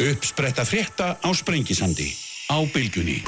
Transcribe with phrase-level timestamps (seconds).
[0.00, 2.08] Uppspretta frétta á Sprengisandi
[2.48, 3.20] á bylgunni.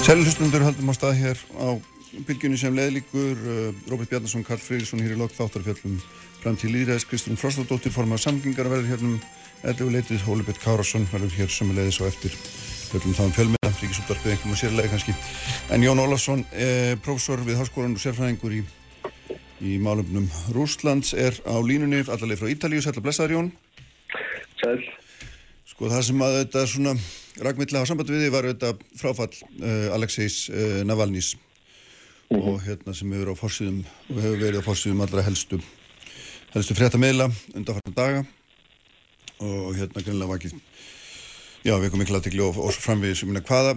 [0.00, 1.76] Sælhustundur haldum á stað hér á
[2.24, 5.98] bylgunni sem leðlíkur uh, Róbert Bjarnason, Karl Freyrísson hér í lok þáttarfjöllum
[6.40, 9.20] fram til Lýræðis, Kristján Frostadóttir formað samgengar verður hérna um
[9.68, 12.40] 11 leitið, Hólibett Kárasson verður hér sem leðis og eftir
[12.88, 15.18] fjöllum þá um fjölmiða, ríkisúttarpið einhverjum og sérlega kannski.
[15.68, 18.64] En Jón Ólafsson, eh, professor við Háskólan og sérfræðingur í,
[19.60, 23.56] í málumnum Rúslands er á línunni allarleið frá Ítalíu, sætla blessaður Jón.
[24.58, 24.78] Sæl.
[25.68, 26.94] Sko það sem að þetta svona
[27.44, 31.36] ragmiðlega á samband við því var þetta fráfall uh, Alexeis uh, Navalnís
[32.30, 32.48] mm -hmm.
[32.48, 35.60] og hérna sem hefur á fórsýðum og hefur verið á fórsýðum allra helstu
[36.54, 38.24] helstu fréttameila undanfarnar daga
[39.38, 40.50] og hérna grunlega ekki
[41.64, 43.74] já við komum miklu aðtikli og, og framvegis hvaða,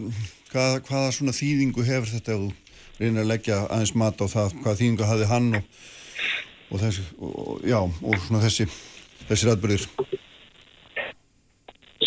[0.52, 2.52] hvaða, hvaða svona þýðingu hefur þetta ef þú
[3.00, 5.64] reynir að leggja aðeins mat á það hvaða þýðingu hafði hann og,
[6.72, 8.68] og þessi og, já og svona þessi
[9.28, 9.88] þessi ræðbörðir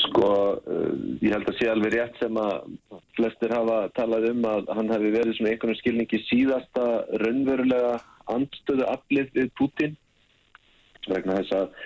[0.05, 0.29] Sko,
[0.61, 4.91] uh, ég held að sé alveg rétt sem að flestir hafa talað um að hann
[4.93, 6.87] hefði verið svona einhvern skilningi síðasta
[7.23, 7.93] raunverulega
[8.35, 9.95] andstöðu aflið við Putin
[11.09, 11.79] vegna þess að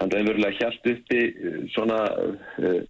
[0.00, 1.98] hann raunverulega hjælt uppi uh, svona,
[2.62, 2.80] uh,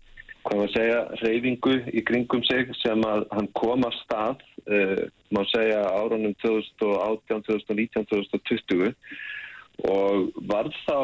[0.45, 4.45] hvað maður segja, reyfingu í kringum sig sem að hann kom að stað,
[5.33, 8.95] má segja árunum 2018, 2019, 2020
[9.87, 10.98] og varð þá,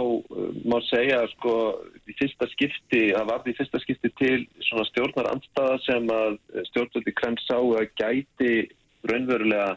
[0.67, 1.55] má segja, sko,
[2.11, 6.39] í fyrsta skipti, það varð í fyrsta skipti til svona stjórnar andstaða sem að
[6.73, 8.55] stjórnvöldi Krem sá að gæti
[9.07, 9.77] raunverulega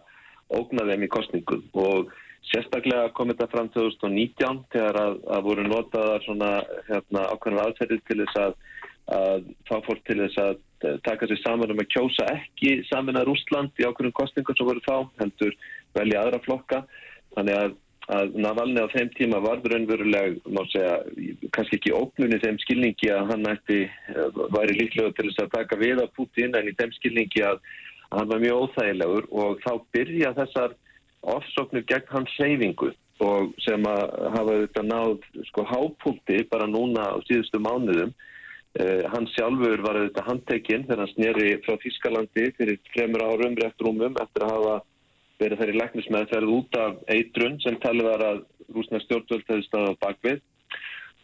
[0.58, 2.12] ógna þeim í kostningum og
[2.50, 6.52] sérstaklega kom þetta fram 2019 þegar að, að voru notaðar svona
[6.88, 8.54] hérna, ákveðnar aðferðir til þess að,
[9.18, 10.64] að fá fólk til þess að
[11.06, 14.84] taka sér saman um að kjósa ekki saman að Rúsland í ákveðnum kostningum sem voru
[14.88, 15.54] þá, heldur
[15.98, 16.88] velja aðra flokka,
[17.36, 17.76] þannig að
[18.08, 20.96] að Navalni á þeim tíma var raunveruleg, má segja,
[21.56, 23.80] kannski ekki óknunni þeim skilningi að hann ætti,
[24.56, 27.60] væri líklega til þess að taka við af Putin en í þeim skilningi að
[28.14, 30.78] hann var mjög óþægilegur og þá byrja þessar
[31.28, 32.94] ofsóknir gegn hans seyfingu
[33.28, 34.04] og sem að
[34.36, 35.14] hafa þetta náð
[35.50, 38.14] sko hápúlti bara núna á síðustu mánuðum.
[38.78, 43.82] Uh, hann sjálfur var þetta handtekinn þegar hann sneri frá Þískalandi fyrir fremur árum rétt
[43.82, 44.76] rúmum eftir að hafa
[45.42, 48.44] verið þeirri læknismæðferð út af eitrun sem talið var að
[48.76, 50.40] rúsna stjórnvöld hefði staðið á bakvið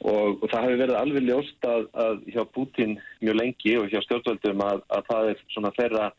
[0.04, 4.02] og, og það hefur verið alveg ljóst að, að hjá Putin mjög lengi og hjá
[4.06, 6.12] stjórnvöldum að, að það er svona þeirra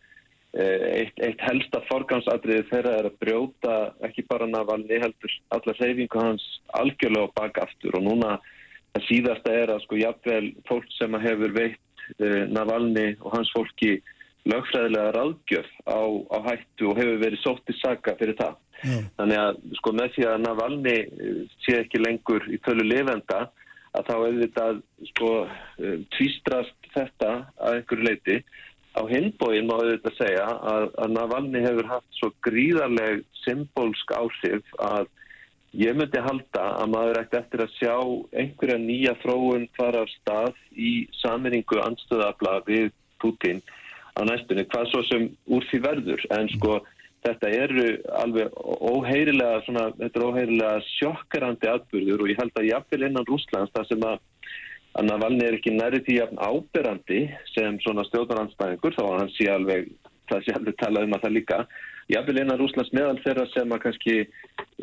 [0.55, 6.45] eitt, eitt helsta forgansadriði þeirra er að brjóta ekki bara Navalni heldur alla seyfingu hans
[6.79, 8.37] algjörlega á bakaftur og núna
[8.95, 13.97] það síðasta er að sko jafnvel fólk sem hefur veitt eh, Navalni og hans fólki
[14.51, 16.01] lögfræðilega ráðgjöf á,
[16.33, 18.57] á hættu og hefur verið sóttið saga fyrir það.
[18.85, 18.97] Já.
[19.19, 20.97] Þannig að sko með því að Navalni
[21.65, 23.47] sé ekki lengur í tölu lifenda
[23.95, 24.69] að þá þetta
[25.13, 25.31] sko
[26.17, 28.39] tvístrast þetta að einhverju leiti.
[28.95, 35.09] Á hinbóin má þetta segja að, að Navalni hefur haft svo gríðarleg symbolsk áhrif að
[35.75, 37.95] ég myndi halda að maður ætti eftir að sjá
[38.39, 43.65] einhverja nýja þróun fara af stað í saminningu anstöðabla við Putin
[44.15, 46.79] á næstunni, hvað svo sem úr því verður, en sko
[47.25, 47.87] þetta eru
[48.21, 53.73] alveg óheirilega svona, þetta er óheirilega sjokkarandi atbyrður og ég held að jafnvel innan Rúslands
[53.75, 54.23] það sem að
[54.95, 59.89] að Navalni er ekki næri því jafn áberandi sem svona stjórnaranstæðingur þá hann sé alveg,
[60.31, 61.59] það sé alveg talað um að það líka,
[62.15, 64.17] jafnvel innan Rúslands meðal þeirra sem að kannski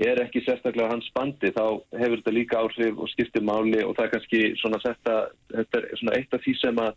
[0.09, 1.63] er ekki sérstaklega hans bandi, þá
[2.01, 6.35] hefur þetta líka áhrif og skiptir máli og það er kannski svona er svona eitt
[6.35, 6.91] af því sem að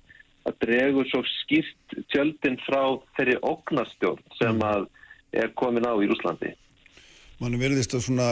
[0.45, 2.83] að dregur svo skýrt tjöldin frá
[3.17, 4.87] þeirri ógnastjórn sem að
[5.35, 6.53] er komin á í Rúslandi.
[7.43, 8.29] Manni verðist að svona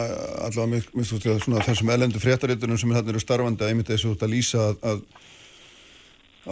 [0.47, 4.13] allavega út í að svona þessum elendu fréttaréttunum sem þarna eru starfandi að einmitt þessu
[4.13, 5.03] út að lýsa að,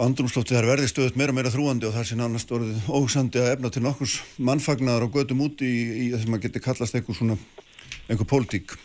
[0.05, 3.53] andrumslóftið þar verði stöðut meira og meira þrúandi og þar sé nánast orðið ógsandi að
[3.55, 7.17] efna til nokkurs mannfagnar og gödum úti í, í þess að maður geti kallast einhver
[7.17, 7.39] svona
[8.11, 8.75] einhver pólitík.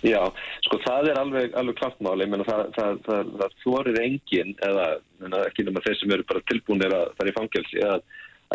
[0.00, 0.20] Já,
[0.64, 4.86] sko það er alveg, alveg klappmáli, ég menna það, það, það, það þorir engin eða
[5.20, 8.06] menna, ekki nema þeir sem eru bara tilbúinir að það er í fangelsi að,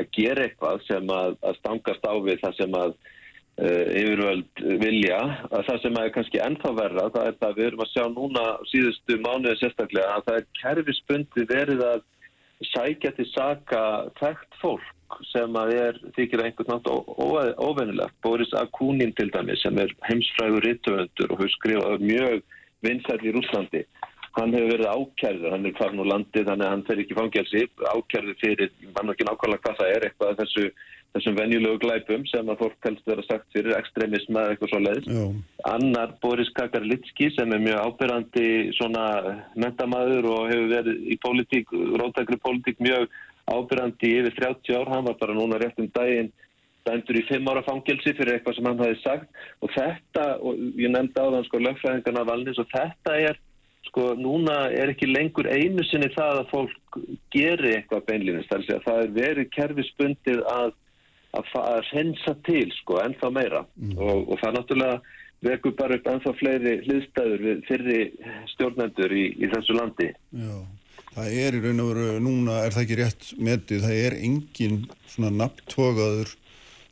[0.02, 5.22] að gera eitthvað sem að, að stangast á við það sem að uh, yfirvöld vilja,
[5.52, 7.94] að það sem að er kannski ennþá verra, það er það að við erum að
[7.94, 12.04] sjá núna síðustu mánuði sérstaklega að það er kerfisbundi verið að
[12.74, 13.86] sækja til saka
[14.18, 14.95] þekkt fólk
[15.32, 18.18] sem að er þykir einhvern nátt óvennilegt.
[18.26, 22.44] Boris Akunin til dæmi sem er heimsfrægur rittöfundur og hefur skrifað mjög
[22.86, 23.86] vinsæl í Rúslandi.
[24.36, 27.64] Hann hefur verið ákjærður, hann er farin úr landi þannig að hann fer ekki fangelsi,
[27.94, 30.66] ákjærður fyrir, mann og ekki nákvæmlega hvað það er, eitthvað þessu
[31.16, 35.38] þessum venjulegu glæpum sem að fólk helst vera sagt fyrir ekstremism eða eitthvað svo leiðis.
[35.72, 39.06] Annar Boris Kakarlitski sem er mjög ábyrrandi svona
[39.56, 43.08] mentamæður og hefur verið í pólitík, rótækri pólitík mjög
[43.52, 44.92] ábyrrandi yfir 30 ár.
[44.94, 46.32] Hann var bara núna rétt um daginn
[46.86, 50.92] dæmdur í 5 ára fangelsi fyrir eitthvað sem hann hafi sagt og þetta, og ég
[50.94, 53.40] nefndi á þann sko lögfræðingarna valnis og þetta er
[53.88, 57.00] sko núna er ekki lengur einu sinni það að fólk
[57.34, 58.54] geri eitthvað beinlýnist,
[58.86, 60.74] það er verið kerfisbundið að
[61.36, 63.98] að, að hensa til sko ennþá meira mm.
[63.98, 64.98] og, og það náttúrulega
[65.46, 68.00] vekur bara upp ennþá fleiri hliðstæður fyrri
[68.54, 70.10] stjórnendur í, í þessu landi.
[70.34, 70.56] Já,
[71.16, 74.82] það er í raun og veru, núna er það ekki rétt metið, það er engin
[75.12, 76.34] svona nabtógaður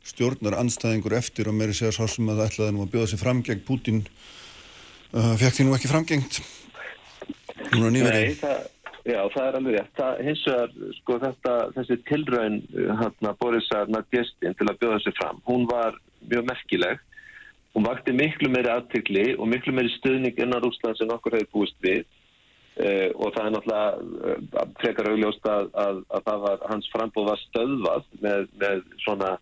[0.04, 3.22] stjórnar anstæðingur eftir og meiri segja svo sem að það ætlaði nú að bjóða sér
[3.22, 6.40] fram gegn Putin uh, fekk því nú ekki framgengt
[7.72, 8.44] núna nýverið.
[9.04, 9.90] Já, það er alveg rétt.
[9.98, 15.42] Það, hins vegar, sko, þetta, þessi tilraun hérna, Borisar Nadjestin til að bjóða þessi fram,
[15.48, 15.98] hún var
[16.30, 17.02] mjög merkileg.
[17.74, 21.76] Hún vakti miklu meiri aðtykli og miklu meiri stuðning innan Rúsland sem okkur hefur búist
[21.84, 22.04] við
[22.80, 27.30] uh, og það er náttúrulega uh, frekar augljóst að, að, að það var, hans frambóð
[27.30, 29.34] var stöðvað með, með svona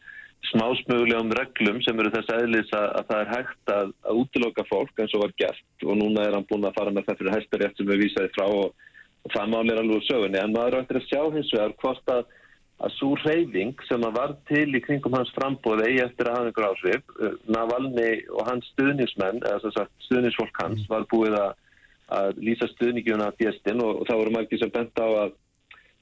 [0.51, 3.93] smásmögulegum reglum sem eru þess aðlis að, að það er hægt að,
[4.23, 5.69] útiloka fólk eins og var gert.
[5.87, 8.49] Og núna er hann búin að fara með það fyrir hæstarétt sem við vísaði frá
[8.49, 8.73] og
[9.23, 10.39] og það máli er alveg sögunni.
[10.41, 12.25] En maður ættir að sjá hins vegar hvort að
[12.83, 16.49] að svo reyfing sem að var til í kringum hans frambóð eigi eftir að hafa
[16.49, 21.53] einhver ásvip eh, Navalni og hans stuðnismenn eða stuðnisfólk hans var búið að,
[22.13, 25.35] að lýsa stuðningjuna að djestin og, og þá voru margir sem bent á að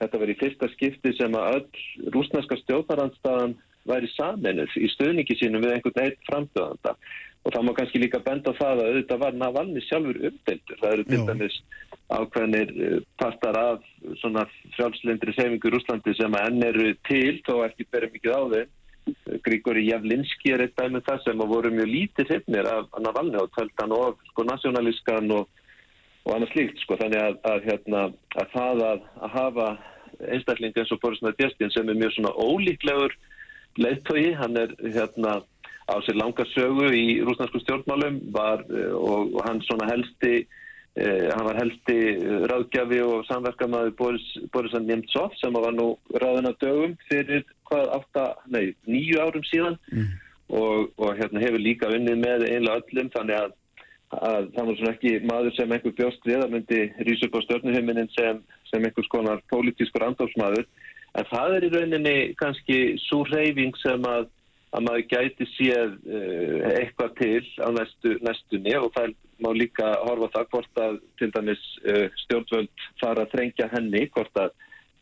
[0.00, 3.58] þetta veri fyrsta skipti sem að öll rúsneska stjórnarandstaðan
[3.88, 6.96] væri saminuð í stuðningi sínum við einhvern eitt framböðanda
[7.44, 10.80] og það má kannski líka benda á það að auðvitað var Navalni sjálfur umdeltur.
[10.80, 11.56] Það eru til dæmis
[12.10, 13.86] ákveðinir eh, partar af
[14.20, 18.76] svona frjálslindri sefingur Úslandi sem að enn eru til þó ekki berið mikið á þeim.
[19.46, 23.40] Grigori Javlinski er eitt dæmið um það sem að voru mjög lítið hifnir af Navalni
[23.40, 25.48] og töltan og sko nasjónalískan og,
[26.26, 28.02] og annað slíkt sko þannig að, að, hérna,
[28.36, 29.68] að það að, að hafa
[30.28, 33.14] einstakling eins og Boris Nadjestin sem er mjög svona ólíklegur
[33.80, 35.40] leittói, hann er hérna
[35.90, 41.28] á sér langa sögu í rúsnarsku stjórnmálum var, eh, og, og hann svona helsti eh,
[41.34, 46.96] hann var helsti eh, ráðgjafi og samverkamaður Boris, Borisan Nemtsov sem var nú ráðina dögum
[47.08, 50.12] fyrir hvað átta, nei, nýju árum síðan mm.
[50.58, 53.56] og, og hérna hefur líka unnið með einlega öllum þannig að,
[54.16, 57.44] að það var svona ekki maður sem einhver bjóst við að myndi rýsa upp á
[57.46, 60.66] stjórnuhuminin sem, sem einhvers konar pólitískur andofsmaður
[61.18, 64.28] en það er í rauninni kannski svo reyfing sem að
[64.70, 70.30] að maður gæti séð uh, eitthvað til á næstu, næstunni og það má líka horfa
[70.36, 74.52] það hvort að til dæmis uh, stjórnvöld fara að þrengja henni, hvort að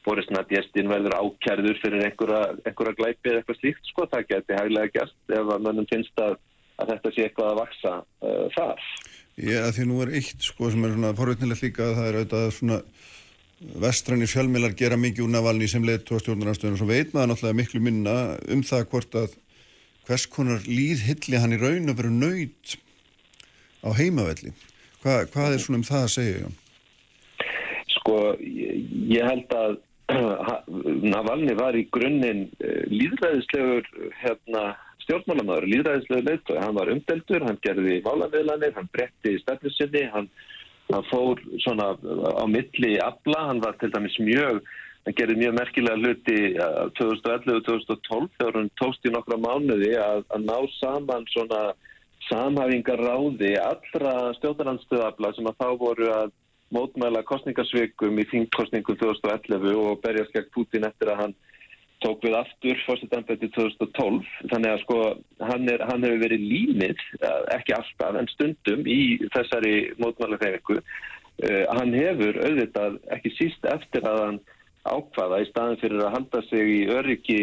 [0.06, 4.94] Boris Nadjestin verður ákjærður fyrir einhverja, einhverja glæpi eða eitthvað slíkt sko, það geti hæglega
[4.94, 6.38] gæst ef að mönnum finnst að,
[6.78, 8.88] að þetta sé eitthvað að vaksa uh, þar.
[9.38, 12.48] Já, því nú er eitt sko sem er svona forveitnilegt líka að það er auðvitað
[12.56, 12.78] svona
[13.82, 17.82] vestræni fjölmilar gera mikið úr Navalni sem leitt tóastjórnarnarstöðun og svo veit maður náttúrulega miklu
[17.82, 18.14] minna
[18.54, 19.34] um það hvort að
[20.08, 22.78] hvers konar líðhilli hann í raun að vera nöyt
[23.84, 24.54] á heimavelli.
[25.02, 26.56] Hva, hvað er svona um það að segja, Jón?
[27.98, 29.76] Sko, ég held að
[31.12, 33.90] Navalni var í grunninn eh, líðræðislegur
[34.22, 34.64] hérna,
[35.08, 40.28] stjórnmálamöður, líðræðislegur leitt og hann var umdeltur, hann gerði válanviðlanir, hann bretti í stefnisinni, hann,
[40.92, 44.60] hann fór svona á milli afla, hann var til dæmis mjög
[45.08, 46.38] hann gerði mjög merkilega hluti
[47.00, 51.62] 2011 og 2012 þegar hann tóst í nokkra mánuði að, að ná saman svona
[52.28, 56.34] samhæfingar ráði allra stjórnarandstöðabla sem að þá voru að
[56.76, 61.36] mótmæla kostningarsvikum í þingkostningum 2011 og berjast gegn Putin eftir að hann
[62.04, 64.98] tók við aftur fórsettanbætti 2012 þannig að sko
[65.42, 67.00] hann, er, hann hefur verið línið,
[67.56, 69.00] ekki alltaf en stundum í
[69.34, 74.40] þessari mótmæla þeirriku uh, hann hefur auðvitað ekki síst eftir að hann
[74.88, 77.40] ákvaða í staðin fyrir að halda sig í öryggi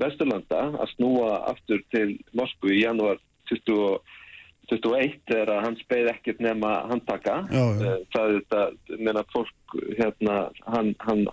[0.00, 7.40] Vesturlanda að snúa aftur til Moskvu í janúar 2021 þegar hans beigð ekkert nema handtaka.
[7.52, 7.92] Já, já.
[7.92, 11.26] Eh, það er þetta, meina fólk hérna, hann, hann,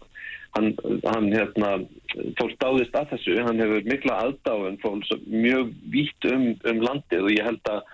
[0.55, 0.71] hann,
[1.05, 1.69] hann hérna,
[2.39, 7.35] fólk dáðist að þessu, hann hefur mikla aðdáðun, fólk mjög vítt um, um landið og
[7.35, 7.93] ég held að,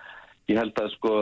[0.50, 1.14] ég held að sko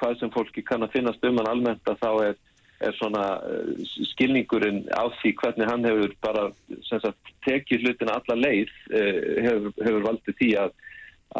[0.00, 2.42] hvað sem fólki kann að finnast um hann almennt að þá er
[2.82, 6.48] er svona uh, skilningurinn á því hvernig hann hefur bara
[6.88, 10.74] sagt, tekið hlutina alla leið uh, hefur, hefur valdið því að,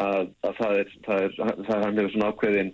[0.05, 2.73] að, að það er, það er, það er hann hefur svona ákveðin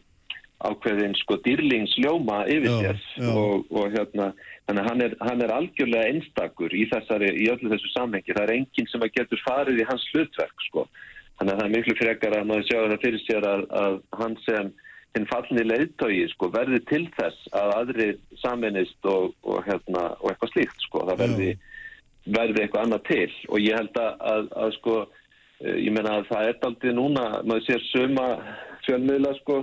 [0.61, 4.31] ákveðin sko dýrlingsljóma yfir sér og, og hérna
[4.69, 8.35] Þannig að hann er, hann er algjörlega einstakur í, þessari, í öllu þessu samhengi.
[8.35, 10.85] Það er enginn sem að getur farið í hans hlutverk sko.
[11.39, 14.37] Þannig að það er miklu frekar að maður sjá það fyrir sér að, að hann
[14.45, 14.71] sem
[15.11, 18.07] hinn fallinni leiðtögi sko, verði til þess að aðri
[18.39, 20.85] saminist og, og, hérna, og eitthvað slíkt.
[20.85, 21.03] Sko.
[21.09, 21.49] Það verði,
[22.37, 24.95] verði eitthvað annað til og ég held að, að, að sko,
[25.65, 28.29] ég menna að það er aldrei núna, maður sér söma
[28.85, 29.59] fjölmiðla sko,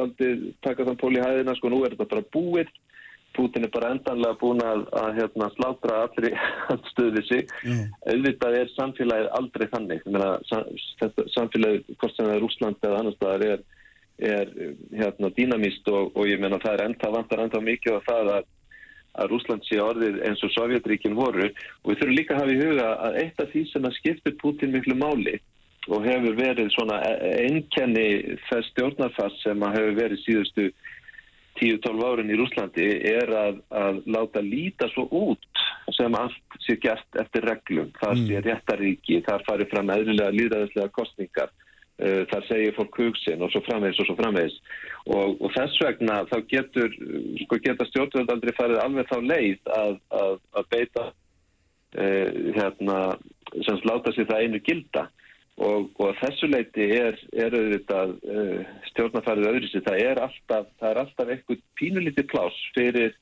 [0.00, 2.70] aldrei taka þann pól í hæðina sko, nú er þetta bara búið
[3.36, 6.30] Putin er bara endanlega búin að, að hérna, slátra allri
[6.92, 7.52] stuðið sig.
[7.64, 7.82] Mm.
[8.12, 10.06] Auðvitað er samfélagið aldrei þannig.
[11.36, 13.66] Samfélagið, hvort sem það er Úsland eða annar staðar, er,
[14.30, 14.54] er
[15.02, 18.50] hérna, dýnamíst og, og ég menna það er enda vantar enda mikið á það að,
[19.24, 22.60] að Úsland sé orðið eins og Sovjetríkin voru og við þurfum líka að hafa í
[22.60, 25.38] huga að eitt af því sem að skiptir Putin miklu máli
[25.88, 27.00] og hefur verið svona
[27.40, 30.66] einkenni þess stjórnarfass sem að hefur verið síðustu
[31.60, 35.64] 10-12 árin í Rúslandi er að, að láta líta svo út
[35.96, 37.90] sem allt sé gert eftir reglum.
[38.00, 38.28] Það mm.
[38.28, 41.52] sé réttaríki, það fari fram eðlilega líðræðislega kostningar,
[42.00, 44.58] uh, það segir fólk hugsin og svo framvegs og svo framvegs.
[45.06, 46.98] Og, og þess vegna þá getur,
[47.44, 51.06] sko geta stjórnvöld aldrei farið alveg þá leið að, að, að beita,
[52.00, 53.00] uh, hérna,
[53.66, 55.08] sem láta sér það einu gilda.
[55.60, 61.32] Og, og þessu leiti er, er auðvitað uh, stjórnarfærið öðru sér, það er alltaf, alltaf
[61.34, 63.12] eitthvað pínulítið pláss fyrir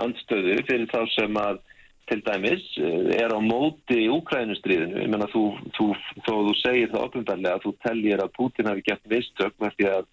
[0.00, 1.58] andstöðu, fyrir þá sem að
[2.08, 5.42] til dæmis uh, er á móti í Úkrænustriðinu, ég menna þú,
[5.76, 5.90] þú,
[6.24, 9.88] þó þú segir það opnumdarlega að þú tellir að Putin hafi gert vistök með því
[9.90, 10.08] að,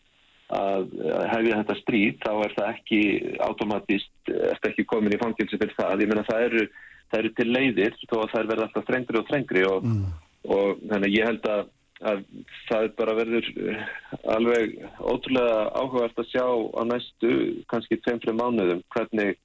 [0.60, 0.90] að
[1.32, 3.00] hefja þetta stríð, þá er það ekki
[3.48, 6.68] automatist, eftir ekki komin í fangilsi fyrir það, ég menna það eru,
[7.13, 10.12] það eru til leiðir, þó að það er verið alltaf þrengri og þrengri og mm
[10.50, 11.69] og þannig ég held að,
[12.01, 12.24] að
[12.69, 13.86] það bara verður eh,
[14.36, 17.31] alveg ótrúlega áhugast að sjá á næstu
[17.71, 19.38] kannski 2-3 mánuðum hvernig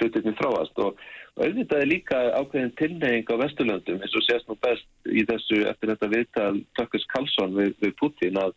[0.00, 0.96] hlutinni þráast og,
[1.36, 5.62] og auðvitað er líka ákveðin tilneying á Vesturlöndum eins og sést nú best í þessu
[5.70, 8.56] eftir þetta viðtal Tökkurs Karlsson við, við Putin að,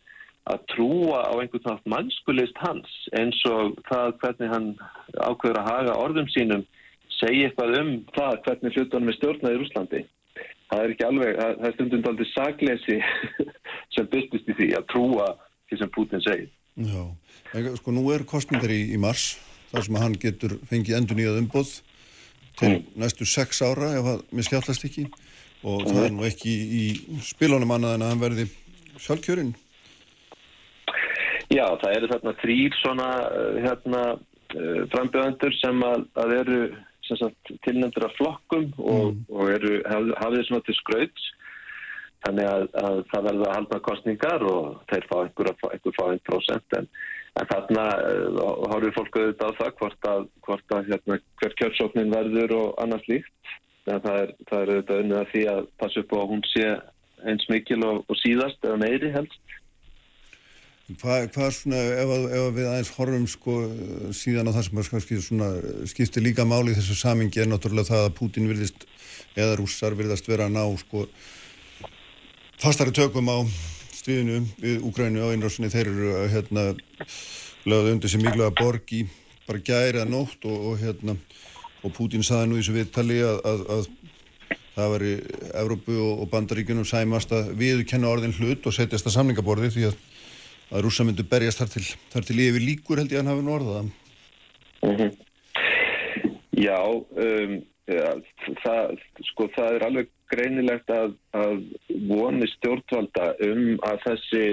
[0.50, 4.72] að trúa á einhvern nátt mannskulist hans eins og það hvernig hann
[5.20, 6.66] ákveður að haga orðum sínum
[7.20, 10.04] segja eitthvað um það hvernig hlutunum er stjórnað í Rúslandi
[10.74, 13.00] það er ekki alveg, það er stundum aldrei saglesi
[13.96, 15.32] sem byrstist í því að trúa
[15.70, 16.52] því sem Putin segir.
[16.74, 17.04] Já,
[17.78, 19.36] sko nú er kostningar í, í mars
[19.72, 21.74] þar sem hann getur fengið endur nýjað umboð
[22.60, 22.88] til mm.
[23.02, 25.08] næstu sex ára ef það miskjallast ekki
[25.64, 25.90] og mm.
[25.90, 26.86] það er nú ekki í,
[27.18, 28.48] í spilunum annað en að hann verði
[29.02, 29.54] sjálfkjörinn.
[31.54, 34.02] Já, það eru þarna þrýr svona eh, hérna,
[34.56, 36.60] eh, frambjöðendur sem að, að eru
[37.66, 39.24] tilnendur af flokkum og, mm.
[39.30, 41.32] og eru, hafið að til skrauts.
[42.24, 46.22] Þannig að, að það verður að halda kostningar og þeir fá einhver, einhver fá einn
[46.24, 46.88] prósent en,
[47.42, 52.56] en þarna uh, fólk auðvitað á það hvort að, hvort að hérna, hver kjörsóknin verður
[52.62, 53.52] og annars líkt
[53.92, 56.46] en það er, það er auðvitað unnið að því að passa upp á að hún
[56.54, 56.70] sé
[57.28, 59.58] eins mikil og, og síðast eða meiri helst
[60.84, 63.54] Hvað, hvað svona, ef, ef við aðeins horfum sko
[64.12, 65.20] síðan á það sem kannski
[65.88, 68.84] skiptir líka máli í þessu samingi er náttúrulega það að Pútin virðist,
[69.40, 71.06] eða rússar virðast vera að ná sko
[72.60, 73.48] fastari tökum á
[73.96, 76.68] stríðinu við Úgrænu á einrásinni, þeir eru hérna
[77.64, 79.06] lögðu undir sem miklu að borgi
[79.48, 81.16] bara gæri að nótt og, og hérna
[81.80, 85.20] og Pútin saði nú í þessu viðtali að, að, að það veri
[85.64, 89.94] Evrópu og, og Bandaríkunum sæmast að við kenna orðin hlut og setjast að samlingaborði því
[89.94, 90.02] að
[90.74, 93.46] að rúsa myndu berjast þar til, þar til yfir líkur held ég að hann hafi
[93.48, 95.12] norðað mm -hmm.
[96.54, 96.82] Já
[97.26, 97.54] um,
[97.90, 98.12] ja,
[98.64, 99.00] það,
[99.30, 101.58] sko, það er alveg greinilegt að, að
[102.10, 104.46] voni stjórnvalda um að þessi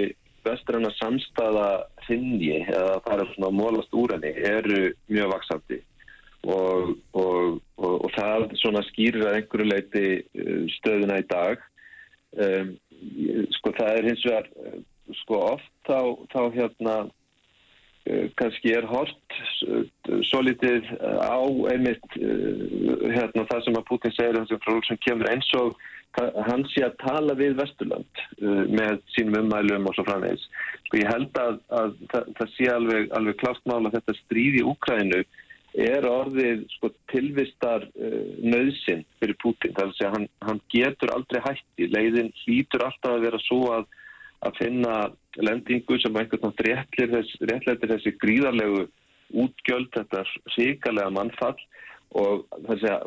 [0.45, 5.79] vestræna samstaða þinni eða það er svona mólast úr henni eru mjög vaksandi
[6.43, 11.61] og, og, og, og það svona skýrir að einhverju leiti uh, stöðuna í dag.
[12.31, 12.73] Um,
[13.57, 14.47] sko það er hins vegar
[15.21, 15.99] sko oft þá,
[16.33, 19.85] þá hérna uh, kannski er hort uh,
[20.27, 21.39] svo litið á
[21.73, 25.75] einmitt hérna það sem að Putin segir þessum frá sem kemur eins og
[26.19, 30.43] hann sé að tala við Vesturland með sínum ummælum og svo framvegs.
[30.89, 34.65] Sko ég held að, að það, það sé alveg, alveg klátt mála þetta stríð í
[34.73, 35.21] Úkrænu
[35.71, 39.75] er orðið sko, tilvistar uh, nöðsinn fyrir Putin.
[39.77, 41.87] Er að hann, hann getur aldrei hætti.
[41.91, 43.87] Leiðin hlýtur alltaf að vera svo að
[44.41, 44.95] að finna
[45.37, 48.87] lendingu sem einhvern veginn réttlættir þessi gríðarlegu
[49.31, 50.23] útgjöld, þetta
[50.55, 51.57] síkalega mannfall
[52.19, 53.05] og þessi að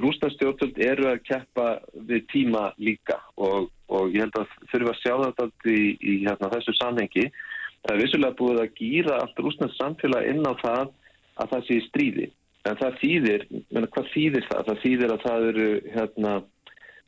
[0.00, 1.66] rústastjórnvöld eru að keppa
[2.08, 6.52] við tíma líka og, og ég held að þurfum að sjá þetta í, í hérna,
[6.54, 7.26] þessu samhengi.
[7.82, 10.94] Það er vissulega búið að gýra allt rústast samfélag inn á það
[11.42, 12.30] að það sé stríði
[12.68, 14.66] en það þýðir, menna, hvað þýðir það?
[14.68, 16.34] Það þýðir að það eru hérna,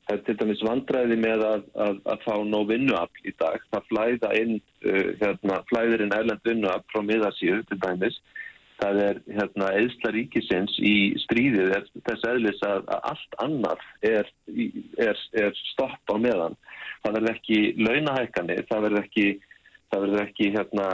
[0.04, 3.62] það er til dæmis vandræði með að, að, að fá nóg vinnuafl í dag.
[3.72, 8.20] Það flæða inn, uh, hérna, flæðir inn erlend vinnuafl frá miðarsíu til dæmis.
[8.82, 14.30] Það er hérna, eðsla ríkisins í stríðið er þess eðlis að, að allt annar er,
[14.98, 16.58] er, er stopp á meðan.
[17.04, 19.28] Það verður ekki launahækkanir, það verður ekki
[19.94, 20.86] ekki hérna,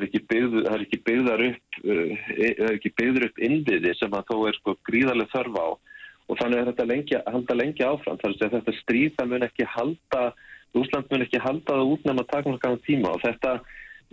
[0.00, 5.30] ekki, byggð, ekki byggðar upp uh, byggður upp innviði sem að þó er sko gríðarlega
[5.30, 5.66] þörf á
[6.28, 8.20] og þannig er þetta lengi, halda lengi áfram.
[8.20, 10.22] Þar að þetta stríð það mun ekki halda
[10.76, 13.12] Úsland mun ekki halda það út nefn að taka náttúrulega tíma.
[13.16, 13.52] Og þetta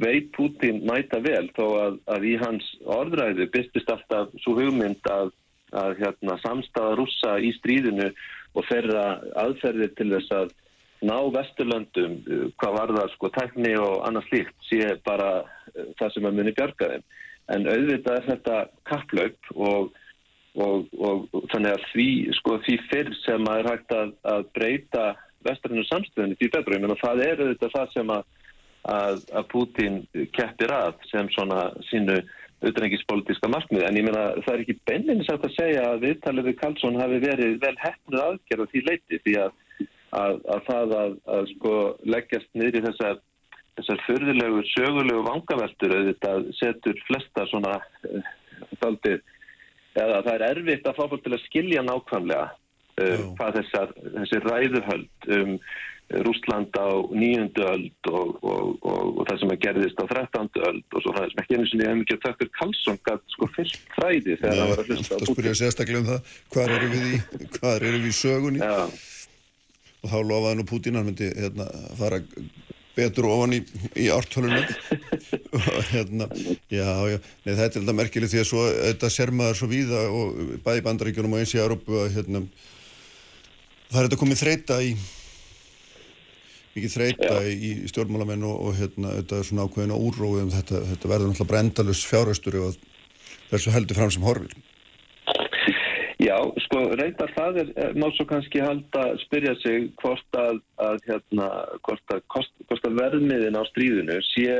[0.01, 2.67] veit Putin mæta vel þó að, að í hans
[2.97, 5.33] orðræðu byrstist alltaf svo hugmynd að,
[5.75, 8.09] að hérna, samstafa rúsa í stríðinu
[8.55, 9.05] og ferra
[9.43, 10.55] aðferðir til þess að
[11.05, 12.17] ná vesturlöndum
[12.59, 16.55] hvað var það sko tekni og annað slíkt sé bara uh, það sem að muni
[16.55, 17.05] bjarga þeim.
[17.55, 19.91] En auðvitað er þetta kapplaup og,
[20.55, 22.07] og, og, og þannig að því
[22.39, 25.05] sko því fyrr sem að er hægt að, að breyta
[25.45, 28.23] vesturlunum samstöðunni því betra, ég menna það er auðvitað það sem að,
[28.95, 29.99] að, að Putin
[30.37, 32.17] keppir að sem svona sínu
[32.65, 33.83] auðvengiðspolítiska markmið.
[33.85, 37.59] En ég menna það er ekki beinleginis að segja að viðtalið við Karlsson hafi verið
[37.61, 39.53] vel hefnur aðgerð á því leiti því að
[40.15, 41.15] að, að það að,
[41.53, 41.75] sko
[42.07, 43.21] leggjast niður í þessar,
[43.79, 48.29] þessar förðilegu, sögulegu vangaveltur auðvitað setur flesta svona uh,
[48.83, 49.23] daldið,
[49.95, 54.47] eða það er erfitt að fá fólk til að skilja nákvæmlega uh, hvað þessar, þessir
[54.51, 55.59] ræðuhöld um
[56.05, 60.83] Rúsland á nýjöndu öld og, og, og, og það sem að gerðist á þrettándu öld
[60.93, 64.69] og svo það sem ekki einu mikið tökur Karlsson gæt sko fyrst fræði þegar það
[64.69, 67.19] var að hlusta á Það spurja sérstaklega um það, hvað eru við í,
[67.57, 68.61] hvað eru við í sögunni?
[68.61, 68.77] Já.
[70.05, 72.21] Og þá lofaði nú Putin hann myndi hérna, fara
[72.95, 73.61] betur ofan í,
[73.99, 74.65] í ártölunum.
[75.55, 76.27] Og hérna
[76.71, 80.01] já, já, Nei, þetta er alltaf merkilegt því að svo, þetta ser maður svo víða
[80.11, 82.41] og bæði bandaríkjunum og eins í Európu að hérna,
[83.91, 84.95] það er þetta komið þreita í
[86.75, 87.51] mikið þreita já.
[87.55, 91.51] í stjórnmálamenn og, og hérna, þetta er svona ákveðin á úrróðum þetta, þetta verður náttúrulega
[91.53, 92.79] brendalus fjárhastur ef
[93.53, 94.57] þessu heldur fram sem horfir
[96.23, 100.97] Já, sko, reyndar það er, eh, má svo kannski halda spyrja sig hvort að, að
[101.09, 101.49] hérna,
[101.83, 104.55] hvort að, kost, hvort að verðmiðin á stríðinu sé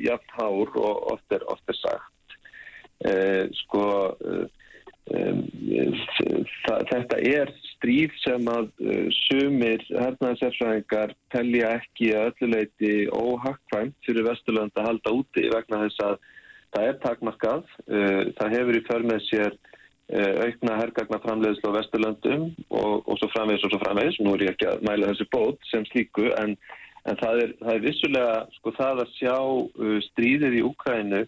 [0.00, 2.38] jafn hár og oft er, oft er sagt.
[3.04, 3.84] Eh, sko,
[4.24, 4.46] eh,
[6.72, 14.72] þetta er stríð sem að uh, sumir hernaðarsefræðingar telja ekki að ölluleiti óhakkvæmt fyrir Vesturlönd
[14.78, 16.16] að halda úti vegna þess að
[16.74, 19.58] það er takmarkað, uh, það hefur í för með sér
[20.12, 24.18] aukna herrgagna framleiðslu á Vesturlöndum og, og svo framvegis og svo framvegis.
[24.20, 26.56] Nú er ég ekki að mæla þessi bót sem slíku en,
[27.08, 31.22] en það, er, það er vissulega sko það að sjá uh, stríðið í Úkrænu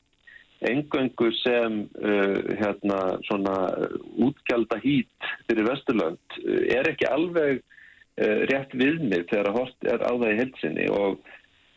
[0.67, 3.57] engöngu sem uh, hérna svona
[4.29, 7.65] útgjálta hít fyrir Vesturlönd uh, er ekki alveg
[8.17, 11.19] rétt viðmið þegar að hort er á það í helsinni og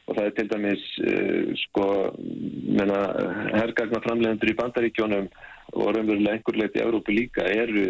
[0.09, 0.83] og það er til dæmis
[1.65, 1.88] sko
[3.51, 5.27] herrgagna framleiðendur í bandaríkjónum
[5.73, 7.89] og raunverulega einhver leiti í Európu líka eru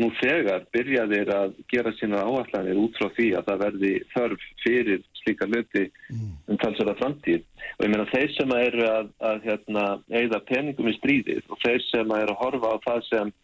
[0.00, 5.02] nú þegar byrjaðir að gera sína áallanir út frá því að það verði þörf fyrir
[5.20, 6.30] slíka löti mm.
[6.48, 7.42] um talsara framtíð.
[7.76, 11.84] Og ég meina þeir sem eru að, að hérna, eigða peningum í stríðið og þeir
[11.90, 13.34] sem eru að horfa á það sem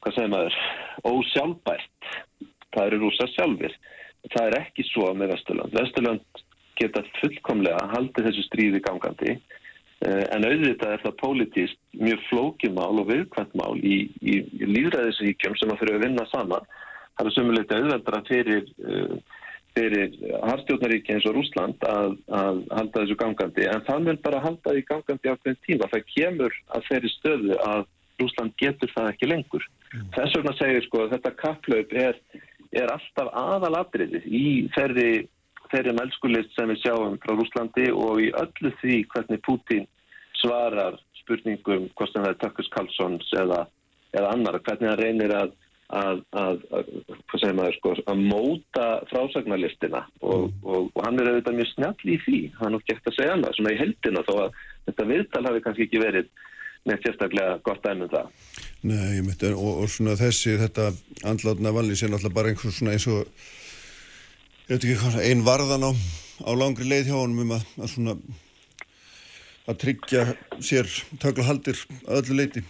[0.00, 0.60] hvað segir maður,
[1.10, 2.12] ósjálfbært
[2.74, 3.74] það eru rúsa sjálfur
[4.28, 6.42] það er ekki svo með Vesturland Vesturland
[6.80, 9.36] geta fullkomlega haldið þessu stríði gangandi
[10.00, 15.82] en auðvitað er það pólitíst mjög flókimál og viðkvæmtmál í, í, í líðræðisríkjum sem að
[15.82, 16.68] fyrir að vinna saman.
[17.18, 19.40] Það er sömulegt auðveldra fyrir, eh,
[19.76, 20.14] fyrir
[20.48, 23.66] harstjórnaríki eins og Rúsland að, að halda þessu gangandi.
[23.68, 25.90] En það mun bara halda því gangandi á hvern tíma.
[25.92, 27.84] Það kemur að þeirri stöðu að
[28.20, 29.66] Rúsland getur það ekki lengur.
[29.90, 30.06] Mm.
[30.16, 32.16] Þess vegna segir sko að þetta kapplaup er,
[32.72, 35.10] er alltaf aðalabriði í þeirri
[35.72, 39.88] þeirri mælskulist sem við sjáum frá Rúslandi og í öllu því hvernig Putin
[40.40, 43.64] svarar spurningum hvort sem það er Tökkurs Karlssons eða,
[44.16, 45.56] eða annar, hvernig hann reynir að
[45.90, 46.90] að, að, að,
[47.56, 50.04] maður, sko, að móta frásagnarlistina.
[50.22, 50.60] Og, mm.
[50.62, 53.34] og, og hann er auðvitað mjög snjall í því, hann er ekki eftir að segja
[53.36, 56.28] annað svona í heldina þó að þetta viðtal hafi kannski ekki verið
[56.88, 58.28] neitt sérstaklega gott dæmum það.
[58.88, 60.90] Nei, ég myndi, og, og svona þessi þetta
[61.28, 63.34] andláðna valli sé náttúrulega bara eins og ég veit ekki hvað,
[64.70, 65.90] einn varðan á,
[66.46, 68.12] á langri leið hjá honum um að, að svona
[69.66, 70.22] að tryggja
[70.62, 70.86] sér
[71.22, 72.62] tökla haldir að öllu leiti.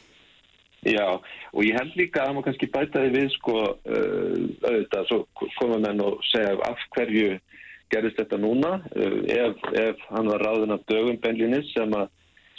[0.89, 1.21] Já,
[1.53, 5.19] og ég held líka að maður kannski bæta því við sko uh, auðvitað, svo
[5.59, 7.35] koma menn og segja af hverju
[7.93, 12.09] gerist þetta núna uh, ef, ef hann var ráðin af dögum benlinis sem að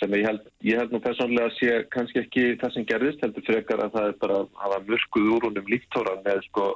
[0.02, 3.46] sem ég held, ég held nú personlega að sé kannski ekki það sem gerðist, heldur
[3.46, 6.72] frekar að það er bara að hafa mörguð úr húnum líktóran með sko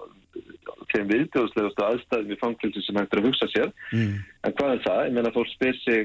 [0.92, 3.74] þeim viðbjóðslegustu aðstæðum í fangilsi sem hægtur að hugsa sér.
[3.96, 4.22] Mm.
[4.46, 5.02] En hvað er það?
[5.08, 6.04] Ég menna fólk spyr sig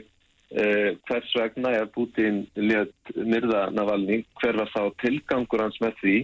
[0.55, 6.17] eh, hvers vegna er Putin létt myrða Navalny, hver var þá tilgangur hans með því?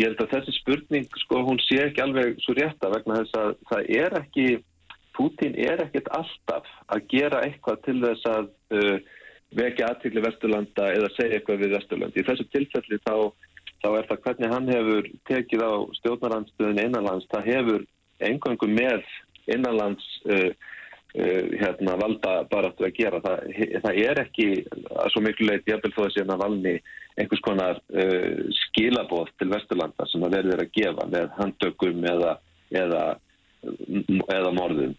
[0.00, 3.52] Ég held að þessi spurning sko hún sé ekki alveg svo rétta vegna þess að
[3.72, 4.48] það er ekki,
[5.16, 8.98] Putin er ekkert alltaf að gera eitthvað til þess að uh,
[9.54, 12.22] vekja aðtýrli Vesturlanda eða segja eitthvað við Vesturlandi.
[12.22, 13.14] Í þessu tilfelli þá,
[13.82, 17.28] þá er það hvernig hann hefur tekið á stjórnarandstöðun innanlands.
[17.32, 17.86] Það hefur
[18.26, 19.06] engöngu með
[19.52, 23.22] innanlands uh, uh, hérna, valda bara að gera.
[23.24, 23.50] Það,
[23.86, 26.76] það er ekki að svo miklu leit ég vil þó að sé að valni
[27.16, 32.38] einhvers konar uh, skilabóð til Vesturlanda sem það verður að gefa með handtökum eða,
[32.74, 33.04] eða,
[33.64, 34.96] eða morðum.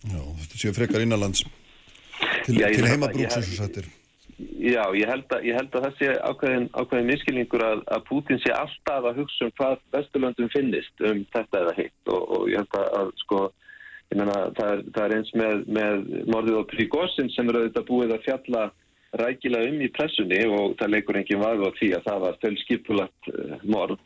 [0.00, 1.42] Já, þetta séu frekar innanlands
[2.46, 3.90] til, til heimabrúks eins og sættir
[4.60, 8.38] Já, ég held að, ég held að það sé ákveðin, ákveðin miskilningur að, að Putin
[8.40, 12.62] sé alltaf að hugsa um hvað Vesturlöndum finnist um þetta eða hitt og, og ég
[12.62, 13.40] held að, að sko,
[14.12, 17.88] ég menna, það er, það er eins með, með morðið á Príkosin sem er auðvitað
[17.90, 18.64] búið að fjalla
[19.20, 23.30] rækilega um í pressunni og það leikur enginn vagu á því að það var tölskipulagt
[23.34, 24.00] uh, morð.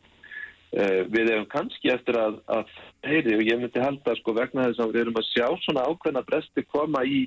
[0.75, 2.75] Uh, við hefum kannski eftir að, að
[3.05, 5.85] heyri og ég myndi held að sko vegna þess að við erum að sjá svona
[5.87, 7.25] ákveðna bresti koma í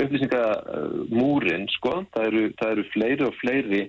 [0.00, 3.82] upplýsingamúrin sko, það eru, það eru fleiri og fleiri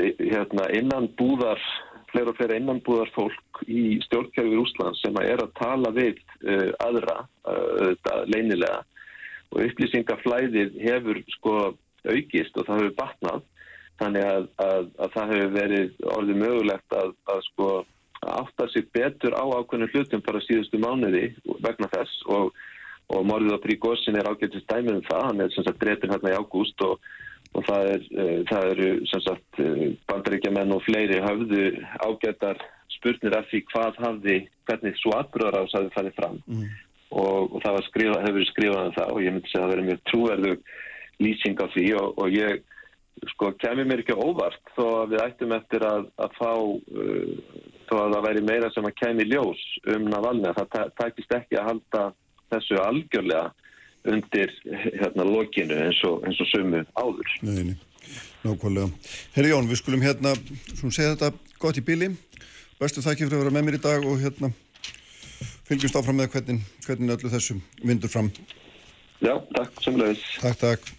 [0.00, 1.62] eh, hérna, innan búðar
[2.12, 6.70] fleiri og fleiri innan búðar fólk í stjórnkjörfur Úsland sem er að tala við uh,
[6.84, 7.94] aðra uh,
[8.30, 8.84] leinilega
[9.54, 11.56] og upplýsingaflæðið hefur sko
[12.04, 13.42] aukist og það hefur batnað.
[14.02, 17.68] Þannig að, að, að það hefur verið orðið mögulegt að, að sko
[18.24, 21.28] átta sig betur á ákveðinu hlutum bara síðustu mánuði
[21.62, 22.50] vegna þess og
[23.12, 26.32] og morðið á Príkosin er ágættist dæmið um það, hann er sem sagt drefin hérna
[26.32, 27.10] í ágúst og,
[27.52, 31.66] og það, er, uh, það eru sem sagt uh, bandaríkjaman og fleiri hafðu
[32.00, 32.62] ágættar
[32.96, 34.38] spurnir af því hvað hafði,
[34.68, 36.40] hvernig svo atbröðar ás hafði farið fram.
[36.48, 36.68] Mm.
[37.14, 39.88] og, og það skrifa, hefur skrifað um það og ég myndi segja að það verið
[39.88, 40.54] mjög trúverðu
[41.22, 41.84] lýsing á því.
[42.00, 42.64] Og, og ég
[43.30, 47.94] sko kemur mér ekki óvart þó að við ættum eftir að, að fá uh, þó
[48.00, 49.64] að það væri meira sem að kemi ljós
[49.94, 52.04] um Navalni að það takist ekki að halda
[52.54, 53.50] þessu algjörlega
[54.14, 57.36] undir hérna lokinu eins og, eins og sömu áður.
[57.46, 57.76] Neini,
[58.44, 58.90] nákvæmlega.
[59.36, 60.34] Herri Jón, við skulum hérna,
[60.74, 62.12] svona segja þetta gott í bíli.
[62.80, 64.52] Bestu þakki fyrir að vera með mér í dag og hérna
[65.68, 68.28] fylgjumst áfram með hvernig, hvernig öllu þessu vindur fram.
[69.24, 70.18] Já, takk, semlega.
[70.42, 70.90] Takk, takk.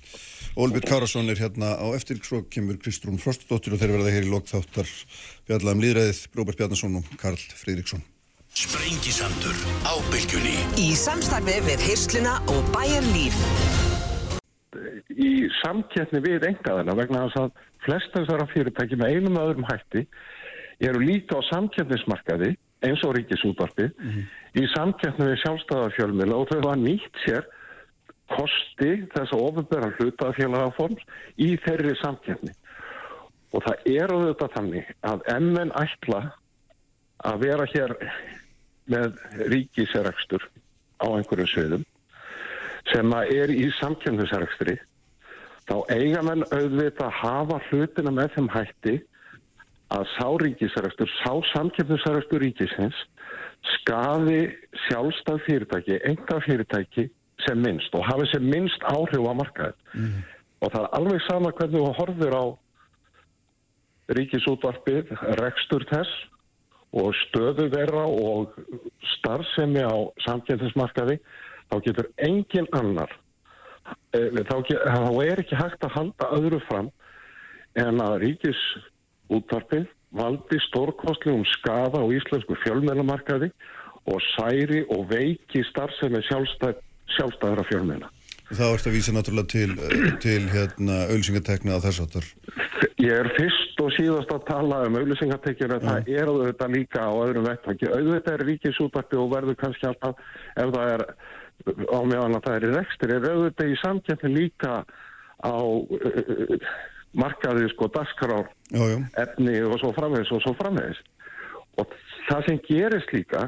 [0.56, 4.32] Ólbjörn Kárasson er hérna á eftir, svo kemur Kristrún Frostdóttir og þeir verða hér í
[4.32, 4.88] lokþáttar
[5.50, 8.06] Bjarlaðum Lýðræðið, Róbert Bjarnason og Karl Fridriksson.
[8.56, 10.54] Sprengisandur á bylgjunni.
[10.80, 13.36] Í samstarfi við Hirsluna og Bæjar Líf.
[15.12, 20.06] Í samkettni við engaðina vegna þess að flesta þessara fyrirtæki með einum öðrum hætti
[20.88, 22.54] eru líka á samkettnismarkaði
[22.88, 24.24] eins og ríkisútvarpi mm -hmm.
[24.63, 27.44] í samkettni við sjálfstæðarfjölmila og þau hafa nýtt sér
[28.32, 31.04] kosti þess að ofinbæra hlutafélagaforms
[31.36, 32.56] í þeirri samkettni.
[33.52, 36.24] Og það er auðvitað þannig að MN ætla
[37.20, 37.96] að vera hér
[38.91, 39.17] með
[39.52, 40.43] ríkisrekstur
[41.02, 41.86] á einhverju sviðum
[42.91, 44.78] sem að er í samkjöndisrekstri
[45.65, 48.95] þá eiga menn auðvitað að hafa hlutina með þeim hætti
[49.95, 52.98] að sá ríkisrekstur, sá samkjöndisrekstur ríkisins
[53.80, 54.41] skafi
[54.86, 57.08] sjálfstað fyrirtæki, enga fyrirtæki
[57.45, 59.82] sem minnst og hafi sem minnst áhrif á markaðið.
[59.98, 60.21] Mm.
[60.62, 62.45] Og það er alveg sama hvernig þú horfir á
[64.17, 66.26] ríkisútvarpið, rekstur þess
[66.95, 68.55] og stöðu þeirra og
[69.17, 71.19] starfsemi á samkjæmtinsmarkaði
[71.71, 73.12] þá getur engin annar
[74.15, 76.91] eh, þá, þá er ekki hægt að halda öðru fram
[77.75, 78.62] en að ríkis
[79.34, 83.51] útvarpið valdi stórkostlegum skafa á íslensku fjölmjölamarkaði
[84.12, 86.79] og særi og veiki starfsemi sjálfstæð,
[87.17, 88.14] sjálfstæðra fjölmjöla
[88.51, 92.27] Það vart að vísa náttúrulega til, eh, til hérna, auðvisingatekna á þess aftar.
[93.01, 95.88] Ég er fyrst og síðast að tala um auðvisingatekjur en ja.
[95.89, 97.89] það er auðvitað líka á öðrum vettvangi.
[97.89, 100.21] Auðvitað er ríkisútvarti og verður kannski alltaf,
[100.55, 101.05] ef það er
[101.89, 104.73] á meðan að það er í rekstur, er auðvitað í samkjöfni líka
[105.41, 106.55] á uh,
[107.15, 108.49] markaði sko daskarár
[109.21, 111.01] efni og svo framvegis og svo framvegis.
[111.81, 111.93] Og
[112.29, 113.47] það sem gerist líka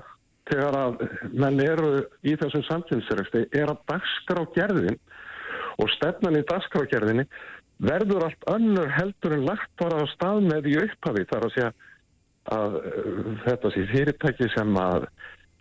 [0.50, 1.92] þegar að menn eru
[2.24, 5.00] í þessum samkynnsreksti er að dagskrágerðin
[5.78, 7.28] og stefnan í dagskrágerðinni
[7.84, 11.72] verður allt önnur heldur en lagt bara á stað með í upphafi þar að segja
[12.58, 15.08] að uh, þetta sé fyrirtæki sem að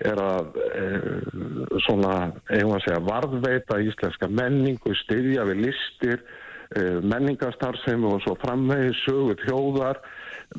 [0.06, 2.14] er að uh, svona,
[2.52, 9.36] eigum að segja varðveita íslenska menningu, styðja við listir uh, menningarstarfsemi og svo framvegi sögu
[9.44, 10.00] þjóðar,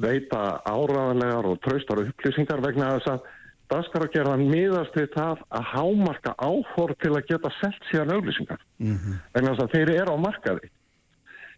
[0.04, 3.34] veita áraðanlegar og traustar upplýsingar vegna þess að
[3.72, 8.60] daskaragerðan miðast við það að hámarka áhor til að geta selt síðan auglýsingar.
[8.80, 9.20] -hmm.
[9.34, 10.70] Vegna þess að þeir eru á markaði.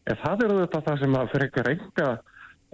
[0.10, 2.20] En það eru þetta það sem að fyrir eitthvað reynga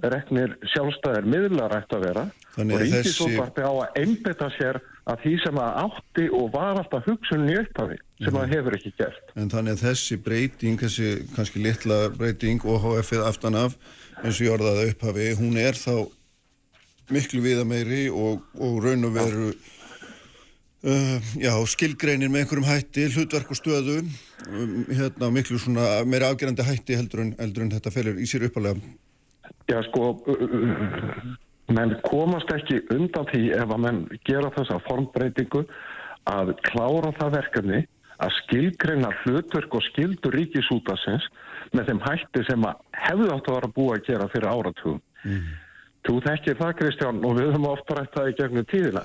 [0.03, 2.23] reknir sjálfstæðir miðlar ætti að vera
[2.55, 6.75] Þannig og að þessi- á að einbytta sér að því sem að átti og var
[6.81, 8.41] alltaf hugsunin í upphafi sem Mhm.
[8.41, 9.23] að hefur ekki gert.
[9.35, 13.77] En þannig að þessi breyting, þessi kannski litla breyting OHF-ið aftan af,
[14.23, 16.07] eins og ég orðaði upphafi, hún er þá
[17.13, 19.47] miklu viða meiri og, og raun og veru
[20.85, 23.97] uh, já, skilgreinir með einhverjum hætti, hlutverk og stöðu,
[24.49, 28.47] um, hérna miklu svona meira afgerandi hætti heldur en, heldur en þetta felur í sér
[28.49, 28.79] uppalega.
[29.69, 31.35] Já, sko, uh, uh,
[31.73, 35.65] menn komast ekki undan því ef að menn gera þessa formbreytingu
[36.29, 37.83] að klára það verkefni
[38.23, 41.25] að skilgreina hlutverk og skildur ríkisútasins
[41.75, 45.01] með þeim hætti sem að hefðu átt að vera búið að gera fyrir áratugum.
[46.05, 49.03] Þú þekkir það, Kristján, og við höfum ofta rætt það í gegnum tíðina.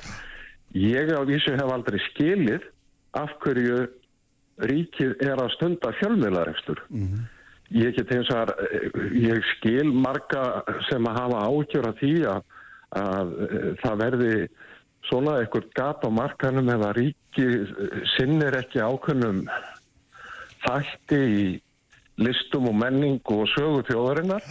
[0.77, 2.67] Ég á vísu hef aldrei skilið
[3.19, 3.79] af hverju
[4.71, 6.83] ríkið er að stunda fjölmiðlarekstur.
[7.71, 8.53] Ég get eins og að
[9.17, 12.41] ég skil marga sem að hafa ágjör af því að,
[13.01, 14.35] að eh, það verði
[15.09, 17.47] svona eitthvað gat á markanum eða ríki
[18.17, 19.45] sinnir ekki ákunnum
[20.67, 21.45] þætti í
[22.21, 24.45] listum og menning og sögu þjóðarinnar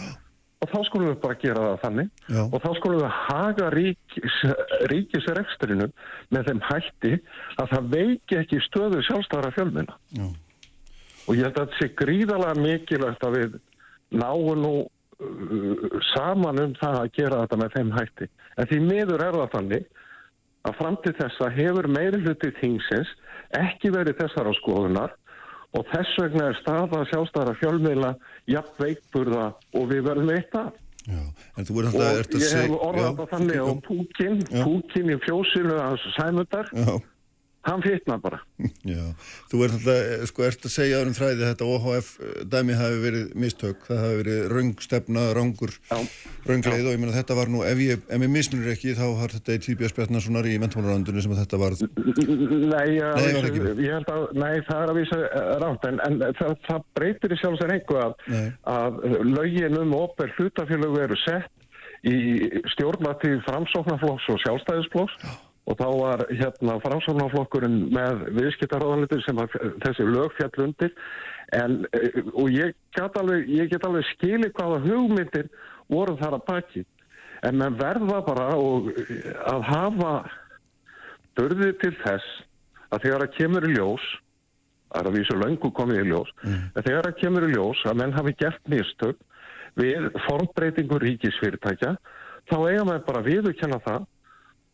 [0.60, 2.40] og þá skulum við bara gera það þannig Já.
[2.42, 4.38] og þá skulum við haga ríkis,
[4.92, 5.88] ríkisrekstrinu
[6.34, 7.12] með þeim hætti
[7.56, 10.26] að það veiki ekki stöðu sjálfstæðara fjölmina Já.
[11.26, 13.56] og ég held að þetta sé gríðalega mikilvægt að við
[14.20, 19.26] náum nú uh, saman um það að gera þetta með þeim hætti en því miður
[19.26, 19.88] er það þannig
[20.68, 23.16] að fram til þessa hefur meiri hluti þingsins
[23.56, 25.16] ekki verið þessar á skoðunar
[25.76, 28.12] og þess vegna er staða sjálfstæðara fjölmiðla
[28.50, 29.46] jafn veikburða
[29.78, 30.72] og við verðum eitt af.
[31.08, 31.22] Já,
[31.56, 34.42] en þú Og að ég hef orðað þetta þannig á Púkin.
[34.50, 36.68] Púkin í fjósinu hans Sæmundar,
[37.66, 38.40] hann fitna bara.
[38.88, 39.02] já.
[39.50, 42.10] Þú ert alltaf, sko, ert að segja um þræði þetta OHF
[42.52, 45.74] dæmi hafi verið mistök, það hafi verið röng stefna, röngur,
[46.48, 49.34] röngleið og ég meina þetta var nú, ef ég, ef ég mismunir ekki þá har
[49.36, 51.84] þetta í tíðbjörns Bjarnasonar í mentólarandunni sem þetta varð.
[51.84, 55.20] Nei, ég, var held að, nei, það er að vísa
[55.64, 60.98] rátt, en, en það, það breytir í sjálfs en einhver að, lögin um opel hlutafélög
[61.04, 61.52] eru sett
[62.08, 62.16] í
[62.72, 65.16] stjórnatíð framsóknarflokks og sjálfstæðisflokks
[65.68, 70.94] og þá var hérna framsóknarflokkurinn með viðskiptaráðanlitur sem að þessi lög fjall undir.
[71.56, 75.50] En, eh, og ég get alveg, ég get alveg skili hvaða hugmyndir
[75.90, 76.84] voru þar að baki.
[77.42, 80.14] En verða bara og, eh, að hafa
[81.36, 82.42] burði til þess
[82.90, 84.06] að þegar að kemur í ljós
[84.90, 88.00] það er að vísu löngu komið í ljós en þegar að kemur í ljós að
[88.00, 89.20] menn hafi gert mistök
[89.78, 91.94] við formbreytingu ríkisfyrirtækja
[92.50, 94.08] þá eiga maður bara viðurkenna það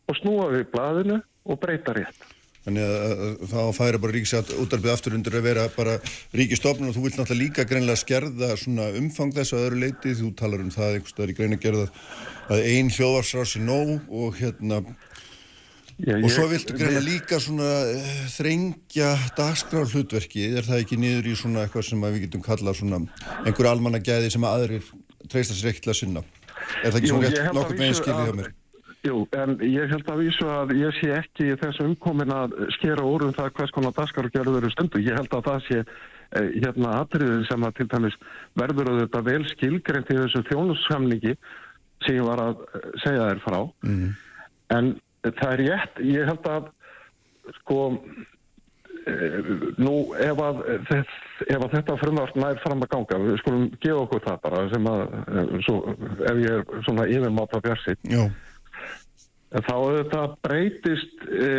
[0.07, 2.25] og snúa við blaðinu og breyta rétt.
[2.67, 5.93] Þannig að, þá færi bara ríkisjátt útarbið aftur undir að vera bara
[6.35, 10.31] ríkistofnun og þú vilt náttúrulega líka greinlega skerða svona umfang þess að öðru leiti þú
[10.35, 11.85] talar um það einhvers staðar í greina gerða
[12.51, 14.81] að ein hljóðvarsrás er nóg og hérna
[15.97, 20.99] Já, og svo ég- viltu greinlega líka svona uh, þrengja dagskrár hlutverki er það ekki
[21.01, 22.99] niður í svona eitthvað sem við getum kallað svona
[23.47, 24.91] einhver almanna gæði sem að aðrir
[25.31, 26.27] treysta sér ekki til að sinna?
[26.83, 28.51] Er það ekki svona ég nokkur megin vísu skilið hjá mér
[29.07, 33.27] Jú, en ég held að vísu að ég sé ekki þessu umkomin að skera úr
[33.27, 35.01] um það hvers konar daskargerður eru stundu.
[35.03, 38.17] Ég held að það sé eh, hérna atriðið sem að til dæmis
[38.59, 41.35] verður auðvitað vel skilgreint í þessu þjónussamningi
[42.05, 43.59] sem ég var að eh, segja þér frá.
[44.77, 44.89] En
[45.27, 46.67] það er rétt, ég held að
[47.61, 47.79] sko
[49.07, 49.93] eh, nú
[50.25, 54.43] ef að, ef að þetta frumvart nær fram að ganga, við skulum gefa okkur það
[54.49, 55.07] bara sem að,
[55.69, 55.79] svo,
[56.27, 58.46] ef ég er svona yfirmáta björsitt Já, En
[59.65, 61.51] Þá auðvitað breytist e,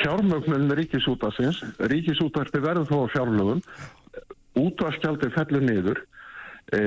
[0.00, 1.60] fjármögnun ríkisútasins.
[1.92, 3.60] Ríkisútarpi verður þó á fjárlögum.
[4.58, 6.02] Útvarskjaldi fellur niður.
[6.72, 6.80] E,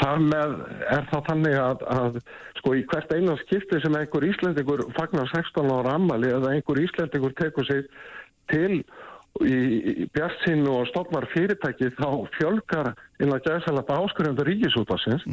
[0.00, 0.54] þar með
[0.90, 2.18] er það þannig að, að
[2.58, 7.36] sko í hvert eina skipti sem einhver Íslendingur fagnar 16 ára ammali eða einhver Íslendingur
[7.38, 7.86] tekur sig
[8.50, 8.82] til
[9.46, 15.24] í, bjartsinu og stofnar fyrirtæki þá fjölgar inn að gæðsala áskurðandur ríkisútasins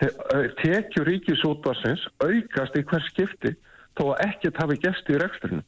[0.00, 0.10] te,
[0.62, 3.54] tekjur ríkisútasins aukast í hver skipti
[3.98, 5.62] þó að ekkert hafi gest í rekstrinu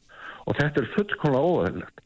[0.45, 2.03] og þetta er fullkomlega óæðilegt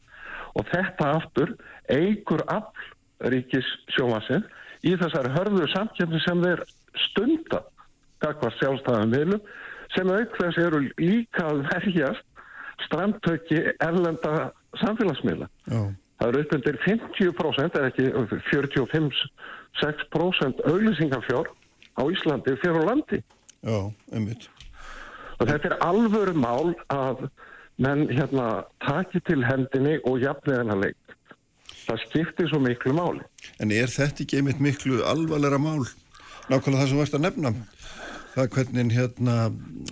[0.59, 1.55] og þetta aftur
[1.91, 4.45] eigur afl ríkissjómasinn
[4.87, 6.63] í þessari hörðu samkjöfni sem þeir
[7.09, 7.63] stunda
[8.23, 9.43] kakvar sjálfstæðan viðlum
[9.95, 12.25] sem aukveðs eru líka verjast
[12.85, 15.47] strandtöki erlenda samfélagsmiðla.
[15.67, 18.05] já, Það eru upp undir 50% eða ekki
[18.51, 21.47] 45-6% auglýsingafjár
[21.95, 23.23] á Íslandi fyrir landi.
[23.63, 24.49] Já, einmitt.
[25.39, 27.29] Og þetta er alvöru mál að
[27.79, 30.99] menn hérna taki til hendinni og jafnið hennar leik.
[31.87, 33.23] Það skiptir svo miklu máli.
[33.63, 35.87] En er þetta ekki einmitt miklu alvarleira mál?
[36.49, 37.49] Nákvæmlega það sem þú ert að nefna.
[38.39, 39.33] Það er hvernig hérna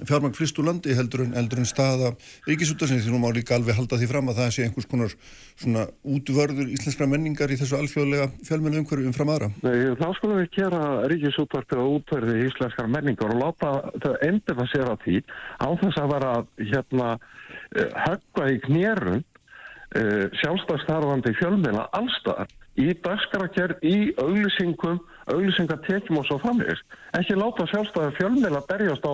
[0.08, 2.14] fjármang flist úr landi heldur en, heldur en staða
[2.48, 5.16] ríkisútarsins því nú má líka alveg halda því fram að það sé einhvers konar
[5.60, 5.84] svona
[6.16, 9.50] útvörður íslenskra menningar í þessu alþjóðlega fjölmennu umhverju umfram aðra.
[9.66, 13.74] Nei, þá skulum við gera ríkisútvarpið og útverði íslenskar menningar og láta
[14.06, 15.18] þau endur það sér á því
[15.60, 16.32] á þess að vera
[16.62, 25.00] hérna eh, höggva í knérun uh, sjálfstæðstarfandi fjölmiðla allstaðar í dagskaragerð, í auglýsingum,
[25.34, 26.96] auglýsingatekjum og svo framvegist.
[27.18, 29.14] Ekki láta sjálfstæði fjölmiðla berjast á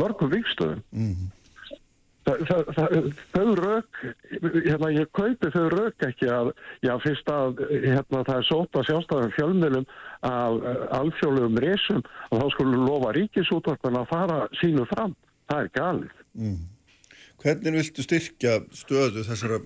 [0.00, 0.82] mörgum vikstöðum.
[0.90, 1.30] Mm.
[2.22, 2.92] Þa, það, það,
[3.32, 3.96] þau rauk,
[4.62, 6.52] hérna ég kaupi þau rauk ekki að,
[6.86, 9.88] já fyrst að hérna það er sóta sjálfstæðum fjölmiðlum
[10.28, 10.68] af
[11.00, 15.16] alþjóðlegum resum og þá skulle lofa ríkisútvarpin að fara sínu fram.
[15.50, 16.22] Það er galið.
[16.38, 16.60] Mm.
[17.42, 19.58] Hvernig viltu styrkja stöðu þessara,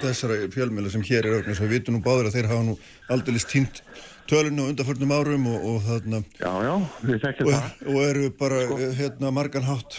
[0.00, 1.60] þessara fjölmjöla sem hér er auðvitað?
[1.66, 2.76] Við vitum nú báður að þeir hafa nú
[3.12, 3.82] aldrei týnt
[4.30, 6.20] tölunni á undarförnum árum og, og þarna...
[6.40, 6.74] Já, já,
[7.06, 7.88] við þekkjum og, það.
[7.92, 8.78] Og eru bara, sko.
[8.98, 9.98] hérna, margan hátt,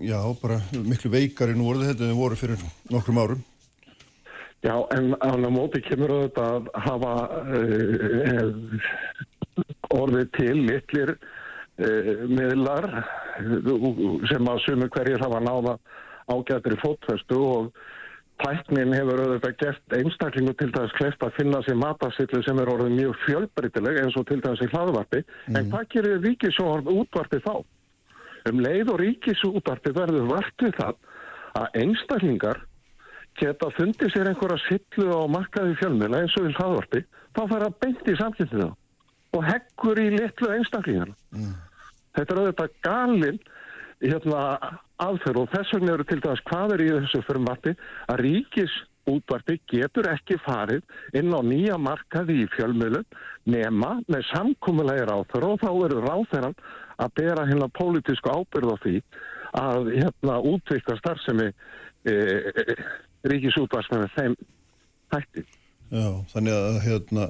[0.00, 3.42] já, bara miklu veikari nú orðið þetta en voru fyrir nokkrum árum.
[4.64, 7.14] Já, en á móti kemur auðvitað að hafa
[7.52, 8.46] uh,
[9.92, 12.88] orðið til litlir uh, miðlar
[14.30, 15.76] sem að sumu hverjir hafa náða
[16.32, 17.74] ágætri fótfestu og
[18.42, 22.96] tæknin hefur auðvitað gert einstaklingu til dæs kleft að finna sér matasillu sem er orðið
[22.98, 25.58] mjög fjölbreytileg eins og til dæs í hlaðvarpi mm.
[25.58, 27.54] en hvað gerir ríkisútvarpi útvarpi þá?
[28.50, 30.94] Um leið og ríkisútvarpi verður vartið það
[31.60, 32.62] að einstaklingar
[33.38, 37.78] geta fundið sér einhverja sillu á markaði fjölmjöla eins og í hlaðvarpi þá fara að
[37.84, 38.72] beinti samkynntið þá
[39.34, 41.54] og heggur í litlu einstaklingar mm.
[42.14, 43.38] Þetta er auðvitað galinn
[44.02, 44.40] hérna
[45.02, 47.74] aðferð og þess vegna eru til dæs hvað er í þessu förmvarti
[48.12, 48.74] að ríkis
[49.10, 50.82] útvarpi getur ekki farið
[51.18, 53.02] inn á nýja markaði í fjölmjölu
[53.52, 56.56] nema með samkúmulegir áþur og þá eru ráþeran
[57.02, 58.94] að bera hérna pólitísku ábyrð á því
[59.60, 62.78] að hérna útvikka starfsemi e, e,
[63.30, 64.38] ríkisútvarsmenni þeim
[65.14, 65.44] hætti.
[65.94, 67.26] Já, þannig að hérna,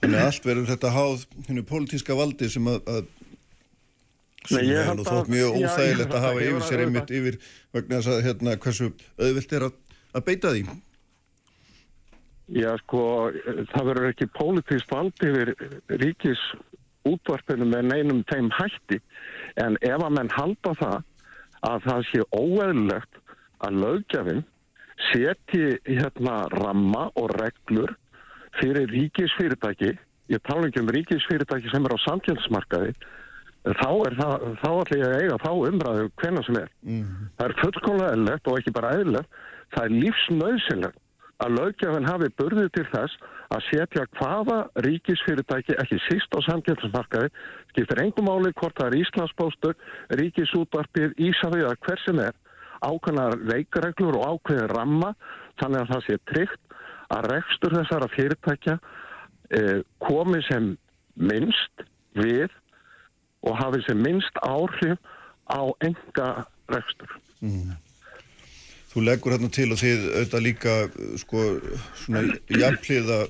[0.00, 3.10] þannig að allt verður þetta háð hennu pólitíska valdi sem að, að
[4.48, 5.10] Nei, ég held að...
[5.10, 7.36] Þótt mjög óþægilegt að hafa yfir sér einmitt yfir
[7.76, 8.88] vegna þess að hérna hversu
[9.20, 9.74] auðvilt er að,
[10.16, 10.62] að beita því.
[12.50, 13.02] Já, sko,
[13.70, 15.52] það verður ekki pólitíst vald yfir
[16.00, 16.40] ríkis
[17.06, 18.98] útvarpinu með neinum þeim hætti
[19.60, 20.98] en ef að menn halda það
[21.68, 23.20] að það sé óeðlegt
[23.60, 24.42] að lögjafinn
[25.10, 27.94] seti hérna ramma og reglur
[28.58, 29.94] fyrir ríkisfyrirtæki,
[30.32, 32.94] ég tala ekki um ríkisfyrirtæki sem er á samkjöldsmarkaði
[33.64, 36.72] þá er það, þá ætlum ég að eiga þá umræðu hvenna sem er.
[36.86, 37.06] Mm.
[37.36, 39.40] Það er fullkomlega eðlert og ekki bara eðlert,
[39.74, 41.00] það er lífsnauðsynlegt
[41.40, 47.30] að lögjafinn hafi burðið til þess að setja hvaða ríkisfyrirtæki, ekki síst á samkjöldsmarkaði,
[47.72, 49.78] skiptir engum áli hvort það er Íslandsbóstur,
[50.20, 52.36] ríkisútvarpið, Ísafið eða hver sem er,
[52.84, 55.14] ákveðnar reikareglur og ákveðin ramma,
[55.60, 56.78] þannig að það sé tryggt
[57.10, 58.76] að rekstur þessara fyrirtækja
[59.56, 60.74] eh, komi sem
[61.16, 61.86] minnst
[62.20, 62.52] við
[63.46, 64.98] og hafið sem minnst áhrif
[65.50, 66.28] á enga
[66.70, 67.14] rekstur.
[67.40, 67.76] Mm.
[68.90, 70.72] Þú leggur hérna til og þið auðvitað líka
[71.22, 71.42] sko
[72.02, 73.20] svona jafnliða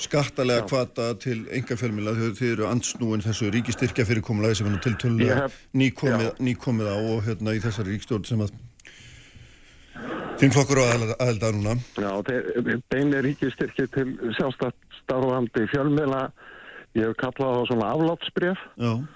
[0.00, 4.96] skattalega kvata til enga fjölmila þau þið eru ansnúin þessu ríkistyrkja fyrirkomulagi sem er til
[4.98, 5.44] tölulega
[5.76, 8.56] nýkomið, nýkomið á og hérna í þessari ríkstjórn sem að
[10.40, 11.76] þinn flokkur á aðelda núna.
[11.96, 12.10] Já,
[12.90, 14.08] beinir ríkistyrkja til
[14.40, 16.26] sjálfstafstarfandi fjölmila
[16.96, 19.06] ég hef kallað á svona aflátsbref Já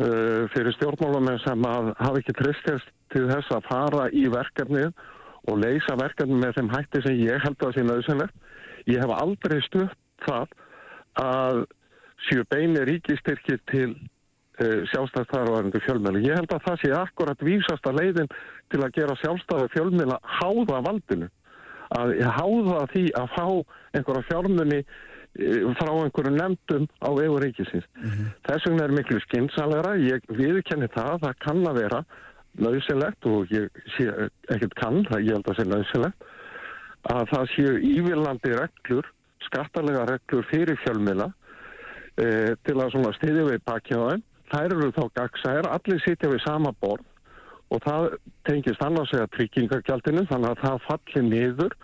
[0.00, 4.92] uh, fyrir stjórnmálamenn sem hafa ekki tristist til þess að fara í verkefnið
[5.50, 8.34] og leysa verkefnið með þeim hætti sem ég held að sé nöðsynlegt.
[8.90, 10.56] Ég hef aldrei stutt það
[11.22, 11.62] að
[12.28, 16.24] séu beini ríkistyrkir til uh, sjálfstæðstarfæðandi fjölmjölu.
[16.28, 18.30] Ég held að það sé akkurat vísasta leiðin
[18.72, 21.30] til að gera sjálfstæði fjölmjöla háða valdinu.
[21.92, 23.46] Að háða því að fá
[23.92, 24.78] einhverja fjármunni
[25.32, 27.86] frá einhverju nefndum á vegu ríkisins.
[27.96, 28.26] Mm -hmm.
[28.46, 32.04] Þess vegna er miklu skynnsalega, ég viðkenni það, það kann að vera
[32.58, 36.24] nöðsynlegt og ég sé ekkert kann, það ég held að sé nöðsynlegt,
[37.02, 39.06] að það séu ívilandi reglur,
[39.46, 41.32] skattalega reglur fyrir fjölmila
[42.16, 44.22] e, til að svona stiðja við pakjaðan.
[44.52, 47.08] Þær eru þá gagsæðir, allir sitja við sama borð
[47.72, 51.76] og það tengist annars eða tryggingagjaldinu þannig að það falli niður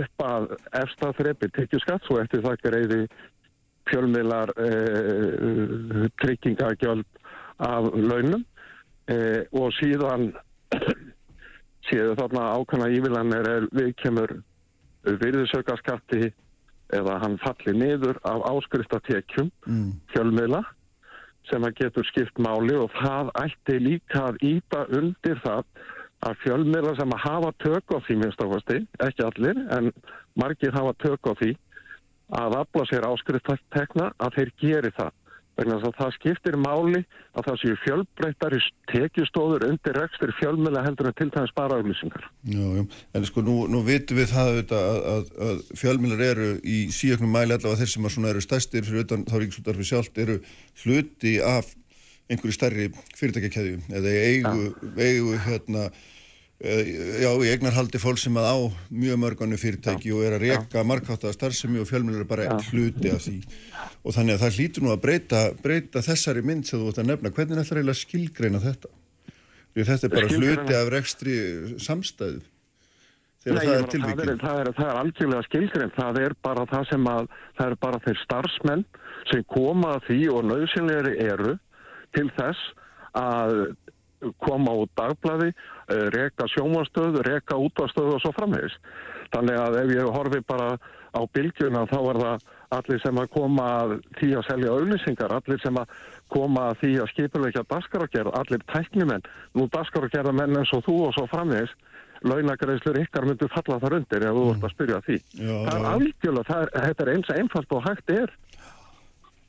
[0.00, 0.46] upp að
[0.80, 3.00] efsta þrepi tekjuskatt og eftir það greiði
[3.90, 7.06] fjölmiðlar uh, tryggingagjöld
[7.62, 10.32] af launum uh, og síðan
[11.86, 14.34] séu þarna ákvæmna ívillanir er við kemur
[15.06, 16.32] virðisaukaskatti
[16.94, 19.92] eða hann falli niður af áskriftatekjum Mm.
[20.12, 20.62] fjölmiðla
[21.50, 25.64] sem að getur skipt máli og það ætti líka að íta undir það
[26.24, 29.92] að fjölmiðla sem að hafa tök á því minnst áfasti, ekki allir en
[30.38, 31.52] margir hafa tök á því
[32.36, 35.14] að afla sér áskriftatekna að þeir geri það
[35.56, 36.98] vegna þess að það skiptir máli
[37.36, 38.58] að það séu fjölbreyttari
[38.92, 42.26] tekjustóður undir rekstur fjölmiðla heldur en til dæmis bara auglýsingar.
[42.44, 42.82] Já, já,
[43.16, 47.32] en sko nú, nú vitum við það auðvitað að, að, að fjölmiðlar eru í síöknum
[47.32, 50.38] mæli allavega þeir sem eru stærstir fyrir utan þá ríkisútarfi sjálft eru
[50.84, 51.72] hluti af
[52.30, 54.68] einhverju stærri fyrirtækjakæðju eða eigu,
[54.98, 55.86] eigu hérna
[56.56, 58.56] já, í eignarhaldi fólk sem að á
[58.90, 63.22] mjög mörganu fyrirtæki og er að reka markáttaða starfsemi og fjölmiðlar eru bara hluti af
[63.26, 63.36] því.
[64.06, 67.10] Og þannig að það hlýtur nú að breyta, breyta þessari mynd sem þú ert að
[67.12, 68.92] nefna, hvernig ætlar eiginlega að skilgreina þetta?
[69.76, 71.34] Því að þetta er bara Skilgreina- hluti af rekstri
[71.86, 72.44] samstæðu.
[73.46, 74.38] Þegar Nei, það er tilvíkjum.
[74.42, 78.00] það, er, er, er algjörlega skilgrind, það er bara það sem að, það er bara
[78.06, 78.84] þeir starfsmenn
[79.30, 81.52] sem koma að því og nöðsynleiri eru
[82.16, 82.72] til þess
[83.16, 83.58] að
[84.42, 88.76] koma út dagblæði, uh, reka sjómanstöð, reka útastöð og svo framhegis.
[89.34, 90.76] Þannig að ef ég horfi bara
[91.16, 92.46] á bylgjuna þá er það
[92.76, 93.66] allir sem að koma
[94.18, 95.92] því að selja auðlýsingar, allir sem að
[96.32, 101.26] koma því að skipuleikja daskarágerð, allir tæknimenn, nú daskarágerða menn eins og þú og svo
[101.30, 101.74] framvegis,
[102.26, 105.18] launagreðslur ykkar myndu falla þar undir ef þú vart að spyrja því.
[105.36, 108.34] Já, það er algjörlega, þetta er eins einfalt og hægt er.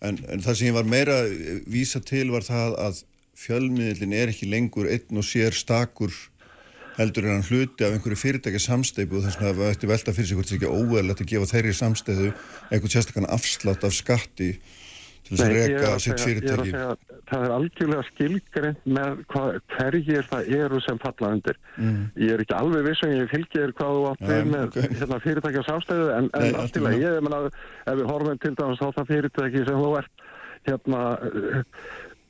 [0.02, 3.04] En, en það sem ég var meira að vísa til var það að
[3.38, 6.14] fjölmiðlin er ekki lengur einn og sér stakur
[6.98, 10.30] heldur en hann hluti af einhverju fyrirtækja samsteipu og þess vegna það ætti velta fyrir
[10.30, 14.50] sig hvort það sé ekki óeðlegt að gefa þeirri samsteipu einhvern sérstakann afslátt af skatti
[15.28, 16.72] til þess að Nei, ég að sitt ég að fyrirtæki.
[16.72, 19.44] segja, það er algjörlega skilgreint með hva,
[19.76, 21.58] hverjir það eru sem falla undir.
[21.78, 22.02] Mm.
[22.24, 24.78] Ég er ekki alveg viss en ég fylgir hvað þú átt við með ok.
[25.02, 27.16] hérna, fyrirtækja sástæðu en, Nei, en allt í allt í lagi, lagi.
[27.18, 30.28] ég meina ef við horfum til dæmis á það fyrirtæki sem þú ert
[30.68, 31.02] hérna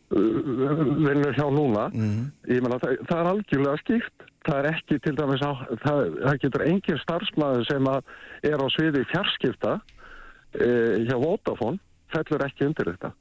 [0.07, 2.31] vinnur hjá núna Mhm.
[2.47, 5.51] ég meina það, það er algjörlega skýrt það er ekki til dæmis á
[5.83, 8.01] það, það getur engin starfsmæður sem að
[8.47, 11.79] er á sviði fjarskipta uh, hjá Vodafone
[12.14, 13.14] fellur ekki undir þetta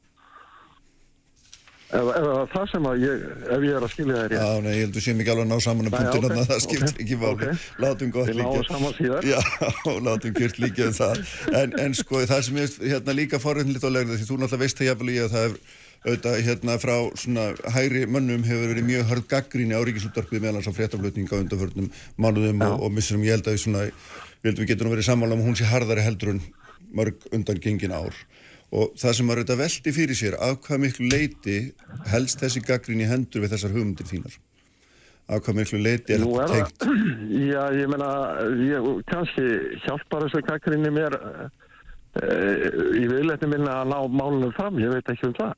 [1.90, 3.24] ef, ef það sem að ég
[3.56, 5.52] ef ég er að skilja það rétt Já, nei, ég heldur sem ekki alveg að
[5.52, 7.32] ná saman að punktin ok, okay, það skiptir ok, ekki máli.
[7.32, 7.64] ok.
[7.84, 8.68] Látum gott Við náum líka.
[8.72, 9.28] saman síðar.
[9.30, 9.40] Já,
[10.08, 11.24] látum kjört líka um það.
[11.62, 14.80] En, en sko, það sem ég hérna líka forröndilegt á legna, því þú náttúrulega veist
[14.80, 15.58] það jafnvel í að það er
[16.06, 20.68] auðvitað hérna frá svona hægri mönnum hefur verið mjög hörð gaggríni á ríkisúttarpið meðal hans
[20.70, 21.88] á fréttaflutning á undanförnum
[22.20, 25.34] mánuðum og, og missurum ég held að við svona, við heldum við getum verið sammála
[25.34, 26.42] um að hún sé harðari heldur en
[26.94, 28.20] mörg undan gengin ár
[28.74, 31.58] og það sem maður auðvitað veldi fyrir sér af hvað miklu leiti
[32.10, 34.40] helst þessi gaggrín í hendur við þessar hugmyndir þínar
[35.26, 36.98] af hvað miklu leiti er þetta það,
[37.52, 38.10] já, ég meina,
[38.62, 39.46] ég, kannski
[39.84, 41.46] hjálpar þessu gaggrinni mér uh,
[42.94, 45.54] í viðletni minna að ná málunum fram, ég veit ekki um það.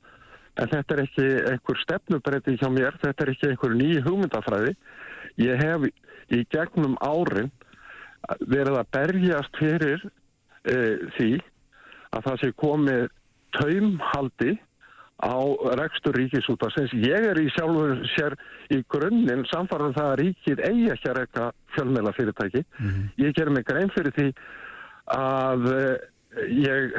[0.59, 4.73] En þetta er ekki einhver stefnubreyti hjá mér, þetta er ekki einhver ný hugmyndafræði.
[5.39, 5.85] Ég hef
[6.33, 7.53] í gegnum árin
[8.41, 11.31] verið að berjast fyrir uh, því
[12.15, 13.05] að það sé komið
[13.57, 14.55] taumhaldi
[15.19, 15.35] á
[15.79, 16.93] rekstur ríkisútasins.
[17.03, 18.35] Ég er í sjálfur sér
[18.71, 22.63] í grunninn samfarið það að ríkið eigi ekki að rekka fjölmela fyrirtæki.
[23.19, 24.29] Ég ger mig grein fyrir því
[25.15, 25.97] að uh,
[26.47, 26.95] ég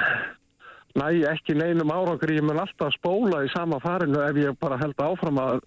[1.01, 4.99] næ ekki neinum árangri, ég mun alltaf spóla í sama farinu ef ég bara held
[5.01, 5.61] áfram að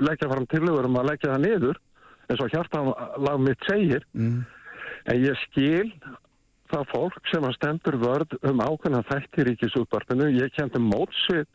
[0.00, 1.80] leggja fram tilögur um að leggja það niður
[2.30, 4.06] eins og hjartanlag mitt segir.
[5.12, 5.92] En ég skil
[6.72, 10.30] það fólk sem að stendur vörð um ákveðna þætti ríkisútvarpinu.
[10.38, 11.46] Ég kendi mótsvið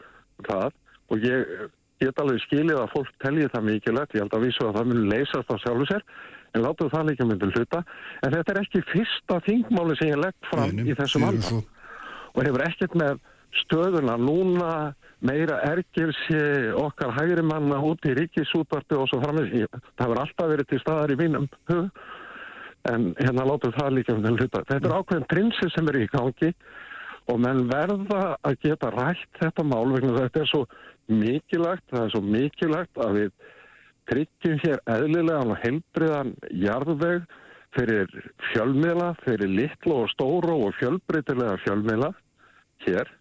[0.47, 0.72] það
[1.11, 1.53] og ég
[2.01, 4.18] get alveg skilið að fólk telji það mikilvægt.
[4.18, 6.05] Ég held að vísu að það mun leysast á sjálfu sér
[6.55, 7.82] en látum það líka myndin hluta.
[8.26, 11.28] En þetta er ekki fyrsta þingmáli sem ég legg fram Nei, nei, í þessum síður
[11.28, 11.63] en anda svo.
[12.34, 13.20] og hefur ekkert með
[13.63, 14.72] stöðuna núna
[15.26, 16.39] meira ergilsi
[16.78, 19.49] okkar hægri manna út í ríkisútvarpi og svo framins.
[19.97, 21.89] Það hefur alltaf verið til staðar í mínum hug
[22.91, 24.63] en hérna látum það líka um þenn hluta.
[24.69, 26.51] Þetta er ákveðin prinsið sem er í gangi
[27.27, 30.63] og menn verða að geta rætt þetta mál vegna þetta er svo
[31.07, 33.31] mikilvægt, það er svo mikilvægt að við
[34.07, 36.33] tryggjum hér eðlilegan og heilbriðan
[36.63, 37.27] jarðveg
[37.75, 38.11] fyrir
[38.51, 42.13] fjölmiðla, fyrir litlu og stóru og fjölbreytilega fjölmiðla
[42.88, 43.11] hér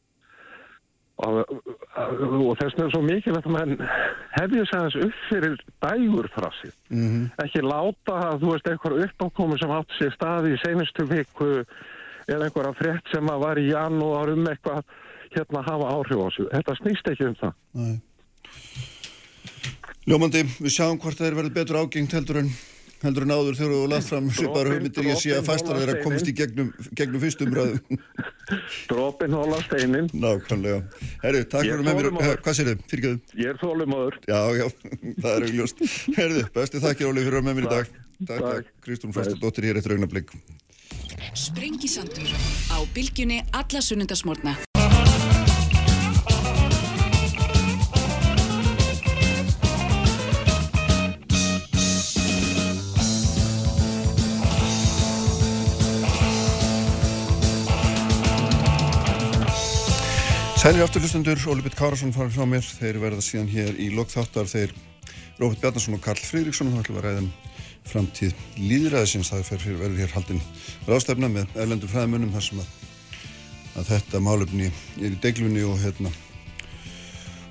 [1.24, 3.76] og, og þess vegna er svo mikilvægt að mann
[4.36, 5.54] hefði þess aðeins upp fyrir
[5.84, 7.22] dægurþrassi -hmm.
[7.44, 11.50] ekki láta að þú veist eitthvað uppákomi sem átt sér staði í senustu viku
[12.26, 14.84] eða einhverja frétt sem að var í janúar um eitthvað
[15.32, 17.96] hérna að hafa áhrif á þessu þetta snýst ekki um það Nei.
[20.06, 22.50] Ljómandi, við sjáum hvort það er verið betur ágengt heldur en
[23.03, 26.30] heldur en áður þegar þú lagt fram svipar hugmyndir ég sé að fæstar þeirra komist
[26.30, 27.99] í gegnum, gegnum fyrstum ræðu
[28.90, 30.82] Drópin hóla steinin Nákvæmlega.
[31.24, 32.84] Herru, takk fyrir með mér, hvað sér þið?
[32.92, 34.66] Fyrirgjöðu Ég er þólumöður Já, já,
[35.22, 35.82] það er augljóst
[36.16, 37.97] Herru, besti þakkir Óli fyrir að með mér í dag.
[38.16, 40.32] Takk, takk, Kristún Frostadóttir hér eftir augnablík
[41.36, 42.30] Sprengisandur
[42.72, 44.57] á bylgjunni alla sunnundasmórna
[60.66, 64.48] Sælir aftur hlustundur, Óli Bitt Kárasson farið frá mér, þeir verða síðan hér í lokþáttar,
[64.50, 64.72] þeir
[65.38, 67.28] Róbert Bjarnason og Karl Fridriksson, þá ætlum við að ræðum
[67.86, 70.42] framtíð líðræðisins, það fyrir verður hér haldinn
[70.88, 72.74] ráðstefna með erlendur fræðmunum þar sem að,
[73.76, 76.10] að þetta málefni er í deglunni og hérna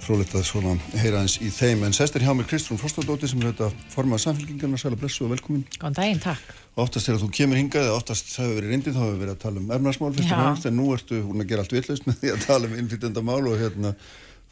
[0.06, 1.84] frólitt að svona heyra eins í þeim.
[1.88, 5.66] En sestir hjá mér Kristrún Frostadóttir sem er þetta formað samfélkingarna, sæla blessu og velkomin.
[5.80, 6.53] Góðan daginn, takk.
[6.76, 9.74] Oftast þegar þú kemur hingað, oftast hefur verið reyndið þá hefur verið að tala um
[9.78, 12.45] ernarsmál fyrst og fremst en nú ertu hún að gera allt vitlaust með því að
[12.45, 13.93] tala um innflytendamál og hérna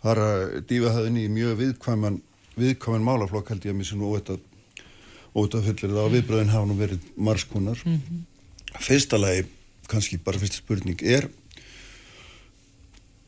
[0.04, 0.28] fara
[0.70, 2.22] dífa það inn í mjög viðkvæman
[2.60, 4.40] viðkvæman málaflokk held ég að mér sem nú óvitað
[5.34, 8.24] óvitað fyllir það á viðbröðin hafa nú verið margskunar mm -hmm.
[8.80, 9.46] Fyrsta lagi,
[9.88, 11.30] kannski bara fyrsta spurning er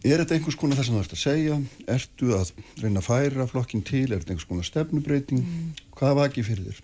[0.05, 1.55] Er þetta einhvers konar það sem þú ert að segja?
[1.95, 2.51] Ertu að
[2.83, 4.05] reyna að færa flokkin til?
[4.11, 5.41] Er þetta einhvers konar stefnubreiting?
[5.41, 5.87] Mm.
[5.97, 6.83] Hvað ekki fyrir þér?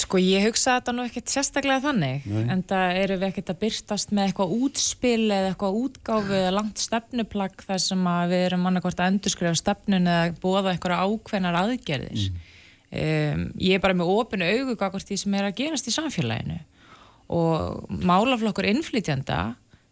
[0.00, 2.44] Sko ég hugsa þetta nú ekkert sérstaklega þannig Nei.
[2.48, 6.80] en það eru við ekkert að byrstast með eitthvað útspil eða eitthvað útgáfi eða langt
[6.80, 12.30] stefnuplagg þar sem við erum annarkort að endurskrifa stefnun eða bóða eitthvað ákveðnar aðgerðis.
[12.30, 12.54] Mm.
[12.86, 16.58] Um, ég er bara með ofinu augu hvort því sem er að gerast í samfélaginu
[17.36, 19.40] og málaflokkur innflytjanda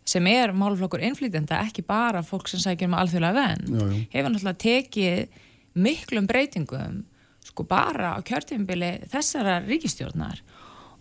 [0.05, 5.41] sem er málflokkur innflýtenda, ekki bara fólk sem sækir um alþjóðlega venn, hefur náttúrulega tekið
[5.75, 7.03] miklum breytingum
[7.45, 10.41] sko bara á kjörtífambili þessara ríkistjórnar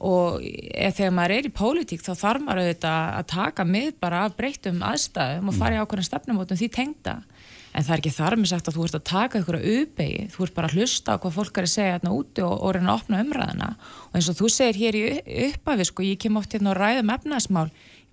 [0.04, 4.36] og þegar maður er í pólitík þá þarf maður auðvitað að taka mið bara af
[4.36, 7.16] breytum aðstæðum og fara í ákveðin stefnumótum því tengda.
[7.74, 10.26] En það er ekki þar með sagt að þú ert að taka ykkur að uppegi,
[10.34, 12.76] þú ert bara að hlusta á hvað fólk er að segja hérna úti og, og
[12.76, 15.04] reyna að opna umræðina og eins og þú segir hér í
[15.47, 17.16] uppafi sko, ég kem oft hérna og ræða um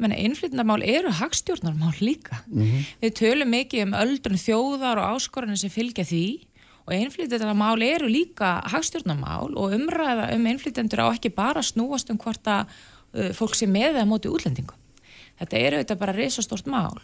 [0.08, 2.40] innflytjandamál eru hagstjórnarmál líka.
[2.48, 2.86] Mm -hmm.
[3.02, 6.46] Við tölum mikið um öldrun þjóðar og áskorunni sem fylgja því
[6.86, 12.46] og innflytjandamál eru líka hagstjórnarmál og umræða um innflytjandur á ekki bara snúast um hvort
[12.46, 12.66] að
[13.14, 14.76] uh, fólk sé með eða móti útlendingum.
[15.38, 16.98] Þetta eru þetta bara reysastórt mál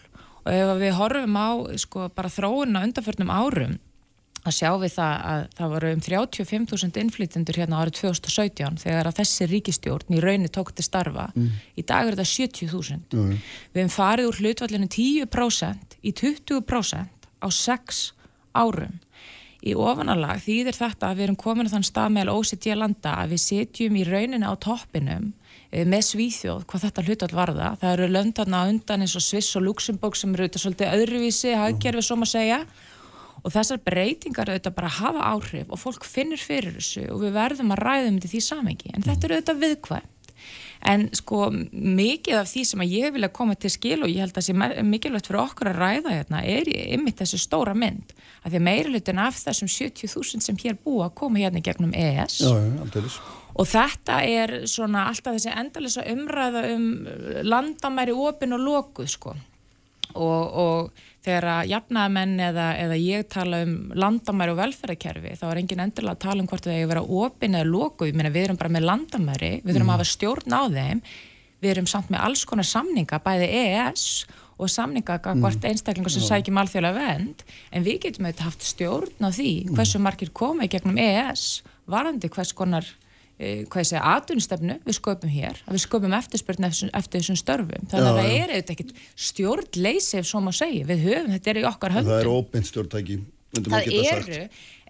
[0.47, 3.79] og ef við horfum á sko, bara þróunna undanförnum árum
[4.51, 9.19] að sjá við það að það voru um 35.000 innflytjendur hérna árið 2017 þegar að
[9.21, 11.29] þessi ríkistjórn í raunni tók til starfa.
[11.35, 11.49] Mm.
[11.77, 13.01] Í dag er þetta 70.000.
[13.17, 13.33] Mm.
[13.73, 18.05] Við hefum farið úr hlutvallinu 10% í 20% á 6
[18.57, 19.01] árum.
[19.67, 23.35] Í ofanalag þýðir þetta að við erum komin á þann stað meðal OCD landa að
[23.35, 25.33] við setjum í rauninni á toppinum
[25.73, 27.71] eh, með svíþjóð hvað þetta hlutvall varða.
[27.81, 32.07] Það eru löndarna undan eins og Sviss og Luxemburg sem eru þetta svolítið öðruvísi, hafgerfið
[32.07, 32.96] svo maður segja og
[33.45, 37.83] þessar breytingar auðvitað bara hafa áhrif og fólk finnir fyrir þessu og við verðum að
[37.85, 40.13] ræða um þetta því samengi en þetta er auðvitað viðkvæmt.
[40.87, 44.35] En sko mikið af því sem að ég vilja koma til skil og ég held
[44.37, 48.13] að það sé mikilvægt fyrir okkur að ræða hérna er ymmit þessi stóra mynd.
[48.45, 52.53] Að því að meirilutin af þessum 70.000 sem hér búa koma hérna gegnum ES Já,
[52.85, 53.19] aldeilis.
[53.57, 56.87] og þetta er svona alltaf þessi endalisa umræða um
[57.49, 59.35] landamæri opin og lokuð sko
[60.17, 65.61] og, og þegar að jafnaðamenn eða, eða ég tala um landamæri og velferðarkerfi þá er
[65.63, 68.33] engin endilega að tala um hvort það er að vera opin eða loku, ég meina
[68.35, 69.95] við erum bara með landamæri við þurfum mm.
[69.95, 71.05] að hafa stjórn á þeim
[71.63, 74.05] við erum samt með alls konar samninga bæði EES
[74.57, 75.71] og samninga hvort mm.
[75.71, 77.43] einstaklingar sem sækjum alþjóðlega vend
[77.73, 79.75] en við getum auðvitað haft stjórn á því mm.
[79.77, 81.49] hversu margir komið gegnum EES
[81.91, 82.89] varandi hvers konar
[83.37, 87.89] hvað ég segja, aðunstefnu við sköpum hér, að við sköpum eftirspurn eftir, eftir þessum störfum,
[87.93, 88.93] þannig að það er ekkit
[89.29, 92.15] stjórnleysi ef svo má segja, við höfum, þetta er í okkar höndum.
[92.15, 93.19] Það er óbeint stjórntæki.
[93.21, 94.43] myndum það eru,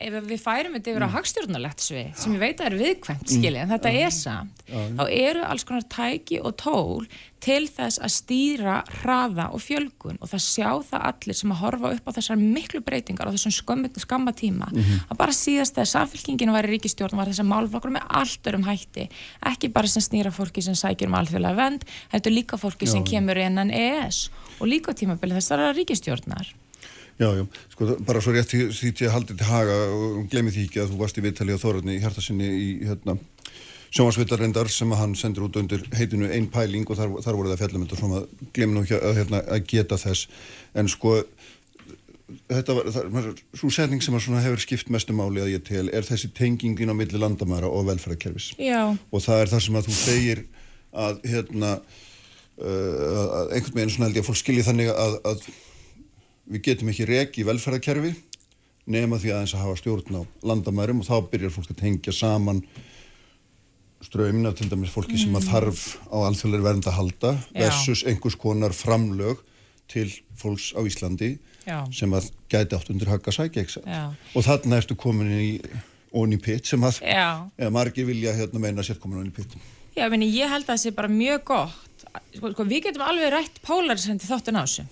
[0.06, 3.62] ef við færum þetta yfir á hagstjórnulegt svið, sem ég veit að er viðkvæmt skilja,
[3.62, 7.06] en þetta er samt þá eru alls konar tæki og tól
[7.46, 10.18] til þess að stýra hraða og fjölgun.
[10.18, 13.54] Og það sjá það allir sem að horfa upp á þessar miklu breytingar á þessum
[14.02, 18.50] skamma tíma að bara síðast þegar samfélkingin var í ríkistjórn var þessar málflokkur með allt
[18.50, 19.06] örum hætti.
[19.46, 23.06] Ekki bara sem snýra fólki sem sækir um alþjóðlega vend, þetta er líka fólki sem
[23.06, 24.26] kemur innan ES
[24.58, 26.50] og líka tímabili þessara ríkistjórnar
[27.16, 30.52] Já, já, sko bara svo rétt því því til að haldið til haga og gleymi
[30.52, 33.16] því ekki að þú varst í viðtali á Þórarni í hjartasinni í hérna
[33.96, 37.62] sjónvarsvitarendar sem að hann sendur út undir heitinu einn pæling og þar, þar voru það
[37.62, 38.22] fjallum þetta svona
[38.56, 40.26] gleymi nú ekki að, hérna, að geta þess.
[40.76, 41.14] En sko
[42.50, 45.86] þetta var, það, svo setning sem að svona hefur skipt mestu máli að ég tel
[45.94, 48.52] er þessi tengingin á milli landamæra og velferðarkerfis.
[48.60, 50.42] Já, og það er það sem að þú segir
[51.06, 55.46] að hérna uh, að einhvern veginn svona held ég að fólk skilji þannig að, að
[56.46, 58.12] við getum ekki reki í velferðarkerfi
[58.86, 62.62] nema því aðeins að hafa stjórn á landamærum og þá byrjar fólk að tengja saman
[64.04, 67.64] ströymina til dæmis fólki sem að þarf á alþjóðlega vernd að halda Já.
[67.64, 69.42] versus einhvers konar framlög
[69.90, 70.06] til
[70.38, 71.32] fólks á Íslandi
[71.66, 71.82] Já.
[71.94, 74.04] sem að gæti átt undir hagga sækja Já.
[74.34, 75.48] og þarna ertu komin í
[76.16, 77.02] onni pitt sem að
[77.74, 79.56] margir vilja hérna meina sér komin onni pitt
[79.96, 82.02] Já, meni, ég held að það sé bara mjög gott
[82.36, 84.84] sko, sko, við getum alveg rætt pólarisendi þáttin á þessu.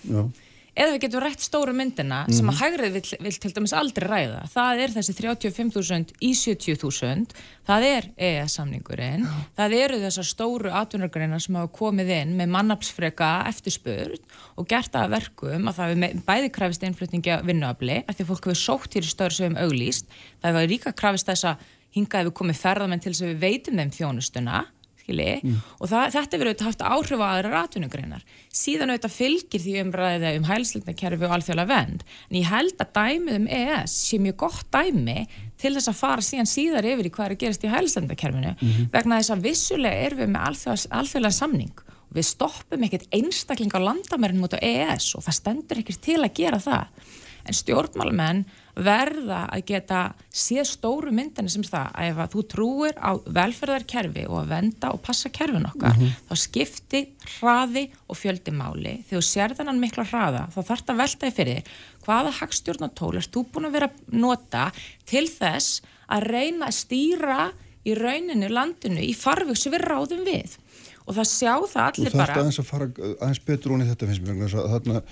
[0.74, 4.44] Eða við getum rætt stóru myndina sem að hægrið vill, vill til dæmis aldrei ræða
[4.52, 7.36] það er þessi 35.000 í 70.000
[7.68, 14.18] það er EES-samningurinn það eru þessar stóru atvinnurgreinar sem hafa komið inn með mannapsfreka eftirspurn
[14.58, 18.30] og gert að verkum að það hefur bæði krafist innflutningi að vinnuafli að því að
[18.30, 20.06] fólk hefur sótt hér í stöður sem auglýst.
[20.42, 23.80] Það hefur líka krafist þess að hingað hefur komið ferðamenn til þess að við veitum
[23.80, 24.62] þeim þjónustuna
[25.04, 28.26] skilji, og það, þetta hefur auðvitað haft áhrif á aðra ratungreinar.
[28.54, 33.40] Síðan auðvitað fylgir því umræða um hælslindakjærfi og alþjóðlega vend, en ég held að dæmið
[33.40, 35.18] um EES sé mjög gott dæmi
[35.60, 38.54] til þess að fara síðan síðar yfir í hvað er að gerast í hælslindakjærfinu,
[38.92, 43.74] vegna þess að vissulega erum við með alþjóðs, alþjóðlega samning og við stoppum ekkert einstakling
[43.74, 47.12] á landamærin mútið á EES og það stendur ekkert til að gera það.
[47.44, 50.00] En stjórnmálmenn verða að geta
[50.34, 54.92] séð stóru myndinni sem það að ef að þú trúir á velferðarkerfi og að venda
[54.94, 57.02] og passa kerfin okkar þá skipti
[57.36, 58.96] hraði og fjöldi máli.
[59.06, 61.76] Þegar þú sér þennan mikla hraða þá þarf það að velta þig fyrir
[62.06, 64.64] hvaða hagstjórnatól ert þú búin að vera að nota
[65.06, 67.38] til þess að reyna að stýra
[67.84, 70.58] í rauninu landinu í farveg sem við ráðum við?
[71.04, 74.24] Og það sjá það Þú allir bara aðeins að fara aðeins betur í þetta finnst
[74.24, 75.02] mér þess að þarna,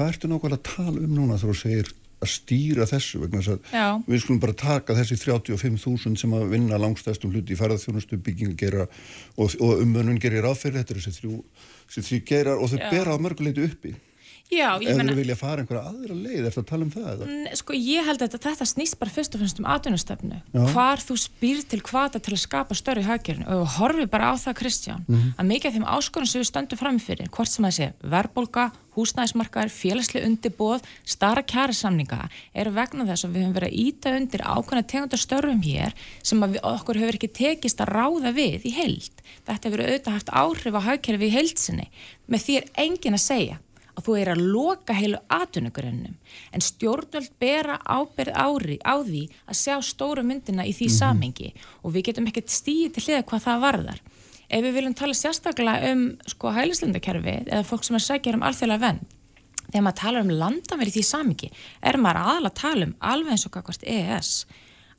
[0.00, 1.90] hvað ertu nákvæmlega að tala um núna þegar þú segir
[2.20, 3.86] að stýra þessu vegna þess að Já.
[4.06, 8.86] við skulum bara taka þessi 35.000 sem að vinna langstæðstum hluti í ferðarþjónustu bygginga gera
[9.36, 11.40] og, og umönnun gerir áferð þetta er þessi þrjú,
[11.88, 12.86] þessi þrjú gerar og þau Já.
[12.92, 13.94] bera á mörguleitu uppi
[14.50, 17.54] Já, ég ef meina- þeir vilja fara einhverja aðra leið ertu að tala um það
[17.60, 20.42] Sko ég held að þetta, þetta snýst bara fyrst og fremst um atvinnustefnu.
[20.52, 20.64] Já.
[20.74, 24.32] Hvar þú spýr til hvata til að skapa störri hagkerfinu og ef þú horfir bara
[24.32, 25.34] á það Kristján Mhm.
[25.38, 29.70] að mikið af þeim áskorun sem við stöndum framfyrir, hvort sem það sé verðbólga, húsnæðismarkaður,
[29.70, 34.86] félagsli undirbóð, stara kjærasamninga eru vegna þess að við höfum verið að íta undir ákveðna
[34.90, 35.92] tegundar störfum hér
[36.24, 39.10] sem við, okkur hefur ekki tekist að ráða við í heild.
[39.46, 41.86] Þetta hefur auðvitað haft áhrif á hagkerfi í heildsinni.
[42.28, 43.58] Með því er engin að segja
[44.00, 46.16] að þú er að loka heilu atvinnugurinnum
[46.56, 51.52] en stjórnvöld bera ábyrð ári á því að sjá stóru myndina í því samhengi.
[51.84, 54.02] Og við getum ekkert stíði til hliða hvað það varðar.
[54.50, 58.86] Ef við viljum tala sérstaklega um sko hælislendakerfi eða fólk sem er sækjar um alþjóðlega
[58.88, 59.16] vend
[59.70, 61.50] þegar maður talar um landanverið í því samhengi
[61.86, 64.32] er maður aðalega að tala um alveg eins og kakvart EES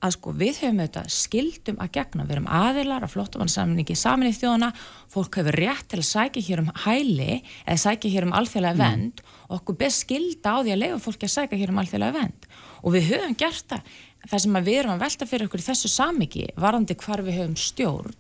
[0.01, 4.71] að sko við höfum auðvitað skildum að gegna, við erum aðilar af flottamannsamningi saminni þjóðana,
[5.11, 9.21] fólk hefur rétt til að sækja hér um hæli eða sækja hér um alþjóðlega vend
[9.47, 12.49] og okkur ber skilda á því að leifa fólki að sækja hér um alþjóðlega vend
[12.81, 13.95] og við höfum gert það,
[14.25, 17.41] það sem að við erum að velta fyrir okkur í þessu samhengi varðandi hvar við
[17.41, 18.17] höfum stjórn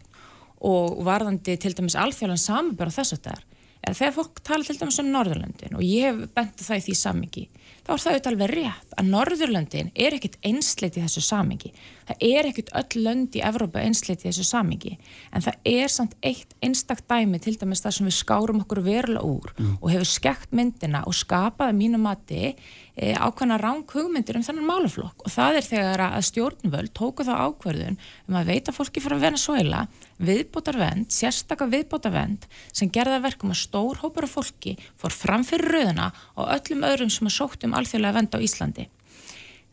[0.61, 3.47] og varðandi til dæmis alþjóðlega samanbjörn þess að það
[3.81, 6.97] er þegar fólk tala til dæmis um Norðurlöndin og ég hef bent það í því
[6.99, 7.45] samingi
[7.85, 11.73] þá er það auðvitað alveg rétt að Norðurlöndin er ekkit einsleit í þessu samingi
[12.07, 14.97] það er ekkit öll lönd í Evrópa einsleit í þessu samingi
[15.31, 19.25] en það er samt eitt einstakt dæmi til dæmis það sem við skárum okkur verulega
[19.25, 22.53] úr og hefur skekt myndina og skapaði mínu mati
[22.95, 25.25] e, ákvæmna ráng hugmyndir um þennan málaflokk.
[25.25, 29.85] Og það er þegar að stjórnvöld tóku þá ákverðun um að veita fólki frá Venezuela
[30.21, 36.11] viðbótarvend, sérstaka viðbótarvend sem gerða verkum að stór hópar af fólki fór fram fyrir rauðina
[36.35, 38.87] og öllum öðrum sem að sótt um alþjóðlega vend á Íslandi.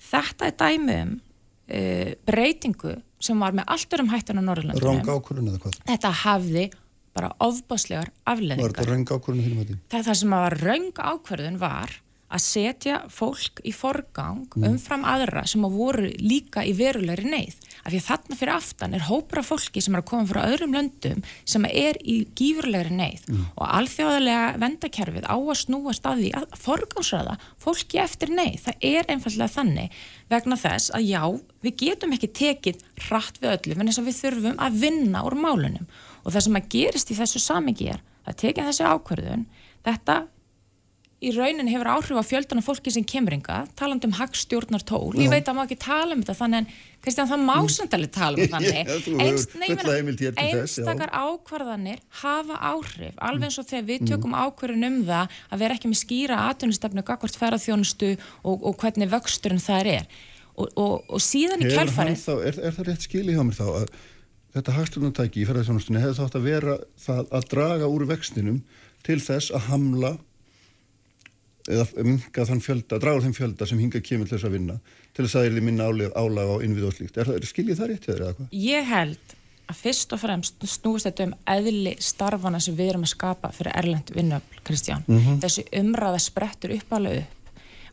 [0.09, 5.03] Þetta er dæmi um uh, breytingu sem var með allt örum hættan á Norrlandunum.
[5.05, 5.81] ákvörðun eða hvað?
[5.89, 6.69] Þetta hafði
[7.19, 11.97] bara ofbáslegar Var afleðingar þetta rang ákvörðun það, það sem var raung ákverðun var
[12.29, 17.57] að setja fólk í forgang umfram aðra sem að voru líka í verulegri neyð.
[17.85, 20.43] Af því að þarna fyrir aftan er hópur af fólki sem er að koma frá
[20.45, 23.25] öðrum löndum sem er í gífurlegri neyð
[23.55, 28.61] og alþjóðalega vendakerfið á að snúa staði að forgangsraða fólki eftir neyð.
[28.67, 29.99] Það er einfallega þannig
[30.29, 31.23] vegna þess að já,
[31.65, 35.39] við getum ekki tekið hratt við öllum en þess að við þurfum að vinna úr
[35.39, 35.89] málunum
[36.25, 39.47] og það sem að gerist í þessu samingi er að tekja þessi ákverðun,
[39.87, 40.17] þetta
[41.19, 45.11] í raunin hefur áhrif á fjöldan af fólki sem kemur ynga, talandi um hagstjórnar tól,
[45.19, 46.69] ég veit að maður ekki tala um þetta þannig en
[47.03, 48.93] Kristján það má samtalið tala um þannig.
[49.25, 50.61] Einst- til þess, já.
[50.63, 55.79] einstakar ákvarðanir hafa áhrif alveg eins og þegar við tökum ákvarðun um það að vera
[55.79, 58.13] ekki með skýra atvinnustefnu gagvart ferðarþjónustu
[58.43, 60.07] og, og hvernig vöxturinn það er.
[60.59, 63.93] Og, og, og síðan í kjálfarið er, er það rétt skili hjá mér þá að
[64.57, 68.63] þetta hagstjórnartæki í ferðarþjónustunni hefði þátt að vera það að draga úr vextinum
[69.07, 70.17] til þess að hamla
[71.69, 74.79] eða minga þann fjölda, draga úr þeim fjölda sem hinga kemur til þess að vinna
[75.19, 77.17] til þess að það er því minna álag, á innvið og slíkt.
[77.19, 78.51] Er það, er, skiljið það rétt hjá þér eða hvað?
[78.63, 79.33] Ég held
[79.69, 83.75] að fyrst og fremst snúist þetta um eðli starfana sem við erum að skapa fyrir
[83.81, 85.03] erlend vinnöfl, Kristján.
[85.43, 86.95] Þessi umræða sprettur upp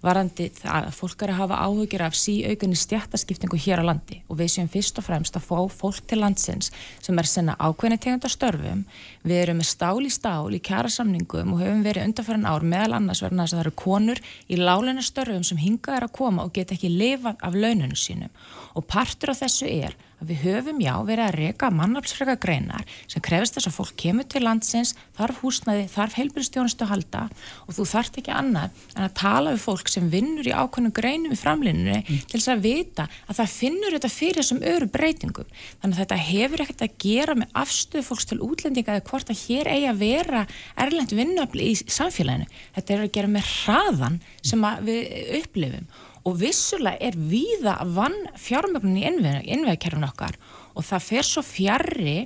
[0.04, 4.22] varandi það að fólk er að hafa áhugir af síaukunni stjættaskiptingu hér á landi.
[4.30, 6.72] Og við séum fyrst og fremst að fá fólk til landsins
[7.02, 8.86] sem er sinna ákveðni tegunda störfum
[9.26, 13.00] við erum með stál í stál í kjara samningum og höfum verið undanfæran ár meðal
[13.00, 16.46] annars verðan þess að það eru konur í láleina störfum sem hingað er að koma
[16.46, 18.34] og geta ekki lifað af launinu sínum.
[18.76, 23.24] Og partur af þessu er að við höfum já verið að reka mannaflsfrega greinar sem
[23.26, 27.24] krefist þess að fólk kemur til landsins, þarf húsnæði, þarf heilbyrðstjónustu að halda
[27.66, 31.36] og þú þarft ekki annað en að tala við fólk sem vinnur í ákveðnum greinum
[31.36, 32.00] í framlínunni
[32.30, 35.52] til þess að vita að það finnur þetta fyrir þessum öru breytingum.
[35.82, 39.44] Þannig að þetta hefur ekkert að gera með afstöðu fólks til útlendinga eða hvort að
[39.46, 40.46] hér eigi að vera
[40.86, 42.50] erlend vinnöfli í samfélaginu.
[42.78, 45.88] Þetta er að gera með hraðan sem við upplifum
[46.26, 50.40] og vissulega er víða vann fjármögnun í innvegakerfin okkar
[50.76, 52.18] og það fer svo fjarrri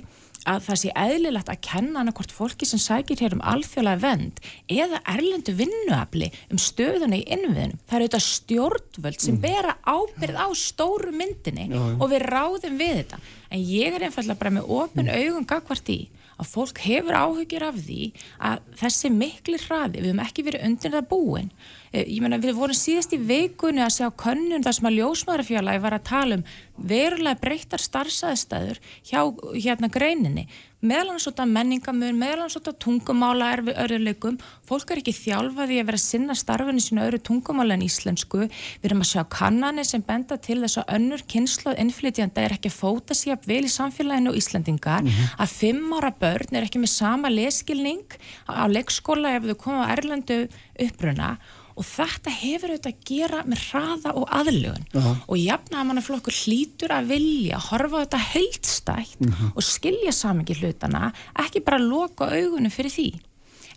[0.48, 4.38] að það sé eðlilegt að kenna hana hvort fólki sem sækir hér um alþjóðlega vend
[4.72, 7.80] eða erlendu vinnuafli um stöðuna í innviðinum.
[7.84, 13.20] Það eru auðvitað stjórnvöld sem bera ábyrð á stóru myndinni og við ráðum við þetta.
[13.50, 16.00] En ég er einfallega bara með opin augum gagvart í
[16.40, 18.00] að fólk hefur áhugir af því
[18.48, 21.52] að þessi mikli hraði, við höfum ekki verið undir það búin.
[21.90, 25.82] Eh, Ég meina, við vorum síðast í vikunni að sjá könnun þar sem að ljósmaðurfélagi
[25.82, 26.44] var að tala um
[26.78, 28.78] verulega breyttar starfsæðstæður
[29.10, 29.20] hjá
[29.56, 30.46] hérna greininni.
[30.80, 35.12] Meðal hans út af menningamöðun, meðal hans út af tungumála erfi örðuleikum, fólk er ekki
[35.12, 39.26] þjálfaði að vera að sinna starfinu sínu öðru tungumála en íslensku, við erum að sjá
[39.34, 43.50] kannanir sem benda til þess að önnur kynnslóð innflytjanda er ekki að fóta sér jafn
[43.50, 45.04] vel í samfélaginu og Íslandingar
[45.36, 48.16] að fimm ára börn er ekki með sama leskilning
[48.48, 50.46] á leikskóla ef þau koma á erlendu
[50.80, 51.34] uppruna
[51.76, 54.86] og þetta hefur auðvitað að gera með hraða og aðlugun
[55.26, 61.10] og jafnamannaflokkur hlýtur að vilja horfa þetta heildstætt og skilja samingi hlutana
[61.44, 63.08] ekki bara loka augunum fyrir því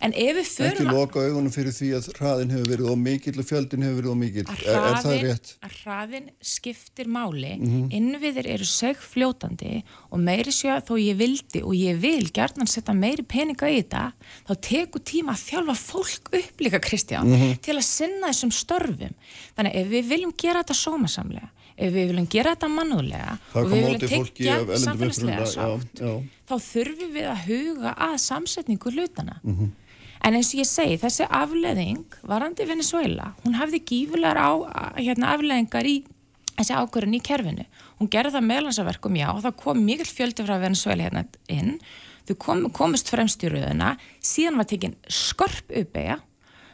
[0.00, 3.38] en ef við Ekki förum að loka augunum fyrir því að hraðin hefur verið ómikill
[3.38, 4.46] og fjöldin hefur verið ómikill.
[4.48, 5.52] að Er, er það hraðin, rétt?
[5.64, 7.52] að hraðin skiptir máli
[7.98, 9.74] innviðir eru segfljótandi
[10.10, 14.04] og meiri að þó ég vildi og ég vil gerðan setja meiri peninga í þetta
[14.48, 17.30] þá tekur tíma að þjálfa fólk upp líka Kristján
[17.64, 19.14] til að sinna þessum störfum
[19.56, 23.70] þannig ef við viljum gera þetta sómasamlega ef við viljum gera þetta mannúlega Það og
[23.70, 26.12] við viljum ellendum samfélagslega sátt já.
[26.46, 29.40] þá þurfum við að huga að samsetningu hlutana
[30.24, 34.50] En eins og ég segi, þessi afleðing varandi Venezuela, hún hafði gífulegar á,
[34.96, 35.98] hérna, afleðingar í
[36.54, 37.66] þessi ákvörðun í kerfinu.
[37.98, 41.74] Hún gerði það meðlansaverkum, já, það kom mikill fjöldi frá Venezuela hérna inn.
[42.24, 43.94] Þau kom, komist fremst í rauðina,
[44.24, 46.16] síðan var tekinn skörp uppeyja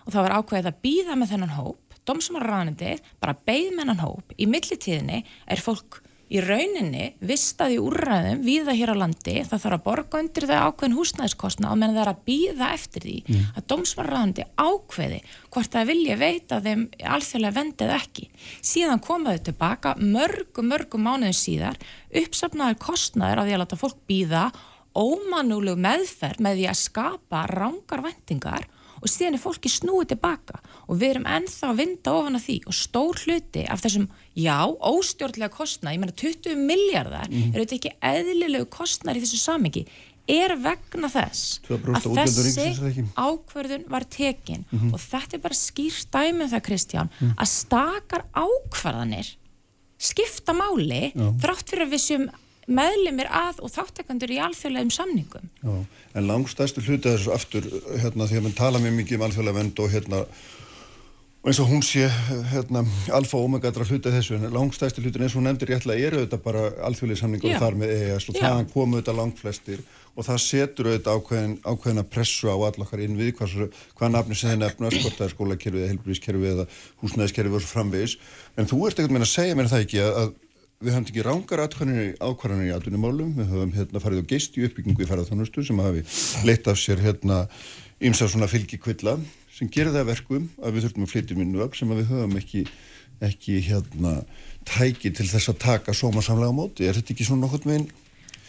[0.05, 1.99] og það var ákveðið að býða með þennan hóp.
[2.07, 4.37] Dómsmálaráðanindið bara beigð með þennan hóp.
[4.39, 5.99] Í millitíðinni er fólk
[6.31, 10.97] í rauninni vistaði úrræðum viða hér á landi, það þarf að borga undir það ákveðin
[10.99, 15.21] húsnæðiskostna og menn það er að býða eftir því að dómsvarraðandi ákveði
[15.51, 18.27] hvort það vilja veita þeim alþjóðlega vendið ekki.
[18.63, 21.81] Síðan komaðu tilbaka mörgum, mörgum mánuðum síðar,
[22.23, 24.51] uppsafnaður kostnaður á því að láta fólk býða
[24.95, 28.71] ómanúlegu meðferð með því að skapa rángar vendingar
[29.01, 30.61] og síðan er fólki snúið tilbaka.
[30.89, 32.57] Og við erum ennþá að vinda ofan að því.
[32.69, 37.95] Og stór hluti af þessum, já, óstjórnlega kostnað, ég meina 20 miljardar eru þetta ekki
[38.13, 39.87] eðlilegu kostnar í þessu samengi,
[40.31, 44.67] er vegna þess 2% að þessi er ákverðun var tekin.
[44.93, 49.35] Og þetta er bara skýrt dæmi um það Kristján að stakar ákvarðanir
[50.01, 51.11] skipta máli
[51.43, 52.29] þrátt fyrir að við séum
[52.71, 55.51] meðlimir að og þáttakandur í alþjóðlegum samningum.
[55.65, 55.75] Já,
[56.15, 59.85] en langstæstu hluti þessu aftur hérna því að mann tala mjög mikið um alþjóðlega vend
[59.85, 60.25] og hérna
[61.41, 62.05] eins og hún sé
[62.51, 62.83] hérna,
[63.17, 66.21] alfa og omega að hluta þessu en langstæsti hlutin eins og hún nefndir réttlega eru
[66.21, 69.81] þetta bara alþjóðlega samningur og þar með EES og þaðan komu þetta langflestir
[70.21, 73.57] og það setur auðvitað ákveðin, ákveðina pressu á allakar inn við hvað,
[73.97, 76.67] hvað nafni sem þeir nefna, skortaðarskólakerfið eða helbriðskerfið eða
[77.01, 78.17] húsnæðiskerfið og svo framvegis.
[78.59, 80.33] En þú ert ekkert meina að segja mér það ekki að, að
[80.81, 85.05] við höfum ekki rángar ákvarðanir í atvinnumálum, við höfum hérna farið á geist í uppbyggingu
[85.05, 86.05] í ferðarþjónustu sem hafi
[86.49, 87.43] leitt af sér hérna
[88.01, 89.19] ymsa svona fylgikvilla
[89.53, 92.65] sem gerir það verkum að við þurfum að flytja minnu upp sem við höfum ekki,
[93.29, 94.15] ekki hérna,
[94.65, 96.89] tæki til þess að taka sómasamlega á móti.
[96.89, 97.91] Er þetta ekki svona nokkur meginn?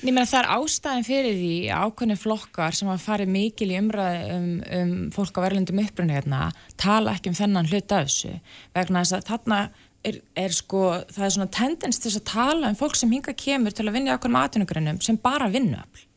[0.02, 1.54] Ég meina það er ástæðin fyrir því
[1.84, 6.48] ákveðni flokkar sem að fari mikil í umræði um, um fólk á verðlundum upprunni hérna,
[6.80, 8.38] tala ekki um þennan hlut af þessu
[8.72, 9.64] vegna þess að þarna
[10.08, 13.76] er, er sko, það er svona tendens til að tala um fólk sem hinga kemur
[13.76, 16.08] til að vinna í ákveðnum atvinnugrunum sem bara vinnuafl.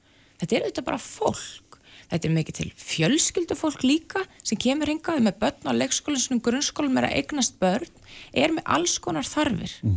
[0.40, 1.64] Þetta er auðvitað bara fólk
[2.10, 7.08] Þetta er mikið til fjölskyldufólk líka sem kemur hingaði með börn á leikskólansunum, grunnskólanum er
[7.08, 9.96] að eignast börn, er með alls konar þarfir mm.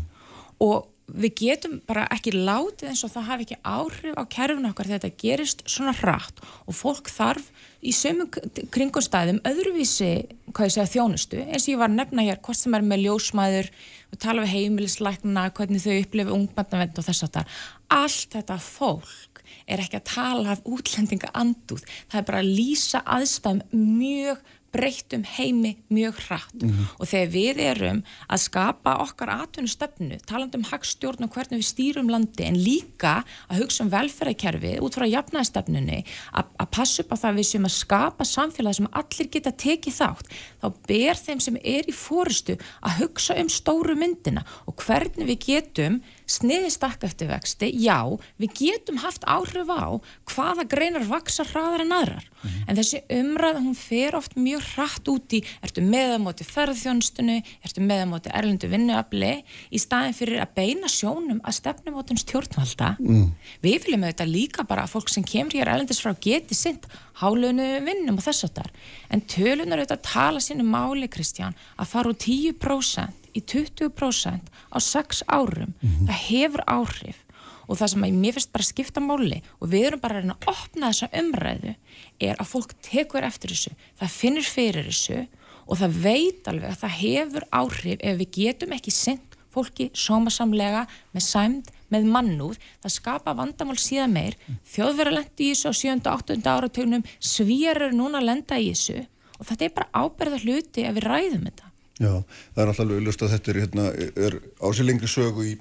[0.65, 4.89] og við getum bara ekki látið eins og það hafi ekki áhrif á kerfinu okkar
[4.89, 6.41] þegar þetta gerist svona hratt.
[6.67, 7.47] Og fólk þarf
[7.79, 8.27] í sömum
[8.73, 10.11] kringumstæðum öðruvísi,
[10.57, 11.39] segja, þjónustu.
[11.45, 13.71] Eins og ég var að nefna hér, hvort sem er með ljósmæður
[14.11, 17.57] og tala við heimilisleikna hvernig þau upplifi ungmennavend og þess að það
[17.97, 23.01] allt þetta fólk er ekki að tala af útlendinga andúð, það er bara að lýsa
[23.03, 23.63] aðstæðum
[23.97, 24.43] mjög
[24.75, 26.87] breyttum heimi mjög hratt mm -hmm.
[26.99, 32.43] og þegar við erum að skapa okkar atvinnustöfnu, talandum hagstjórn og hvernig við stýrum landi
[32.43, 36.03] en líka að hugsa um velferðarkerfi út frá jafnæðstefnunni,
[36.33, 40.27] að passa upp á það við sem að skapa samfélagi sem allir geta tekið þátt,
[40.61, 45.39] þá ber þeim sem er í fórustu að hugsa um stóru myndina og hvernig við
[45.47, 48.03] getum sniði stakk eftir vexti, já,
[48.37, 49.97] við getum haft áhrif á
[50.27, 52.27] hvaða greinar vaksa hraðar en aðrar.
[52.27, 52.65] Mm -hmm.
[52.67, 58.29] En þessi umræð, hún fer oft mjög hratt út í, ertu meðamóti ferðþjónstunni, ertu meðamóti
[58.33, 62.97] erlendu vinnuafli, í staðin fyrir að beina sjónum að stefnumótum stjórnvalda.
[62.99, 63.31] Mm.
[63.61, 66.85] Við viljum auðvitað líka bara að fólk sem kemur hér erlendis frá geti sint
[67.21, 68.71] hálunu vinnum og þess að þar.
[69.09, 75.23] En tölunar auðvitað tala sínu máli, Kristján, að fara úr 10% í 20% á 6
[75.27, 76.07] árum mm -hmm.
[76.07, 77.23] það hefur áhrif
[77.67, 80.37] og það sem að mér finnst bara skipta máli og við erum bara að reyna
[80.39, 81.73] að opna þessa umræðu
[82.19, 85.27] er að fólk tekur eftir þessu það finnir fyrir þessu
[85.67, 90.85] og það veit alveg að það hefur áhrif ef við getum ekki sendt fólki sómasamlega
[91.15, 94.35] með sæmd með mannúð, það skapa vandamál síðan meir,
[94.73, 95.93] þjóðverðar lendi í þessu á 7.
[96.03, 96.41] og 8.
[96.51, 99.05] áratögnum svíjar eru núna að lenda í þessu
[99.37, 101.66] og þetta er bara áberða hluti ef við ræðum þetta
[101.97, 102.11] Já,
[102.53, 103.87] það er alltaf lögust að þetta er, hérna,
[104.27, 105.55] er ásilengri sögu í,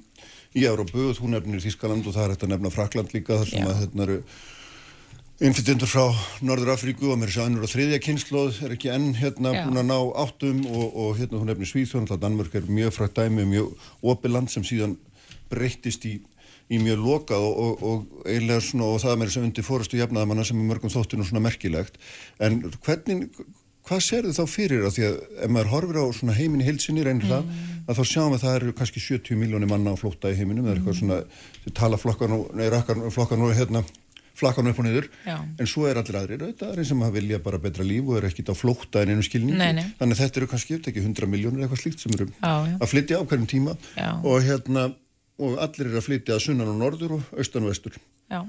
[0.53, 3.49] í Európu og þú nefnir Þískaland og það er þetta að nefna Frakland líka þar
[3.49, 3.71] sem Já.
[3.71, 4.19] að hérna eru
[5.37, 6.05] innflytjendur frá
[6.45, 9.59] Norður Afríku og mér er sér annur og þriðja kynnslóð er ekki enn hérna Já.
[9.65, 13.19] búin að ná áttum og, og hérna þú nefnir Svíþjóðan, það Danmörk er mjög frækt
[13.19, 14.97] dæmi, mjög opiland sem síðan
[15.49, 16.15] breyttist í,
[16.69, 20.01] í mjög lokað og, og, og eiginlega svona og það er mér sem undir fórastu
[20.01, 22.01] jafnaðamanna sem er mörgum þóttinu svona merkilegt
[22.41, 23.29] en hvernig
[23.87, 26.05] hvað þið þá fyrir það því að ef maður horfir á
[26.37, 27.69] heiminni heilsinni reynir það mm.
[27.87, 30.67] að þá sjáum við að það eru kannski 70 miljónir manna á flótta í heiminum,
[30.67, 31.21] það er eitthvað svona
[31.63, 33.83] þau tala flokkan og, nei rakkan flokkan og hérna
[34.37, 35.37] flakkan upp og niður, já.
[35.39, 38.51] en svo er allir aðrir auðvitað sem að vilja bara betra líf og er ekkit
[38.53, 39.87] á flótta en einu skilningi, nei, nei.
[39.97, 42.53] þannig að þetta eru kannski ekki 100 miljónir eitthvað slíkt sem eru já.
[42.77, 43.73] að flytja á hverjum tíma
[44.21, 44.91] og hérna
[45.41, 47.97] og allir eru að flytja að sunnan og norður og austan og vestur.
[48.29, 48.43] Já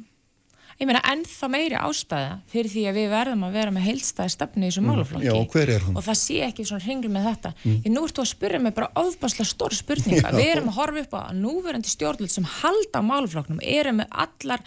[0.79, 4.66] ég meina ennþá meiri ástæða fyrir því að við verðum að vera með heilstæði stefni
[4.66, 4.91] í þessu mm.
[4.93, 7.81] málaflokki Já, og það sé ekki svona hringlu með þetta mm.
[7.87, 11.16] Ég nú ertu að spyrja mig bara ofbáslega stór spurninga Við erum að horfa upp
[11.18, 14.62] á að núverandi stjórnlut sem halda málaflokknum eru með allar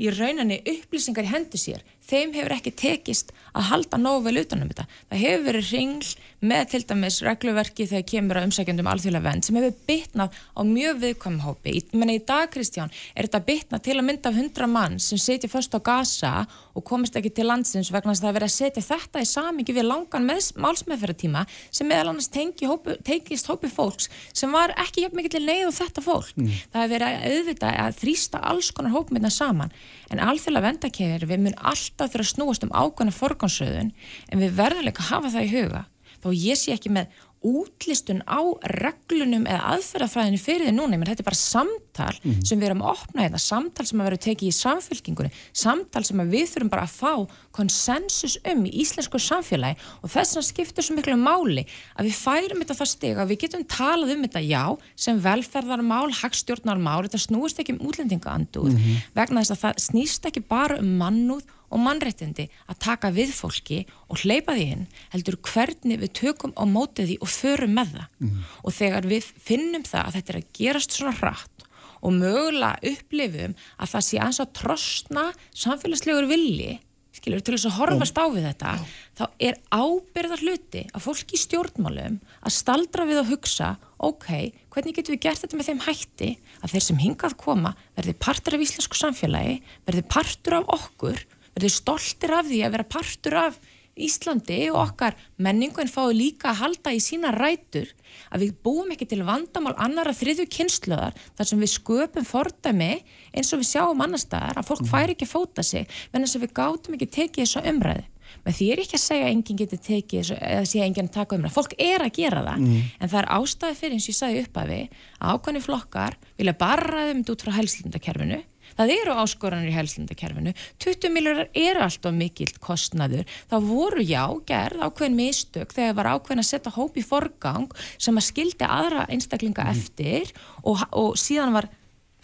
[0.00, 4.70] í rauninni upplýsingar í hendu sér þeim hefur ekki tekist að halda nógu vel utanum
[4.70, 4.86] þetta.
[5.10, 9.58] Það hefur verið ringl með til dæmis regluverki þegar kemur að umsækjandum alþjóðlega vend sem
[9.58, 11.74] hefur bytnað á mjög viðkvæmum hópi.
[11.76, 15.20] Ég menna í dag, Kristján, er þetta bytnað til að mynda af hundra mann sem
[15.20, 16.32] setja först á gasa
[16.72, 19.76] og komist ekki til landsins vegna þess að það verið að setja þetta í samingi
[19.76, 20.28] við langan
[20.64, 22.30] málsmeðferðartíma sem meðal annars
[22.70, 26.32] hópi, tengist hópi fólks sem var ekki hjá mikið til leið og þetta fólk.
[26.36, 26.50] Mm.
[26.72, 29.74] Það hefur verið að auðvitað að þrýsta alls konar hópmynda saman
[30.10, 33.92] en alþjóðlega vendakefir við mun alltaf þurfa að snúast um ákvæmna forgánsröðun
[34.30, 35.84] en við verðum líka að hafa það í huga
[36.22, 37.10] þá ég sé ekki með
[37.40, 42.42] útlistun á reglunum eða aðferðafræðinu fyrir því núna, þetta er bara samtal mm -hmm.
[42.44, 46.20] sem við erum að opna hérna, samtal sem að vera tekið í samfélkingunni, samtal sem
[46.30, 47.14] við þurfum bara að fá
[47.50, 51.64] konsensus um í íslensku samfélagi og þess að skipta svo miklu máli
[51.96, 54.64] að við færum þetta það steg að við getum talað um þetta já,
[54.96, 58.96] sem velferðarmál hagstjórnarmál, þetta snúist ekki um útlendingaanduð, mm -hmm.
[59.14, 63.80] vegna þess að það snýst ekki bara um mannúð og mannréttindi að taka við fólki
[64.10, 68.06] og hleypa því inn heldur hvernig við tökum á mótið því og förum með það
[68.26, 68.44] mm.
[68.64, 71.66] og þegar við finnum það að þetta er að gerast svona hratt
[72.00, 76.78] og mögulega upplifum að það sé aðeins að trostna samfélagslegur villi
[77.14, 78.84] skilur, til þess að horfast á við þetta Já.
[79.18, 84.28] þá er ábyrðar hluti að fólki í stjórnmálum að staldra við að hugsa ok,
[84.72, 88.56] hvernig getum við gert þetta með þeim hætti að þeir sem hingað koma verði partur
[88.56, 89.58] af íslensku samfélagi
[89.88, 91.24] verði partur af okkur
[91.56, 93.60] verði stoltir af því að vera partur af
[94.00, 97.90] Íslandi og okkar menningu en fái líka að halda í sína rætur
[98.30, 102.92] að við búum ekki til vandamál annara þriðju kynnslöðar þar sem við sköpum fordæmi
[103.34, 104.92] eins og við sjáum annar staðar að fólk mm.
[104.92, 108.06] fær ekki að fóta sig menn þess að við gátum ekki tekið þessu umræði
[108.46, 111.36] með því er ekki að segja að enginn getur tekið þessu eða enginn að taka
[111.36, 112.84] umræði, fólk er að gera það mm.
[112.94, 116.18] en það er ástæði fyrir eins og ég sagði upp af við að ákvæmni flokkar
[116.38, 118.40] vilja barra þeim út frá helslindakerfinu
[118.80, 120.54] Það eru áskoranir í helslindakerfinu.
[120.80, 123.26] 20 miljórar eru alltaf mikill kostnaður.
[123.50, 127.68] Það voru já gerð ákveðin mistök þegar var ákveðin að setja hóp í forgang
[128.00, 129.76] sem að skildi aðra einstaklinga mm.
[129.76, 130.32] eftir
[130.64, 131.68] og, og síðan var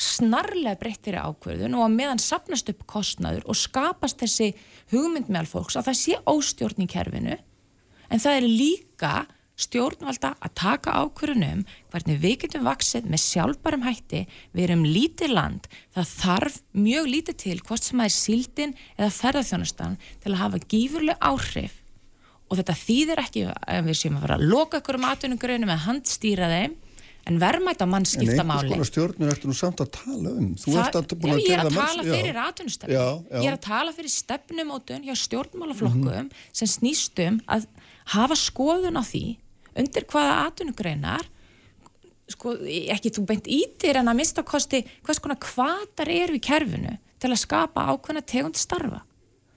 [0.01, 4.51] snarlega breyttir í ákveðun og að meðan sapnast upp kostnaður og skapast þessi
[4.93, 9.15] hugmynd meðal fólks að það sé óstjórn í kerfinu en það er líka
[9.57, 15.69] stjórnvalda að taka ákvörunum hvernig við getum vaksið með sjálfbærum hætti, við erum lítið land
[15.97, 20.63] það þarf mjög lítið til hvort sem það er síldin eða ferðarþjónustan til að hafa
[20.69, 21.79] gífurleg áhrif.
[22.47, 25.87] Og þetta þýðir ekki að við séum að fara að loka okkur um atvinnugrunum eða
[25.89, 26.77] handstýra þeim
[27.27, 30.53] en verðmæta mann skipta máli En einhvers konar stjórnur ertu nú samt að tala um.
[30.63, 33.01] Þú ert að búin að gera það Ég er að tala fyrir atvinnustefnu
[33.41, 36.47] Ég er að tala fyrir stefnumótun hjá stjórnmálaflokkum mm -hmm.
[36.53, 37.67] sem snýstum að
[38.15, 39.25] hafa skoðun á því
[39.81, 41.27] undir hvaða atvinnugreinar
[42.33, 42.57] sko,
[42.95, 47.33] ekki þú beint ítir en að mista kosti hvers konar hvaðar eru í kerfinu til
[47.33, 49.03] að skapa ákveðna tegund starfa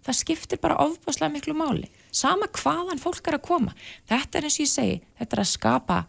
[0.05, 3.76] það skiptir bara ofbáslega miklu máli sama hvaðan fólk er að koma
[4.09, 5.99] þetta er eins og ég segi, þetta er að skapa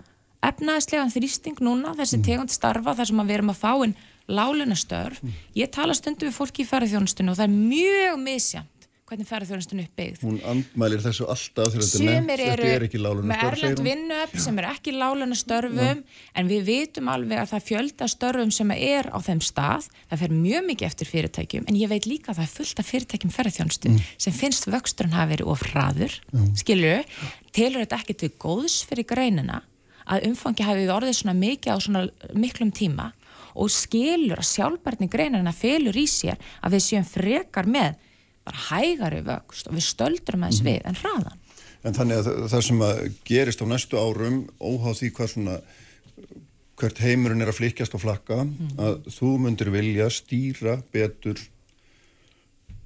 [0.51, 2.27] efnaðslegan þrýsting núna þessi mm.
[2.29, 3.97] tegund starfa þar sem við erum að fá einn
[4.31, 5.39] lálunastörf, mm.
[5.59, 8.80] ég tala stundu við fólki í ferðarþjónustinu og það er mjög misjant
[9.11, 10.21] hvernig ferðarþjónustun uppbyggð.
[10.23, 13.31] Hún andmælir þessu alltaf þegar þetta nefnt, þetta er ekki lálunastörf.
[13.31, 16.03] Með erlend vinnuöpp sem er ekki lálunastörfum,
[16.39, 20.37] en við vitum alveg að það fjölda störfum sem er á þeim stað, það fer
[20.37, 23.91] mjög mikið eftir fyrirtækjum, en ég veit líka að það er fullt af fyrirtækjum ferðarþjónustu
[23.91, 24.05] mm.
[24.27, 26.53] sem finnst vöxturinn hafi verið of hraður, mm.
[26.63, 26.95] skilju,
[27.57, 29.65] telur þetta ekki til góðs fyrir greinina
[30.11, 32.05] að umfangi hafi orðið svona mikið á svona
[32.35, 33.11] miklum tíma
[33.61, 37.99] og skilur að sjálfbarni greinina felur í sér að við séum frekar með
[38.51, 40.69] bara hægari vöxt og við stöldurum aðeins mm.
[40.69, 41.45] við en hraðan.
[41.81, 42.99] En þannig að það sem að
[43.31, 45.57] gerist á næstu árum óháð því hvað svona
[46.81, 48.75] hvert heimurinn er að flikjast og flakka mm.
[48.81, 51.41] að þú myndir vilja stýra betur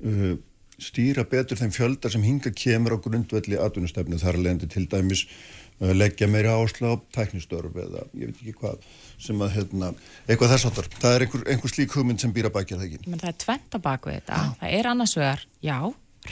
[0.04, 0.34] uh,
[0.82, 5.24] stýra betur þeim fjöldar sem hinga kemur á grundvelli atvinnustefnu þar að leðandi til dæmis
[5.28, 8.82] uh, leggja meiri áslá á tæknistörf eða ég veit ekki hvað
[9.18, 9.90] sem að hérna,
[10.28, 13.10] eitthvað þess áttar það er einhver, einhver slík hugmynd sem býra baki það ekki?
[13.10, 14.40] Men Það er tvent á baku þetta.
[14.40, 14.54] Já.
[14.60, 15.78] það er annars vegar, já,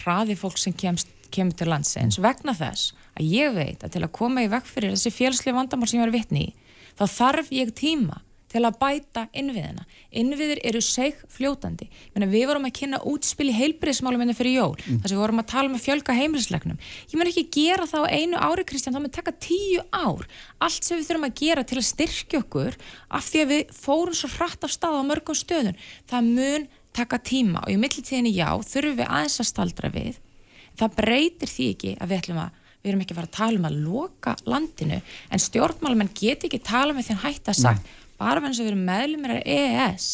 [0.03, 4.13] hraði fólk sem kemst, kemur til landsins vegna þess að ég veit að til að
[4.19, 6.53] koma í vekk fyrir þessi fjölsli vandamál sem ég var vittni í,
[6.99, 8.21] þá þarf ég tíma
[8.53, 9.85] til að bæta innviðina.
[10.21, 11.89] Innviðir eru seg fljótandi.
[12.13, 15.01] Menna, við vorum að kynna útspil í heilbreyðsmálum enn hérna fyrir jól, mm.
[15.01, 16.81] þess að við vorum að tala með um fjölga heimlislegnum.
[17.09, 20.29] Ég menn ekki gera það á einu ári, Kristján, það mun taka tíu ár.
[20.63, 22.79] Allt sem við þurfum að gera til að styrkja okkur
[23.09, 25.79] af því að við fórum svo hratt af stað á mörgum stöðun,
[26.11, 30.19] það mun taka tíma og í millitíðinni já, þurfum við aðeins að staldra við.
[30.77, 33.61] Það breytir því ekki að við ætlum að við erum ekki að fara að tala
[33.61, 37.93] um að loka landinu en stjórnmálumenn get ekki tala með því hann hætti að sagt
[38.23, 40.09] bara þess að við erum meðlumir af EES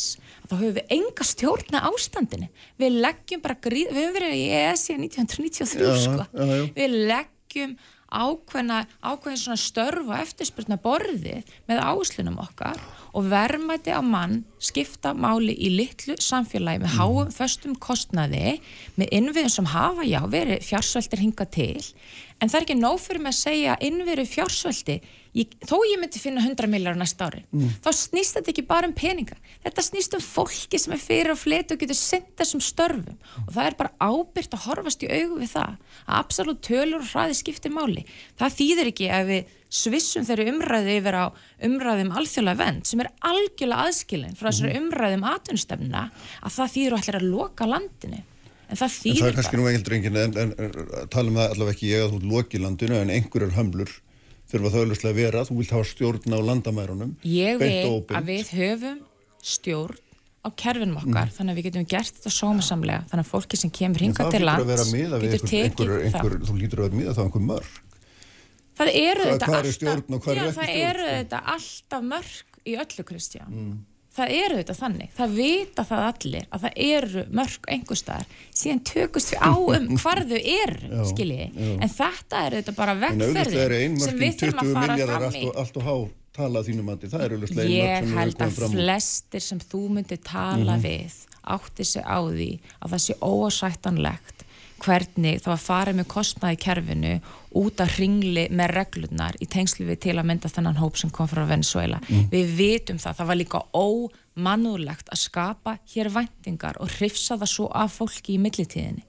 [0.48, 2.48] þá höfum við enga stjórna ástandinu.
[2.80, 6.26] Við leggjum bara gríð, við höfum verið í EES í 1993 já, sko.
[6.32, 7.78] já, við leggjum
[8.08, 12.80] ákveðna, ákveðin svona störf og eftirspurna borði með áslunum okkar
[13.12, 17.34] og verðmæti á mann skipta máli í litlu samfélagi með háum mm.
[17.36, 18.56] föstum kostnaði
[18.96, 21.84] með innviðum sem hafa já verið fjársvöldir hinga til
[22.38, 24.98] en það er ekki nóg fyrir mig að segja innveru fjársvöldi
[25.68, 27.78] þó ég myndi finna 100 miljar næsta ári, mm.
[27.84, 31.38] þá snýst þetta ekki bara um peninga, þetta snýst um fólki sem er fyrir og
[31.38, 33.44] fleiti og getur sendt þessum störfum mm.
[33.44, 35.76] og það er bara ábyrgt að horfast í augu við það,
[36.06, 38.06] að absolutt tölur og hraði skiptir máli,
[38.40, 41.26] það þýðir ekki ef við svissum þeirri umræði yfir á
[41.68, 44.86] umræðum alþjóðlega vend sem er algjörlega aðskilin frá þessari mm.
[44.86, 46.06] umræðum atvinnstefna
[46.40, 48.24] að það þýður allir að loka landinu
[48.68, 49.18] en það þýðir bara.
[49.18, 51.92] En það er kannski nú ekkert reyngin en, en, en tala um það allavega ekki
[51.92, 53.94] ég að þú loki landinu en einhverjar hömlur
[54.48, 58.52] þurfa það auðvitað að vera, þú vilt hafa stjórn á landamærunum ég veit að við
[58.56, 59.02] höfum
[59.44, 60.04] stjórn
[60.38, 61.34] á kerfinum okkar, mm.
[61.34, 64.92] þannig að við getum gert þetta sómasamlega, þannig að fólki sem kemur hinga til lands
[64.94, 66.36] getur tekið það.
[66.46, 67.72] Þú lítur að vera miða þá einhver mörg
[68.78, 71.14] það eru þetta er er það eru sko?
[71.18, 73.56] þetta alltaf mörg í öllu Kristján
[74.18, 78.26] það eru þetta þannig, það vita það allir að það eru mörg einhverstaðar
[78.62, 83.02] síðan tökust við á um hvar þau eru, skiljiði en þetta eru þetta bara er
[83.06, 85.44] vegferðin sem við þurfum 20 að fara fram í.
[85.62, 85.96] allt og há
[86.38, 87.08] tala þínum mati.
[87.10, 90.84] Það er auðvitað einmörk Ég held að flestir sem þú myndir tala Mhm.
[90.84, 91.16] við
[91.48, 94.37] átti sig á því að það sé óásættanlegt
[94.82, 97.12] hvernig það var farið með kostnaði kerfinu
[97.58, 101.28] út að ringli með reglurnar í tengslu við til að mynda þennan hóp sem kom
[101.30, 102.00] frá Venezuela.
[102.08, 102.26] Mm.
[102.32, 107.70] Við vitum það, það var líka ómannúlegt að skapa hér væntingar og hrifsa það svo
[107.74, 109.06] af fólki í millitíðinni.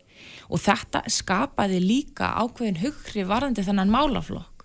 [0.50, 4.60] Og þetta skapaði líka ákveðin hugri varðandi þennan málaflokk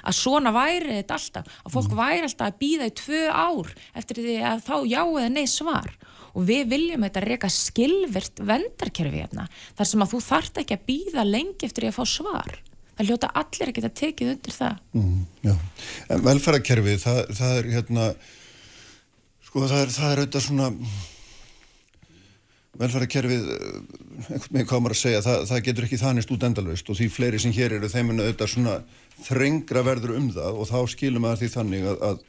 [0.00, 4.22] að svona væri þetta alltaf að fólk væri alltaf að býða í tvö ár eftir
[4.22, 5.90] því að þá já eða nei svar
[6.34, 9.46] og við viljum þetta reyka skilvirt vendarkerfi hérna
[9.78, 12.58] þar sem að þú þart ekki að býða lengi eftir að fá svar.
[13.00, 14.80] Það hljóta allir að geta tekið undir það.
[14.92, 15.62] Mm,
[16.26, 18.08] velferðarkerfið, það, það er hérna,
[19.48, 20.68] sko það er, það er auðvitað svona,
[22.80, 23.78] velferðarkerfið, eh,
[24.20, 27.40] einhvern veginn maður að segja, það, það getur ekki þanist út endalvist og því fleiri
[27.40, 28.76] sem hér eru þeim en auðvitað svona
[29.24, 32.20] þrengra verður um það og þá skilum maður því þannig að, að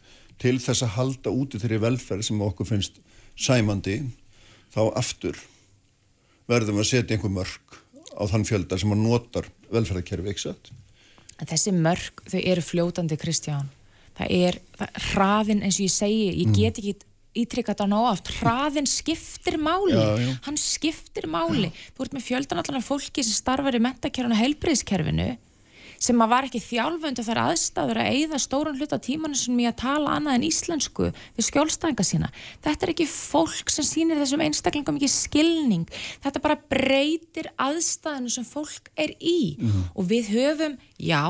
[0.42, 3.00] til þess að halda úti þeirri velferð sem okkur finnst
[3.42, 3.98] sæmandi,
[4.74, 5.40] þá aftur
[6.52, 7.78] verðum við að setja einhver mörg
[8.12, 10.72] á þann fjölda sem að notar velferðarkerfið, ekki satt?
[11.42, 13.70] en þessi mörg, þau eru fljótandi Kristján,
[14.20, 14.58] það er
[15.12, 16.94] hraðin eins og ég segi, ég get ekki
[17.42, 20.34] ítrykkað þetta ná oft, hraðin skiptir máli, Já, já.
[20.46, 21.70] hann skiptir máli.
[21.96, 25.28] Þú ert með fjöldan allan af fólki sem starfar í mentakerfinu og heilbriðskerfinu
[26.02, 29.80] sem að var ekki þjálfundu þar aðstæður að eigða stóran hluta tímanu sem ég að
[29.84, 32.32] tala annað en íslensku við skjólstæðinga sína.
[32.66, 35.88] Þetta er ekki fólk sem sýnir þessum einstaklingum ekki skilning.
[36.24, 39.58] Þetta bara breytir aðstæðinu sem fólk er í
[39.96, 41.24] og við höfum, já,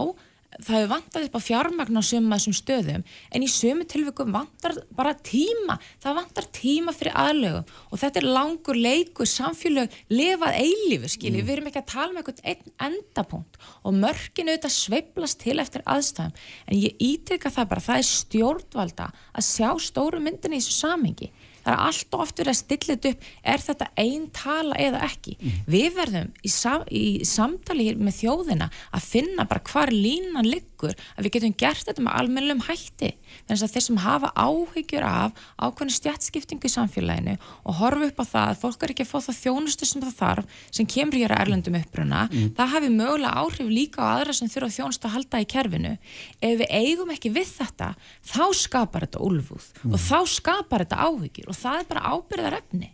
[0.65, 4.77] það hefur vantað upp á fjármagn á summa þessum stöðum en í sumu tilvikum vantar
[4.97, 5.77] bara tíma.
[6.03, 11.53] Það vantar tíma fyrir aðlögum og þetta er langur leikur samfélög lifað eilífu skilji við
[11.57, 13.61] erum ekki að tala með eitthvað einn endapunkt.
[13.85, 16.35] Og mörkinu auðvitað sveiplast til eftir aðstæðum.
[16.67, 21.31] En ég ítrykka það bara það er stjórnvalda að sjá stóru myndinni í þessu samengi
[21.65, 25.03] það er allt og oft verið að stilla þetta upp er þetta einn tala eða
[25.07, 25.35] ekki?
[25.69, 31.25] Við verðum í, sam, í samtali með þjóðina að finna bara hvar línan liggur að
[31.25, 33.11] við getum gert þetta með almennum hætti.
[33.47, 38.25] Þannig að þeir sem hafa áhyggjur af ákveðinu stjætskiptingu í samfélaginu og horfa upp á
[38.31, 41.35] það að fólk er ekki að fá það þjónustu sem það þarf sem kemur hér
[41.35, 45.43] að erlendum uppruna það hafi mögulega áhrif líka á aðra sem þurfa þjónustu að halda
[45.43, 45.93] í kerfinu.
[46.41, 47.93] Ef við eigum ekki við þetta
[48.33, 52.91] þá skapar þetta úlfúð og þá skapar þetta áhyggjur og það er bara ábyrðar efni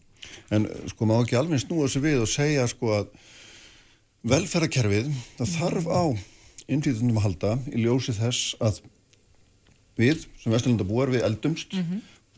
[0.54, 3.12] En sko má ekki alveg snúa þessu við og segja sko að
[4.28, 6.04] velferðarkerfið það þarf á
[6.68, 8.82] innflýtundum að halda í ljósi þess að
[9.98, 11.74] við sem vesturlandabúar við eldumst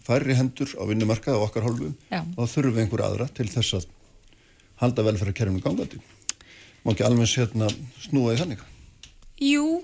[0.05, 3.79] færri hendur á vinnumarkað á okkar hálfu og þá þurfum við einhver aðra til þess
[3.79, 3.87] að
[4.79, 5.99] halda velferðarkerfinu gangandi.
[6.85, 7.67] Má ekki alveg sérna
[7.99, 8.61] snúa í þannig.
[9.43, 9.81] Jú,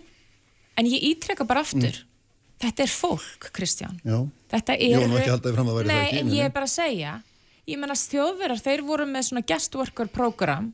[0.79, 2.05] en ég ítreka bara aftur
[2.61, 4.17] þetta er fólk, Kristján Já.
[4.53, 7.13] þetta er það Nei, ekki, ég er bara að segja
[7.65, 10.71] ég menna þjóðverðar, þeir voru með svona guest worker program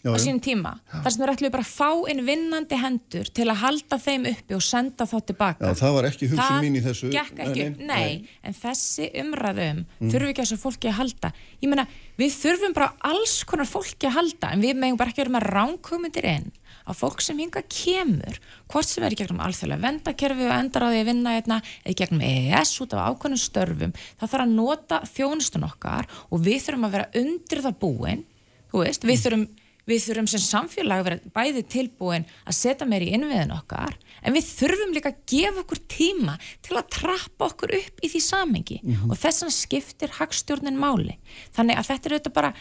[0.00, 0.22] á já.
[0.24, 3.98] sínum tíma, þar sem þeir ætluðu bara að fá inn vinnandi hendur til að halda
[4.00, 7.10] þeim uppi og senda þá tilbaka Já, það var ekki hugsun mín í þessu.
[7.10, 8.14] ekki, nei, nei, nei.
[8.20, 8.30] Mm.
[8.48, 11.86] en þessi umræðum þurfum ekki að þessu fólki að halda ég meina,
[12.20, 15.48] við þurfum bara alls konar fólki að halda, en við megum bara ekki vera með
[15.50, 16.50] ránkugmyndir inn
[16.88, 18.38] á fólk sem hinga kemur,
[18.70, 21.92] hvort sem er í gegnum alþjóðlega vendakerfi og endar á því að vinna einna, eða
[21.92, 26.64] í gegnum EES út af ákveðnum störfum, það þarf að nota þjónustun okkar og við
[26.64, 28.24] þurfum að vera undir það búin,
[28.72, 29.46] þú veist, við þurfum
[29.90, 34.36] við þurfum sem samfélag að vera bæði tilbúin að setja meir í innviðin okkar en
[34.36, 38.80] við þurfum líka að gefa okkur tíma til að trappa okkur upp í því samengi
[39.08, 41.16] og þess vegna skiptir hagstjórnin máli.
[41.56, 42.52] Þannig að þetta er auðvitað bara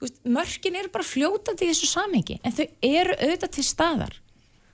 [0.00, 4.16] veist, mörkin eru bara fljótandi í þessu samengi en þau eru auðvitað til staðar.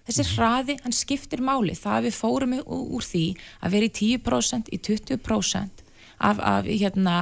[0.07, 1.75] Þessi hraði, hann skiptir máli.
[1.75, 3.25] Það að við fórum úr því
[3.59, 5.83] að vera í 10% í 20%
[6.19, 7.17] af, af hérna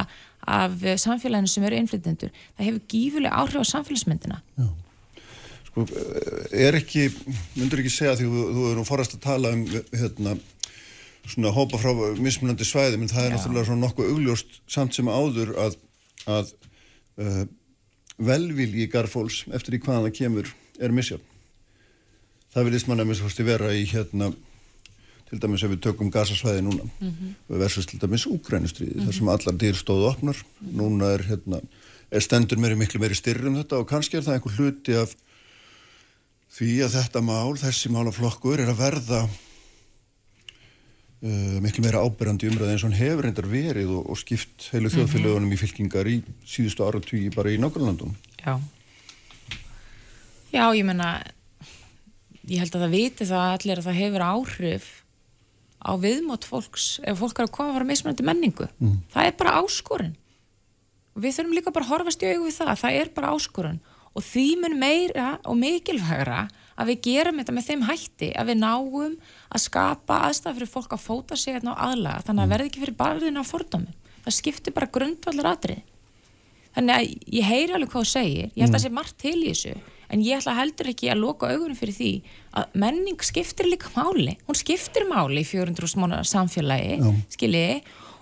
[0.47, 4.41] af eh, samfélaginu sem eru innflytjendur það hefur gífuleg áhrif á samfélagsmyndina
[5.75, 5.89] Sko,
[6.55, 7.09] er ekki,
[7.59, 10.37] myndur ekki segja því þú, þú er nú forast að tala um hérna,
[11.27, 11.91] svona hópa frá
[12.23, 13.35] mismunandi svæði, menn það er Já.
[13.35, 15.75] náttúrulega svona nokkuð augljóst samt sem áður að,
[16.31, 16.53] að
[17.19, 17.43] uh,
[18.23, 21.27] velvilji garfólks eftir í hvaðan það kemur er misjafn.
[22.55, 24.31] Það vilist mann að misfórsti vera í hérna
[25.31, 26.85] til dæmis ef við tökum gasasvæði núna
[27.49, 31.61] versus til dæmis úgrænustriði þar sem allar dýr stóðu opnar núna er, hérna,
[32.13, 35.15] er stendur meiri miklu meiri styrri um þetta og kannski er það einhver hluti af
[36.55, 39.21] því að þetta mál, þessi málaflokkur er að verða
[41.25, 44.89] uh, miklu meira ábyrjandi umræði eins og hann hefur reyndar verið og, og skipt heilu
[44.91, 44.95] Mhm.
[44.99, 48.15] þjóðfélagunum í fylkingar í síðustu áratvíi bara í nákvæmlandum.
[48.45, 48.61] Já.
[50.55, 51.25] Já, ég menna,
[52.47, 54.85] ég held að það viti það allir að það hefur áhrif
[55.85, 58.69] á viðmót fólks ef fólk er að koma fara mismunandi menningu.
[59.13, 60.15] Það er bara áskorun.
[61.15, 62.79] Við þurfum líka bara að horfast í augu við það.
[62.81, 63.81] Það er bara áskorun.
[64.15, 68.61] Og því mun meira og mikilvægra að við gerum þetta með þeim hætti að við
[68.63, 69.17] náum
[69.51, 72.25] að skapa aðstæða fyrir fólk að fóta sig hérna á aðlaga.
[72.27, 73.95] Þannig að verði ekki fyrir barðina á fordómi.
[74.25, 75.83] Það skiptir bara grundvallar atrið.
[76.75, 79.37] Þannig að ég heyri alveg hvað þú segir, ég held að það sé margt til
[79.39, 79.75] í þessu,
[80.11, 82.11] en ég ætla heldur ekki að loka augunum fyrir því
[82.55, 84.37] að menning skiptir líka máli.
[84.47, 86.99] Hún skiptir máli í 400 mánuðar samfélagi,
[87.35, 87.79] skiljiði,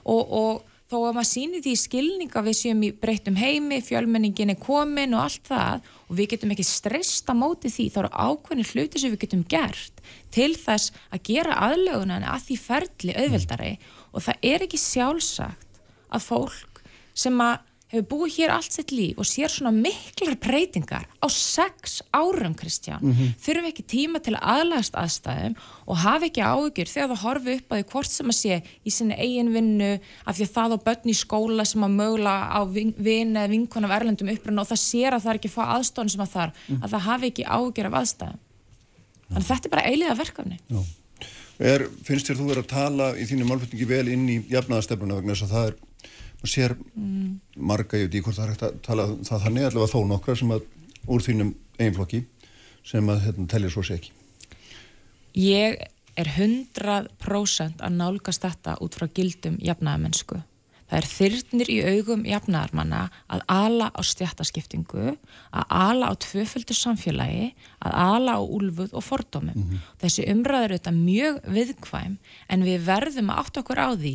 [0.09, 4.52] og, og þó að maður síni því skilning að við séum í breyttum heimi, fjölmenningin
[4.52, 8.68] er komin og allt það, og við getum ekki stresta móti því, þá eru ákveðni
[8.68, 10.02] hluti sem við getum gert
[10.34, 13.72] til þess að gera aðlögunan að því ferli auðveldari.
[14.12, 15.82] Og það er ekki sjálfsagt
[16.12, 16.82] að fólk
[17.16, 17.60] sem að
[17.93, 23.05] hefur búið hér allt sitt líf og sér svona miklar breytingar á sex árum, Kristján,
[23.43, 25.56] þurfum ekki tíma til að aðlagast aðstæðum
[25.86, 28.94] og hafa ekki áhugjur þegar það horfi upp að því hvort sem að sé í
[28.94, 29.90] sinni eigin vinnu
[30.24, 33.89] af því að það á börn í skóla sem að mögulega á vin eða vinkun
[33.89, 36.32] af erlendum uppruna og það sér að það er ekki að fá aðstofn sem að
[36.32, 38.43] þar, að það hafi ekki áhugjur af aðstæðum.
[39.32, 40.59] Þannig þetta er bara eiliða verkefni.
[41.62, 45.36] Er, finnst þér þú verið að tala í þínu málflutningi vel inn í jafnaðastefnuna vegna
[45.36, 45.77] þess að það er,
[46.51, 46.77] sér
[47.56, 50.06] marga, ég veit ekki hvort það er hægt að tala um það þannig allavega þó
[50.10, 50.64] nokkra sem að
[51.12, 52.23] úr þínum eiginflokki
[52.86, 54.14] sem að hérna, telja svo sé ekki.
[55.39, 55.85] Ég
[56.19, 60.43] er 100% að nálgast þetta út frá gildum jafnaðamennsku.
[60.93, 62.98] Það er þyrnir í augum jafnaðarmanna
[63.32, 65.14] að ala á stjættaskiptingu,
[65.48, 69.78] að ala á tvöföldu samfélagi, að ala á úlfuð og fordómum.
[70.02, 72.19] Þessi umræður auðvitað mjög viðkvæm
[72.52, 74.14] en við verðum að átta okkur á því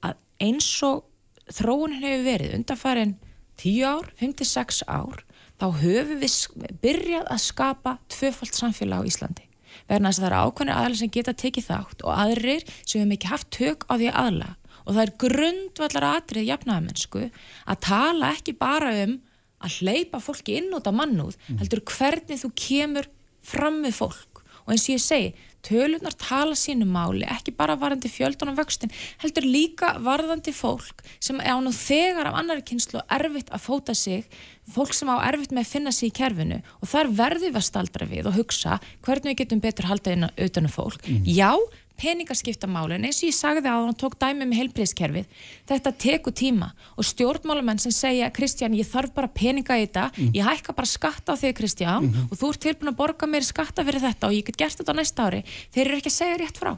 [0.00, 0.16] að
[0.48, 1.04] eins og
[1.52, 3.16] þróunin hefur verið undanfærin
[3.60, 5.24] 10 ár, 5-6 ár,
[5.60, 9.46] þá höfum við byrjað að skapa tvöföld samfélag á Íslandi.
[9.88, 13.14] Verðan þess að það eru ákveðnir aðlar sem geta tekið þátt og aðrir sem hefum
[13.16, 14.50] ekki haft tök á því aðla.
[14.84, 19.16] Og það er grundvallar atrið jafnaðamennsku að tala ekki bara um
[19.64, 23.08] að hleypa fólki inn út á mannúð heldur hvernig þú kemur
[23.44, 24.42] fram við fólk.
[24.64, 25.34] Og eins og ég segi
[25.64, 28.92] tölunar tala sínu máli ekki bara varðandi fjöldan og vöxtin
[29.22, 33.96] heldur líka varðandi fólk sem er á nú þegar af annari kynslu erfitt að fóta
[33.96, 34.26] sig
[34.74, 37.68] fólk sem á erfitt með að finna sig í kerfinu og þar verðum við að
[37.68, 41.04] staldra við og hugsa hvernig við getum betur haldið inn utan um fólk.
[41.28, 41.52] Já,
[42.00, 46.72] peningaskipta málin eins og ég sagði að hann tók dæmi með heilbriðskerfið þetta tekur tíma.
[46.98, 51.36] Og stjórnmálamenn sem segja Kristján, ég þarf bara peninga í þetta ég hækka bara skatta
[51.36, 54.48] á þig Kristján og þú ert tilbúin að borga mér skatta fyrir þetta og ég
[54.48, 55.44] get gert þetta á næsta ári.
[55.70, 56.72] Þeir eru ekki að segja rétt frá.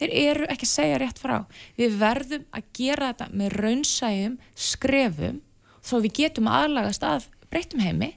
[0.00, 1.36] Þeir eru ekki að segja rétt frá.
[1.76, 5.42] Við verðum að gera þetta með raunsæjum skrefum
[5.84, 8.14] svo við getum aðlagast að breyttum heimi.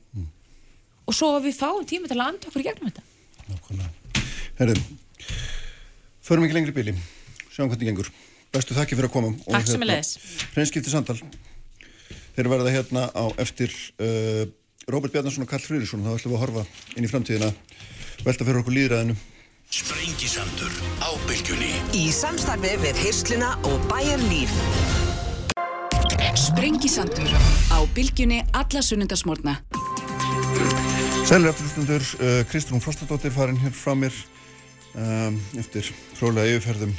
[1.04, 2.52] Og svo við fáum tíma til að anda
[6.24, 6.94] förum ekki lengri bíli,
[7.52, 8.10] sjáum hvernig gengur.
[8.54, 9.34] Bestu þakki fyrir að koma.
[9.50, 10.16] Takk sömuleiðis.
[10.54, 11.18] Hreinskipti samtal.
[12.36, 14.46] Þeir verða hérna á eftir uh,
[14.90, 16.64] Róbert Bjarnarsson og Karl Frýrisson, þá ætlum við að horfa
[16.98, 17.50] inn í framtíðina,
[18.26, 19.16] velta fyrir okkur líðræðinu.
[19.74, 24.54] Sprengisandur á bylgjunni Í samstarfi við Hirsluna og Bæjar Líf.
[26.38, 27.32] Sprengisandur
[27.74, 29.58] á bylgjunni alla sunnundasmórna.
[31.26, 34.14] Sælir afturlustundur, uh, Kristrún Frostadóttir farin hér frá mér
[34.96, 36.96] um, eftir fróðlega yfirferðum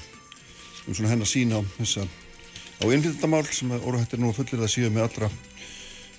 [0.85, 4.75] um svona hennar sín á þessa á innflytandamál sem að óruhættir nú að fullir það
[4.75, 5.31] síðan með allra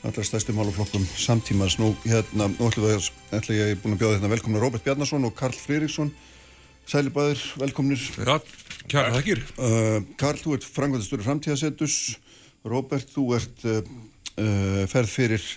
[0.06, 4.18] allra stærstu máluflokkum samtímas nú hérna, nú ætlum við að ætla ég búin að bjóða
[4.19, 6.14] hérna velkomna Róbert Bjarnason og Karl Frýriksson
[6.85, 7.97] Sælir bæðir, velkomnir.
[8.14, 8.35] Já,
[8.85, 9.39] kjæra þakkir.
[9.57, 11.95] uh, Karl, þú ert frangvæðastur framtíðasettus
[12.61, 13.80] Róbert, þú ert uh,
[14.38, 15.47] uh, ferð fyrir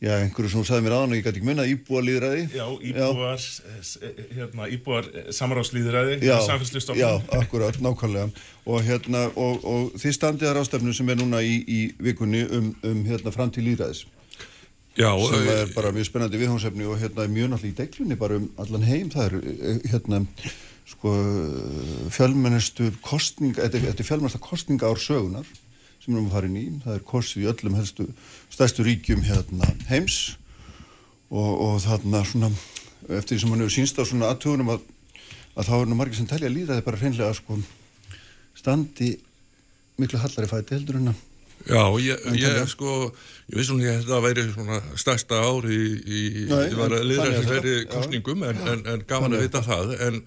[0.00, 3.36] já, einhverju sem sagði mér aðan og ég gæti ekki munna íbúa líðræði Já, íbúar,
[3.40, 3.98] s- s-
[4.36, 7.02] hérna, íbúar samráðslýðræði, já, samfélslistofnun.
[7.02, 7.10] já,
[7.40, 8.30] akkurat, nákvæmlega.
[8.66, 12.72] Og hérna, og, og þið standið þar ástefnu sem er núna í, í vikunni um,
[12.82, 14.06] um hérna framtíð líðræðis
[14.98, 18.16] Já, sem eh, er bara mjög spennandi viðhómsefni og hérna er mjög náttúrulega í deglunni
[18.18, 19.08] bara um allan heim.
[19.12, 20.24] Það er eh, hérna
[20.90, 21.12] sko
[22.10, 25.46] fjölmennestu kostning þetta er- þetta fjölmennesta kostninga ár sögunar
[26.10, 28.06] sem við erum að fara inn í það er kostið í öllum helstu
[28.50, 30.20] stærstu ríkjum hérna heims.
[31.30, 32.50] Og, og þarna svona
[33.06, 34.86] eftir því sem hann hefur sínst á svona aðtugunum að,
[35.54, 37.58] að þá er nú margir sem telja líða þetta bara hreinlega sko
[38.58, 39.12] standi
[40.00, 41.26] miklu hallari fæti heldur en að
[41.68, 43.10] Já, ég, ég sko,
[43.50, 47.04] ég vissum ekki að þetta væri svona stærsta ári í, í, Nei, í var að
[47.04, 47.68] liðra er það.
[47.68, 47.82] Já.
[47.92, 49.92] kostningum en, en, en gaman að er vita það.
[50.06, 50.22] En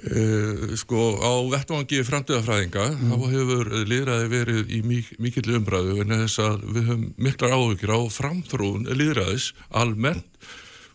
[0.00, 3.10] uh, sko á vettvangi framtíðafræðinga Mm.
[3.10, 7.92] þá hefur liðraði verið í mik mikill umræðu en þess að við höfum miklar áhugir
[7.92, 10.26] á framþróun liðraðis almennt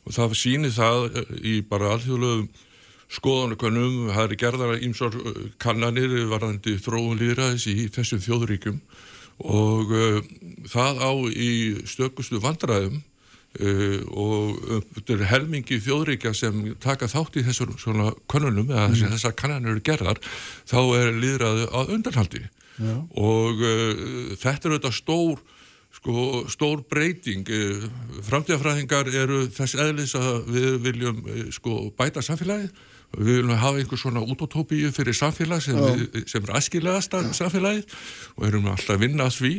[0.05, 2.49] og það sýnir það eh, í bara alþjóðlegum
[3.15, 5.15] skoðanakönnum, það eru gerðar ímsar
[5.61, 8.79] kannanir varðandi þróun líðræðis í þessum þjóðríkjum
[9.45, 10.21] og uh,
[10.71, 11.51] það á í
[11.85, 13.03] stökustu vandræðum
[13.59, 14.61] uh, og
[14.97, 19.15] þetta er helmingi þjóðríkja sem taka þátt í þessum svona könnunum eða mm.
[19.15, 20.21] þessar kannanir eru gerðar
[20.67, 22.45] þá er líðræði að undanhaldi
[22.75, 22.95] Já.
[23.15, 25.43] og uh, þetta er auðvitað stór
[25.95, 27.85] sko, stór breyting Eh,
[28.25, 31.23] framtíðafræðingar eru þess eðlis að við viljum
[31.53, 32.71] sko, bæta samfélagið
[33.13, 37.95] við viljum hafa einhver svona útotópíu fyrir samfélag sem, við, sem er æskilegasta samfélagið
[38.35, 39.53] og erum alltaf að vinna að því.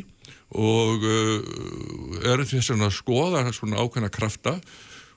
[0.56, 4.60] Og uh, erum þess að skoða svona ákveðna krafta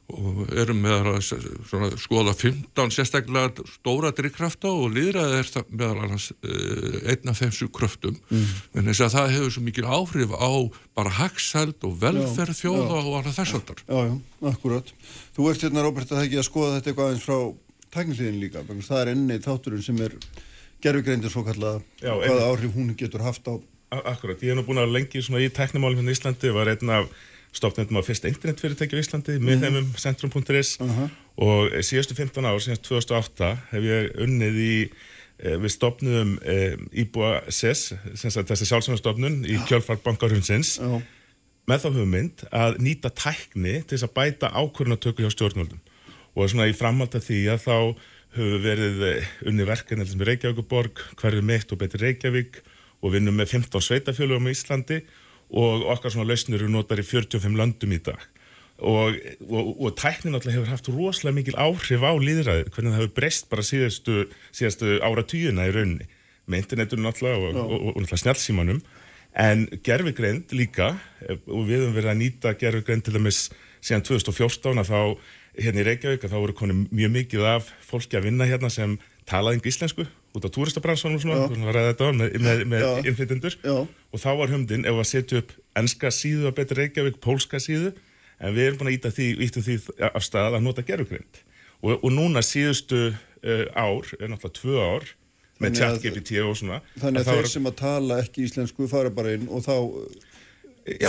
[0.09, 6.05] og erum með að svona, skoða 15 sérstaklega stóra drikkrafta og líðræði er það meðal
[6.07, 8.17] annars uh, einn af þessu kröftum.
[8.31, 8.47] Mm.
[8.73, 10.51] en þess að það hefur svo mikil áhrif á
[10.97, 14.13] bara hagsæld og velferð þjóða og alveg þess aftar Já, já,
[14.53, 14.93] akkurat.
[15.37, 17.39] Þú ert hérna, Róbert, að það ekki að skoða þetta eitthvað aðeins frá
[17.93, 18.63] tækniliðin líka.
[18.67, 20.15] Það er enni þátturinn sem er
[20.83, 23.59] gerfugreindir svo kallaða, hvaða áhrif hún getur haft á...
[23.89, 27.07] Akkurat, ég er nú búin að lengi í teknimálum hérna í Íslandi, var einn af
[27.55, 33.87] stofnendum á fyrsta internetfyrirtæki á Íslandi, miðheimum centrum.is og síðustu 15 ár, síðan 2008, hef
[33.89, 39.97] ég unnið í eh, við stopnum e, íbúa SES, sem sagt þessi sjálfsvæmastofnun í kjölfar
[40.05, 40.99] bankarhundsins Já.
[41.69, 45.81] með þá hugmynd að nýta tækni til þess að bæta ákvörðunatöku hjá stjórnvöldum
[46.39, 47.77] og svona í framhald af því að þá
[48.37, 52.61] höfum verið eh, unni verkefni sem er Reykjavíkuborg, hverju mitt og betur Reykjavík
[52.99, 54.99] og vinnum með 15 sveitafjölugum í Íslandi
[55.49, 58.21] og okkar svona lausnir eru notar í 45 löndum í dag.
[58.79, 59.17] Og,
[59.49, 63.49] og, og tæknin alltaf hefur haft rosalega mikil áhrif á líðræðið, hvernig það hefur breyst
[63.51, 64.21] bara síðastu,
[64.55, 66.07] síðastu áratugina í rauninni
[66.49, 68.79] með internetunum alltaf og, og, alltaf snjálfsímanum
[69.39, 70.93] en gerfigreind líka
[71.25, 73.41] eh, og við höfum verið að nýta gerfigreind til dæmis
[73.83, 75.01] síðan 2014 að þá
[75.57, 78.97] hérna í Reykjavík að þá voru konum mjög mikið af fólki að vinna hérna sem
[79.29, 80.05] talaði engu íslensku
[80.37, 82.85] út á túristabransunum og svona, var á með, með, með
[83.65, 83.77] Já.
[83.85, 87.95] og þá var humdin ef að setja upp enska síðu að betra Reykjavík, pólska síðu
[88.39, 89.77] en við erum búin að íta því, ítum því
[90.09, 91.41] af stað að nota gerfugrind
[91.81, 95.09] og, og núna síðustu uh, ár, er náttúrulega tvö ár
[95.59, 99.33] með chat GPT og svona Þannig að þeir sem að tala ekki íslensku fara bara
[99.35, 99.75] inn og þá.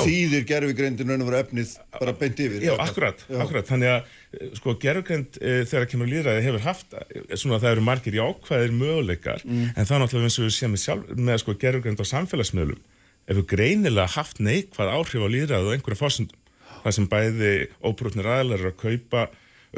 [0.05, 2.63] Þýðir gerfugreindin raun og vera efnið bara beint yfir.
[2.67, 3.39] Já, akkurat, Já.
[3.45, 4.01] akkurat, þannig að
[4.41, 8.19] eh, sko gerfugrind e, þegar kemur líðræði hefur haft eh, svona að það eru margir
[8.21, 9.69] jákvæðir möguleikar Mm.
[9.77, 12.81] en það er náttúrulega eins og við séum með, sjálf, með sko gerfugrind á samfélagsmiðlum
[13.31, 16.39] hefur greinilega haft neikvað áhrif á líðræði og einhverja fórsendum
[16.85, 17.53] það sem bæði
[17.85, 19.27] óbrútnir aðlar eru að kaupa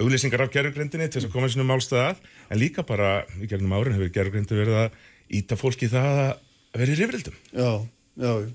[0.01, 2.15] auglýsingar af gerfugrindinni til þess að koma sínum málstæða
[2.49, 4.95] en líka bara í gegnum árin hefur gerfugrindi verið að
[5.37, 7.71] íta fólki í það að vera í rifrildum Já,
[8.17, 8.49] já, já.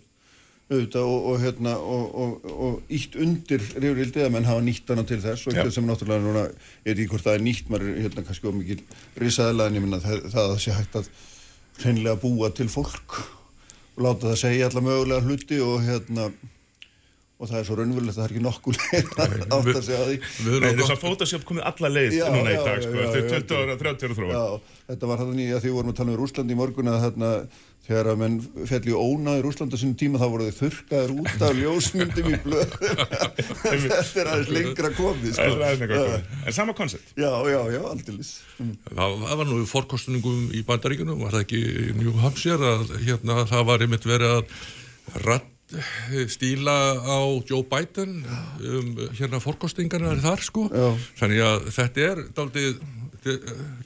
[0.67, 5.05] Auðvitað og, og, hérna, og, og, og ítt undir rifrildi að menn hafa nýtt hana
[5.07, 6.43] til þess og eitthvað sem náttúrulega núna
[6.83, 8.81] er í hvort það er nýtt, maður er hérna kannski of mikil
[9.23, 11.09] risaðlega en ég minna það, það að það sé hægt að
[11.85, 16.27] hreinlega búa til fólk og láta það segja alla mögulega hluti og hérna
[17.37, 19.97] og það er svo raunverulegt að það er ekki nokkuð leið að átt að segja
[20.01, 20.15] að því.
[20.41, 23.33] Við erum þess að Photoshop komið alla leið Já, núna í dag, sko, eftir já,
[23.35, 26.17] 20 ára, 30 ára þróa Já, þetta var þannig að því vorum að tala um
[26.21, 27.29] Rúsland í morgun að þarna
[27.87, 28.37] þegar að menn
[28.67, 33.03] felli ónaði Rúsland á sínum tíma þá voru þau þurrkaður út af ljósmyndum í blöðum.
[33.63, 35.99] Þetta er aðeins lengra komið sko.
[36.43, 37.13] En sama koncept.
[37.15, 38.33] Já, já, já, aldeilis.
[38.59, 42.97] Það, það var nú í forkostningum í bandaríkunum, var það ekki í New Hampshire að
[43.05, 44.57] hérna, það var einmitt verið að
[45.27, 45.53] ratt
[46.31, 50.67] stíla á Joe Biden um, hérna forkostingarna er þar sko?
[50.71, 50.93] Já.
[51.19, 52.77] þannig að þetta er daldið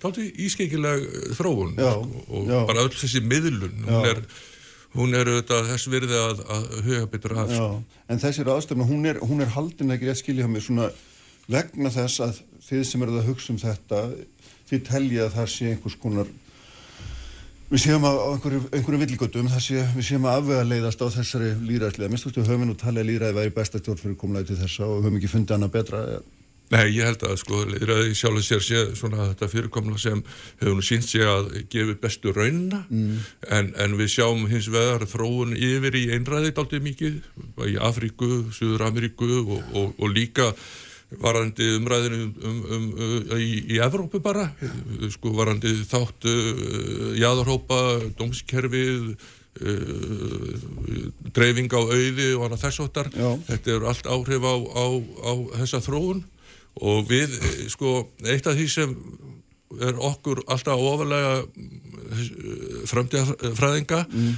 [0.02, 1.06] daldið ískeikileg
[1.38, 2.58] þróun Já, sko, og já.
[2.70, 4.22] bara öll þessi miðlun hún er,
[4.98, 7.72] hún er auðvitað þess virði að, að huga betur að sko.
[8.08, 10.92] en þessi ráðstöfna, hún er, hún er haldin ekki rétt skilja mér svona
[11.52, 14.04] vegna þess að þið sem eruð að hugsa um þetta
[14.72, 16.30] þið telja að það sé einhvers konar
[17.72, 21.54] við séum á einhverju, einhverju villgötum, það sé, við séum að afvega leiðast á þessari
[21.64, 24.58] líðræðslega, minnst þú höfum við nú talið að líðræði væri besta stjórn fyrir komlega til
[24.60, 26.02] þessa og höfum ekki fundið hana betra
[26.72, 30.22] Nei, ég held að sko líðræði sjálf sér sé svona þetta fyrirkomla sem
[30.62, 33.18] hefur nú sínt sig að gefi bestu raunna Mm.
[33.58, 37.14] en, en við sjáum hins vegar þróun yfir í einræði daldið mikið
[37.68, 40.54] í Afríku, Suður Ameríku og, og, og líka
[41.20, 44.48] varandi umræðinu um, um, um, uh, í, í Evrópu bara
[45.12, 49.16] sko varandi þátt uh, jáðarhópa, dómskerfið uh,
[51.36, 53.08] dreifing á auði og annað þessóttar
[53.50, 54.86] þetta eru allt áhrif á, á,
[55.28, 55.32] á
[55.62, 56.24] þessa þróun
[56.80, 58.96] og við, eh, sko, eitt af því sem
[59.80, 61.44] er okkur alltaf ofalega
[62.92, 64.34] framtíðafræðinga mm.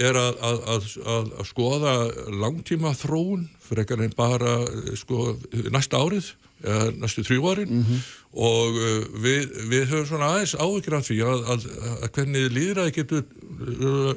[0.00, 1.94] er að, að, að, að skoða
[2.32, 4.58] langtíma þróun fyrir ekkar en bara
[4.96, 5.34] sko,
[5.74, 6.32] næsta árið
[6.64, 8.04] eða næstu þrjú árin mm -hmm.
[8.32, 8.78] og
[9.20, 11.66] við, við höfum svona aðeins áhugir af því að,
[12.14, 13.24] hvernig líðræði getur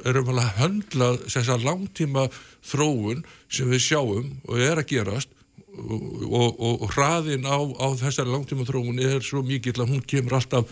[0.08, 2.30] erum alveg að höndla þessar langtíma
[2.64, 5.36] þróun sem við sjáum og er að gerast
[5.78, 10.40] og, og, og hraðin á, á þessar langtíma þróun er svo mikill að hún kemur
[10.40, 10.72] alltaf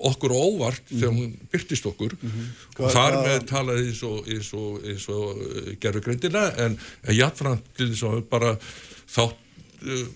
[0.00, 1.00] okkur óvart mm -hmm.
[1.00, 2.84] þegar hún byrtist okkur mm -hmm.
[2.84, 7.58] og þar með talaði eins og, eins og, eins og uh, gerður greindina en, en
[7.76, 8.56] þess að bara
[9.06, 9.36] þátt
[9.84, 10.06] uh,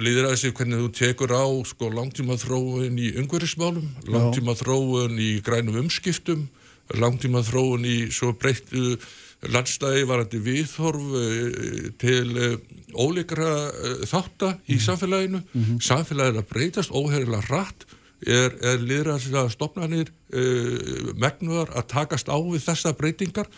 [0.00, 5.40] líður að þessi hvernig þú tekur á sko, langtíma þróun í umhverfismálum, langtíma þróun í
[5.44, 6.48] grænum umskiptum,
[6.94, 8.96] langtíma þróun í svo breyttu
[9.50, 12.56] landstæði varandi viðhorf eh, til eh,
[12.98, 14.84] óleikra eh, þáttar í mm.
[14.86, 15.42] samfélaginu.
[15.42, 15.82] Mm -hmm.
[15.82, 17.86] Samfélagið er að breytast óherilega rætt,
[18.22, 20.12] er, er að þessi stopnarnir
[21.18, 23.48] megnuðar að takast á við þessa breytingar.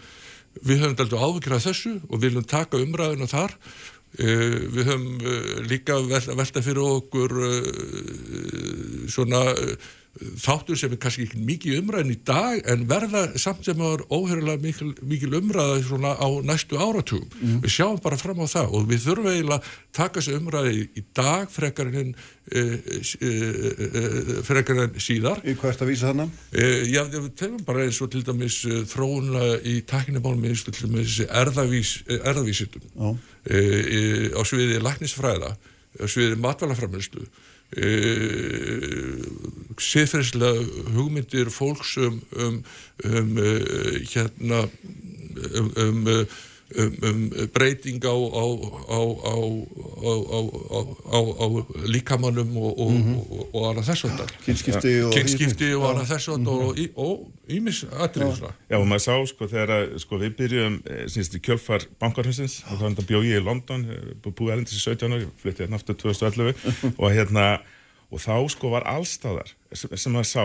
[0.65, 3.59] Við höfum alltaf ávikið þessu og viljum taka umræðinu þar
[4.15, 5.19] Uh, við höfum
[5.66, 5.97] líka
[6.39, 7.32] velta fyrir okkur
[9.11, 9.40] svona
[10.41, 14.62] þáttur sem er kannski ekki mikið umræðin í dag en verða samt sem að óherulega
[14.62, 17.27] mikil, mikil umræða svona á næstu áratugum.
[17.41, 17.59] Mm.
[17.65, 21.05] Við sjáum bara fram á það og við þurfum eiginlega að taka þessu umræði í
[21.16, 22.15] dag frekar en
[24.45, 25.41] frekar en síðar.
[25.43, 26.41] Í hvað er þetta að vísa þannig?
[26.93, 28.59] Já, við tegum bara eins og til dæmis
[28.93, 32.91] þróunlega í takkinabálum eins og til dæmis erðavísitum.
[32.95, 33.15] Já
[33.45, 34.01] e, e,
[34.32, 35.53] á sviði læknisfræða,
[36.01, 37.27] á sviði matvælaframlýslu,
[39.80, 42.64] siðferðislega hugmyndir fólks um, um,
[43.05, 43.36] um
[44.10, 44.66] hérna
[45.55, 46.26] um, um
[46.78, 48.44] um, um breyting á, á,
[48.88, 49.01] á,
[51.44, 51.46] á
[51.86, 53.46] líkamannum og, og, mm -hmm.
[53.52, 56.55] og annað þess vöndar kynnskipti og annað þess vöndar
[56.96, 57.18] og
[57.48, 58.78] ímis aðrið Já.
[58.78, 62.98] og maður sá sko þegar sko, við byrjum eh, síðan í kjölfar bankarhansins og þannig
[62.98, 66.55] að bjóð ég í London eh, búið erlendis í 17 og flytti hérna aftur 2011
[67.02, 67.60] og hérna
[68.15, 70.45] og þá sko var allstæðar sem, maður sá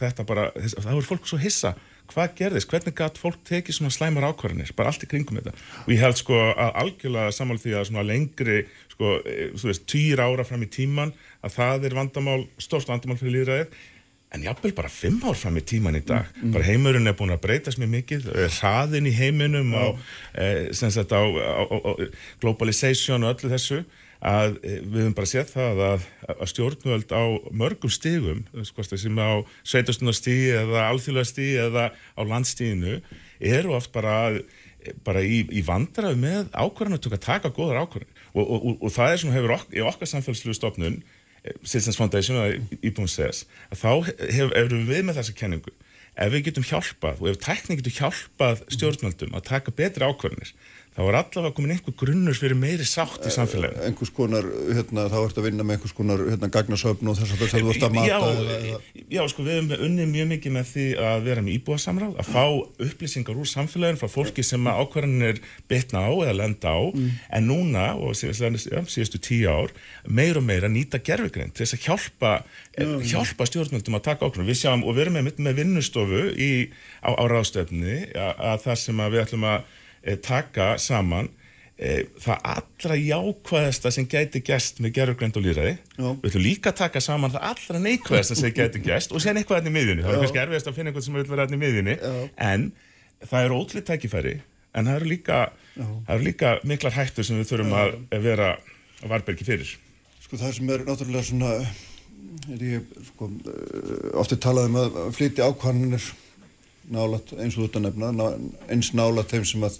[0.00, 1.74] þetta bara, það voru fólk svo hissa.
[2.10, 5.52] Hvað gerðist, hvernig gætt fólk tekið svona slæmar ákvarðanir, bara allt í kringum þetta.
[5.84, 8.56] Og ég held sko að algjörlega samála því að svona lengri,
[8.96, 11.14] sko, e, þú veist, týr ára fram í tíman
[11.46, 13.78] að það er vandamál, stórst vandamál fyrir líðræðið
[14.30, 16.26] en jáfnvel bara fimm ár fram í tíman í dag.
[16.38, 16.52] Mm.
[16.54, 18.28] bara heimurinn er búin að breytast mjög mikið.
[18.58, 19.86] Hraðin í heiminum á,
[20.34, 21.92] e, sagt, á, á, á
[22.42, 23.84] globalization og öllu þessu
[24.20, 27.24] að eh, við höfum bara sett það að, að stjórnvöld á
[27.56, 32.98] mörgum stígum sem á sveitastunastígi eða alþjóðastígi eða á landstíginu
[33.40, 34.36] eru oft bara,
[35.06, 39.14] bara í, í vandrað með ákvarðan að taka góðar ákvarðan og, og, og, og það
[39.14, 43.92] er sem hefur ok, í okkar samfélagslegu stofnun eh, Citizens Foundation eða IPUNSES að þá
[44.36, 45.72] hefur við með þessa kenningu.
[46.20, 50.52] Ef við getum hjálpað og ef tækning getur hjálpað stjórnvöldum að taka betri ákvarðanir
[50.90, 53.78] þá er allavega komin einhver grunnur fyrir meiri sátt í samfélaginu.
[53.78, 57.34] Eh, einhvers konar, hérna, þá ert að vinna með einhvers konar hérna, gagnasöfn og þess
[57.36, 58.08] að þú ert að mata.
[58.08, 58.80] Já, eða...
[59.14, 62.44] já, sko, við hefum unnið mjög mikið með því að vera með íbúasamráð, að fá
[62.88, 65.40] upplýsingar úr samfélaginu frá fólki sem ákvarðan er
[65.70, 67.10] betna á eða lenda á, mm.
[67.38, 69.70] en núna, og síðustu tíu ár,
[70.10, 72.32] meir og meir að nýta gerfugrind til þess að hjálpa,
[72.74, 72.98] mm.
[73.06, 74.50] hjálpa stjórnmjöldum að taka ákvarðan.
[74.50, 76.50] Við sjáum, og við erum með, með vinnustofu í,
[77.06, 79.60] á, á ráðstöfni, að, að
[80.04, 81.30] það sem að við ætlum að e, taka saman
[81.80, 86.78] e, það allra jákvæðasta sem gæti gæst með gerðurgrend og líðræði við ætlum líka að
[86.84, 90.06] taka saman það allra neikvæðasta sem gæti gæst og sen eitthvað aðni miðjunni.
[90.06, 91.98] Það er kannski erfiðast að finna eitthvað sem vil vera aðni miðjunni
[92.50, 92.70] en
[93.26, 94.34] það er ótrúlega tækifæri
[94.70, 95.38] en það eru líka,
[96.08, 98.50] er líka miklar hættur sem við þurfum að vera
[99.00, 99.76] að varbergi fyrir.
[100.24, 101.54] Sko það sem er náttúrulega svona
[102.50, 103.30] er ég sko
[104.20, 106.04] ofti talað um að flytja ákvarðanir
[106.92, 108.30] nálat eins og þetta nefna
[108.70, 109.76] eins nálat þeim sem að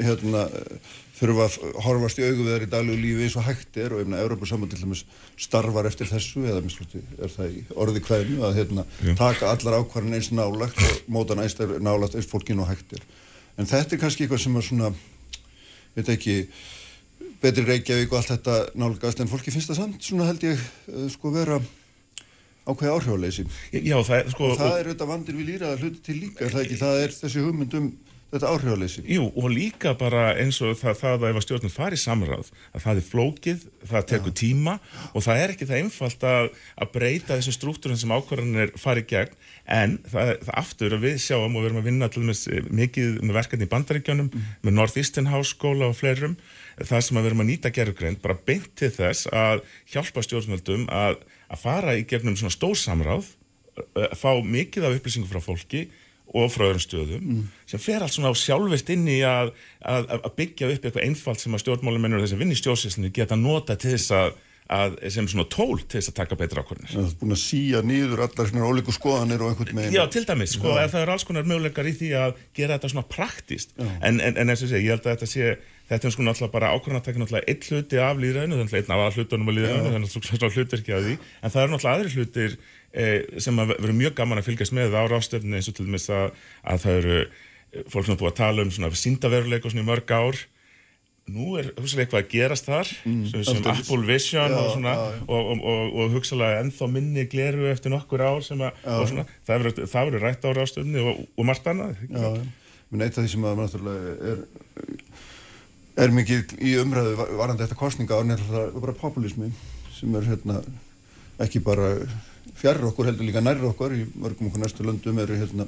[0.00, 0.46] hérna,
[1.20, 3.94] þurfa að horfast í þær í daglegu lífi eins og hægt er.
[3.94, 5.04] Og efna Európa-samband til dæmis
[5.40, 8.86] starfar eftir þessu eða misluti er það í orði kvæðinu að hérna,
[9.18, 13.08] taka allar ákvarðin eins nálagt og móta næst er nálagt eins fólkin og hægt er.
[13.60, 14.92] En þetta er kannski eitthvað sem er svona
[15.96, 16.36] veit ekki
[17.40, 21.06] betri Reykjavík og allt þetta nálgast en fólki finnst það samt svona held ég eh,
[21.12, 21.60] sko vera
[22.70, 23.46] ákveði áhrifaleysi.
[23.74, 26.72] Já, það, sko, og það er auðvitað vandir við lýraða hluti til líka er það,
[26.84, 27.90] það er þessi hugmynd um
[28.30, 29.02] þetta áhrifaleysi.
[29.10, 32.84] Jú, og líka bara eins og það, það að ef að stjórnum fari samráð, að
[32.84, 34.76] það er flókið, það tekur tíma
[35.10, 36.50] og það er ekki það einfalt að,
[36.84, 39.34] að breyta þessu struktúrin sem ákvarðanir fari gegn,
[39.66, 43.18] en það, það aftur að við sjáum og við erum að vinna til dæmis mikið
[43.24, 44.30] með verkefni í bandaríkjónum,
[44.62, 46.38] með Northeastern Háskóla og fleirum,
[46.78, 50.86] það sem að við erum að nýta gerðugreind, bara beint til þess að hjálpa stjórnvöldum
[50.94, 51.18] að,
[51.50, 53.32] að fara í gegnum svona stórsamráð,
[54.18, 55.88] fá mikið af upplýsingum frá fólki
[56.30, 57.48] og frá öðrum stöðum mm.
[57.70, 59.50] sem fer allt svona á sjálfist inn í að,
[59.82, 63.74] að, að byggja upp eitthvað einfalt sem að stjórnmálumennur þess að vinni stjórnsýslinu geta nota
[63.80, 64.36] til þess að,
[64.76, 66.92] að sem svona tól til þess að taka betra ákvörðinir.
[66.92, 69.96] Það er búin að síja nýður allar svona ólíku skoðanir og einhvern meginn.
[69.96, 73.08] Já, til dæmis, sko, það er alls konar möguleikar í því að gera þetta svona
[73.10, 75.54] praktíst en, en, en eins og sé, ég held að þetta sé
[75.90, 79.00] Þetta er sko náttúrulega bara ákvörðanatækja náttúrulega eitt hluti af líðræðinu, þannig að einn af
[79.08, 82.12] aðhlutunum á líðræðinu, þannig að það er hlutverki af því, en það eru náttúrulega aðri
[82.14, 82.54] hlutir
[82.94, 86.06] eh, sem að veru mjög gaman að fylgjast með á ráðstöfnu eins og til dæmis
[86.14, 87.18] að, að það eru
[87.90, 90.40] fólk sem er búið að tala um svona síndaveruleik og svona í mörg ár.
[91.30, 94.94] Nú er hugsalega eitthvað að gerast þar mm, sem, sem Apple Vision já, og, svona,
[94.96, 95.26] já, já.
[95.26, 100.48] Og, og, og hugsalega ennþá minni gleru eftir nokkur ár að, svona, það verður rætt
[100.48, 102.00] á ráðstöfnu og margt annað
[102.98, 103.60] eitt af því sem að
[103.92, 104.40] er,
[106.00, 109.50] er mikið í umræðu varandi eftir kostninga á nefnilega bara populismi
[109.96, 110.60] sem er hérna
[111.40, 111.94] ekki bara
[112.60, 113.94] fjarr okkur heldur líka nærri okkur.
[113.96, 115.66] Í mörgum okkur næstu löndum eru hérna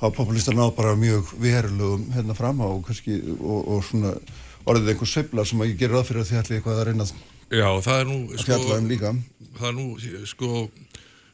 [0.00, 4.16] hafa populistar náð bara mjög verulegum hérna fram á og, kannski, og, og svona
[4.66, 7.06] orðið einhver söfla sem að ég gerir aðfyrir að því ætli eitthvað að reyna
[7.52, 9.10] Já, það er nú að fjalla um líka.
[9.58, 9.86] Það er nú,
[10.30, 10.50] sko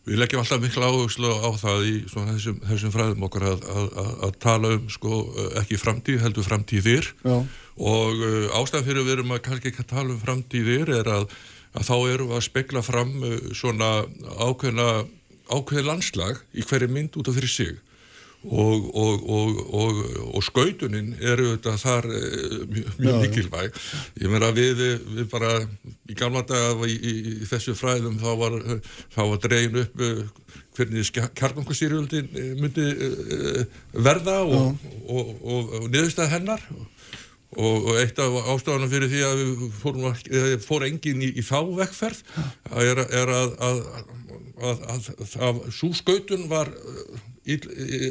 [0.09, 3.89] við leggjum alltaf mikla áherslu á það í svona, þessum, þessum fræðum okkar að, að,
[4.03, 5.21] að, að tala um sko
[5.61, 7.37] ekki framtíð heldur framtíðir Já.
[7.37, 11.29] og uh, ástæðan fyrir við erum að kannski ekki að tala um framtíðir er að
[11.77, 13.91] að þá eru að spekla fram uh, svona
[14.41, 14.89] ákveðna
[15.49, 17.77] ákveðin landslag í hverju mynd út af fyrir sig
[18.45, 19.25] og, og,
[19.75, 20.03] og,
[20.35, 23.81] og skautunin eru þetta þar uh, mjög, mikilvæg.
[24.23, 24.85] Ég meina við,
[25.17, 25.57] við bara
[26.09, 28.59] í gamla dag í, í, í þessu fræðum þá var,
[29.17, 30.23] var dregin upp uh,
[30.79, 32.29] hvernig kjarnangustýrjöldin
[32.61, 32.85] myndi
[33.99, 36.63] verða og niðurstað hennar.
[36.69, 36.99] Og
[37.59, 40.09] og eitt af ástafanum fyrir því að við fórum,
[40.61, 42.19] fór engin í, í þá vekkferð
[42.85, 43.79] er, er að, að,
[44.69, 45.09] að,
[45.49, 46.69] að svo skautun var,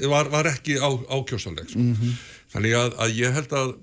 [0.10, 1.80] var, var ekki á, ákjósaleg sko.
[1.80, 2.18] mm -hmm.
[2.54, 3.76] þannig að ég held að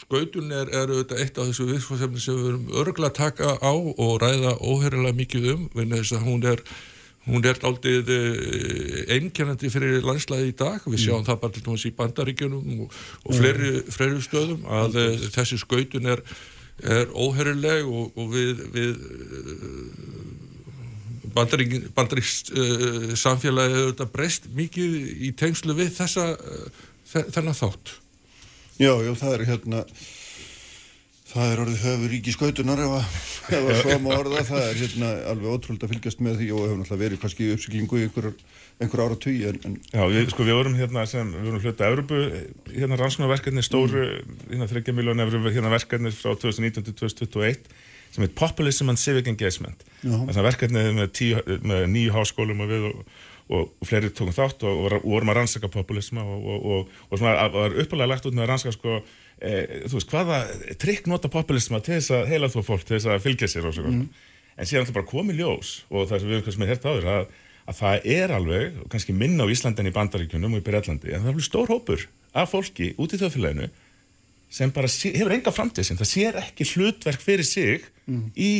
[0.00, 4.14] skautun er, er eitt af þessu viðsfóðsefni sem við erum örgulega að taka á og
[4.22, 6.64] ræða óherilega mikið um vegna þess að hún er
[7.26, 11.26] hún er aldrei eh, einkennandi fyrir landslæði í dag við sjáum mm.
[11.28, 12.94] það bara til dæmis í bandaríkjunum og,
[13.26, 15.26] og fleiri, fleiri stöðum að mm.
[15.36, 16.24] þessi skautun er,
[16.80, 18.94] er óherrileg og, og við, við
[21.34, 24.96] bandaríkst uh, samfélagi hefur þetta breyst mikið
[25.28, 27.94] í tengslu við þessa uh, þennan þátt.
[28.80, 29.84] Já, já, það er hérna
[31.30, 32.94] Það er orðið höfur ríki skautunar ef
[33.54, 36.80] að svo má orða, það er hérna alveg ótrúld að fylgjast með því og hefur
[36.80, 38.26] náttúrulega verið kannski í uppsyklingu í einhver,
[38.82, 39.76] einhver ára tugi en, en...
[39.92, 42.24] Já, við, sko við vorum hérna sem, við vorum hluta Európu,
[42.72, 44.42] hérna rannsóknarverkefni stóru, mm.
[44.50, 47.70] hérna 30 miljónu hérna verkefni frá 2019 til 2021
[48.10, 52.70] sem heit Populism and Civic Engagement þess að verkefni með, tíu, með nýju háskólum og
[52.70, 53.02] við og,
[53.50, 58.14] og, og fleiri tókum þátt og, og vorum að rannsaka populisma og svona var uppalega
[58.14, 59.00] lagt út með að rannsaka sko
[59.40, 59.52] e,
[59.88, 60.40] þú veist, hvaða
[60.80, 63.76] trikk nota populisma til þess að heila þú fólk, til þess að fylgja sér og
[63.76, 64.00] svona.
[64.00, 64.26] Mm.
[64.56, 67.28] En síðan alltaf bara komið ljós og það sem við höfum með hérta áður að,
[67.70, 71.30] að það er alveg, kannski minna á Íslandin í bandaríkunum og í Breitlandi, en það
[71.30, 73.70] er alveg stór hópur af fólki út í þjóðfélaginu
[74.50, 78.30] sem bara sé, hefur enga framtíð sem það sér ekki hlutverk fyrir sig mm.
[78.34, 78.52] í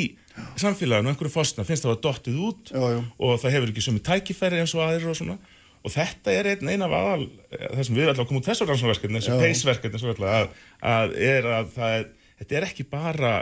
[0.61, 3.01] samfélaginu og einhverju fórstuna finnst það að það dottið út já, já.
[3.27, 5.39] og það hefur ekki sumi tækifæri eins og aðrir og svona
[5.81, 8.69] og þetta er einn eina af aðal eh, það sem við alltaf komum út þessu
[8.69, 10.55] rannsóknarverkefni þessu peisverkefni að,
[10.85, 11.17] að
[11.57, 12.07] að það er,
[12.43, 13.35] þetta er ekki bara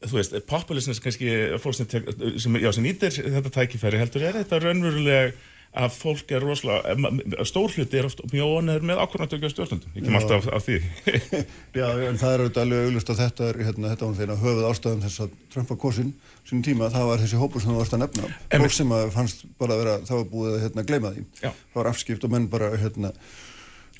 [0.00, 1.30] þú veist, populisness kannski
[1.60, 1.88] fólk sem,
[2.40, 5.36] sem, já, sem nýtir þetta tækifæri heldur er þetta raunveruleg
[5.70, 10.06] að fólk er rosalega, stór hluti er oft mjög ónæður með ákvörðantöku á stjórnundum, ég
[10.06, 10.78] kem alltaf af, því.
[11.78, 14.66] Já, en það er auðvitað alveg auglust að þetta er, hérna, þetta var þeirra höfuð
[14.70, 16.10] ástæðum þess að Trump var kosin
[16.48, 19.46] sínum tíma, það var þessi hópur sem þú varst að nefna, fólk sem að fannst
[19.62, 21.24] bara að vera, það var búið að hérna, gleyma því.
[21.38, 21.50] Já.
[21.54, 23.14] það var afskipt og menn bara hérna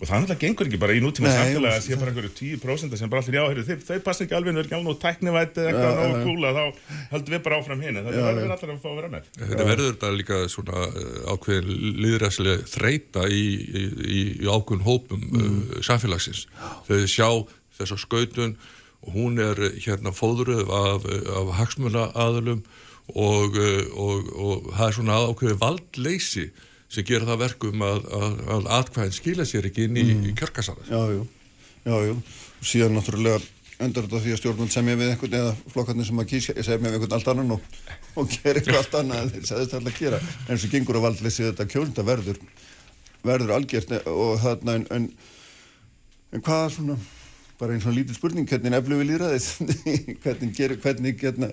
[0.00, 3.10] Og það náttúrulega gengur ekki bara í nútíma samfélagi að sé bara einhverju 10% sem
[3.12, 5.72] bara allir jáhverju, þeir, þeir passa ekki alveg, þeir er ekki alveg nú tæknivætti eða
[5.74, 8.96] eitthvað náðu kúla, þá höldum við bara áfram hinn, það er allir að fá að
[8.96, 9.28] vera með.
[9.36, 15.26] Þetta verður þetta líka svona eh, ákveðin líðræslega þreita í, í, í, í ákveðin hópum
[15.28, 15.44] mm.
[15.44, 16.46] uh, samfélagsins.
[16.88, 17.28] Þau sjá
[17.76, 18.56] þessa skautun
[19.04, 21.04] og hún er hérna fóðruð af,
[21.36, 22.64] af hagsmuna aðlum
[23.12, 26.48] og, og, og, og það er svona ákveðin valdleysi
[26.90, 30.28] sem gera það verkum að, að, að atkvæðin skila sér ekki inn í, mm.
[30.30, 30.90] í kjörkassanar.
[30.90, 31.24] Já, jú,
[31.86, 32.16] já, jú.
[32.66, 33.38] Síðan náttúrulega
[33.80, 36.96] endur þetta því að stjórnvöld semja við einhvern eða flokkarnir sem að kýsa semja við
[36.98, 37.78] einhvern allt annan og,
[38.20, 40.18] og gera eitthvað allt annað en þeir sagðist alltaf að gera.
[40.48, 42.42] En svo gengur á valdleysi þetta kjölda verður,
[43.24, 45.06] verður algjört og þarna en, en,
[46.34, 46.98] en hvað svona,
[47.62, 49.48] bara einn svona lítið spurning, hvernig eflu við líraðið,
[50.26, 51.52] hvernig, hvernig, hvernig, hérna,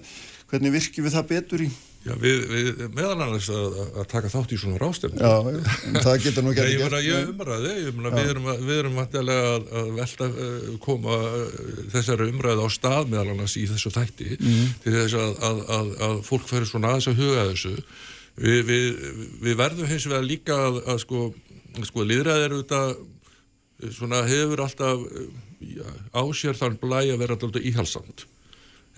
[0.52, 1.70] hvernig virkjum við það betur í
[2.06, 5.20] Já, við, við meðal annars að, að taka þátt í svona rástefn.
[5.20, 7.02] Já, það getur nú ekki að gera.
[7.04, 11.66] Ég umræði, ég umræði, við erum, við erum vantilega að, að velta uh, koma uh,
[11.96, 14.70] þessari umræði á stað meðal annars í þessu þætti mm.
[14.86, 15.66] til þess að,
[16.08, 17.76] að fólk fyrir svona aðeins að huga þessu.
[18.38, 19.04] Vi, við,
[19.44, 21.28] við verðum hins vegar líka að sko,
[21.90, 22.98] sko liðræðir auðvitað
[23.98, 25.06] svona hefur alltaf
[25.60, 28.28] já, á sér þann blæ að vera alltaf íhalsamt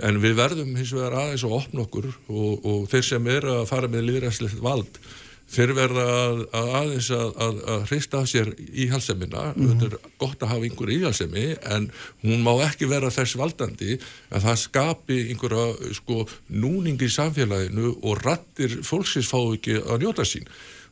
[0.06, 3.66] en við verðum hins vegar aðeins að opna okkur og, og þeir sem er að
[3.72, 5.02] fara með liðræðslegt vald
[5.50, 9.70] þeir verða að, að aðeins að, að, að hrista af sér íhalsemina mm -hmm.
[9.70, 11.46] þetta er gott að hafa einhver íhalsemi
[11.76, 11.88] en
[12.24, 13.98] hún má ekki vera þess valdandi
[14.30, 20.26] að það skapi einhverja sko núning í samfélaginu og rattir fólksins fá ekki að njóta
[20.26, 20.46] sín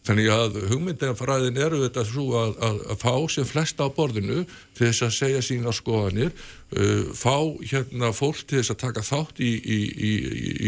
[0.08, 4.46] Þannig að hugmyndinafræðin eru þetta svo að, að, að fá sem flesta á borðinu
[4.78, 6.32] til þess að segja sína skoðanir,
[6.78, 9.80] uh, fá hérna fólk til þess að taka þátt í, í,
[10.10, 10.12] í,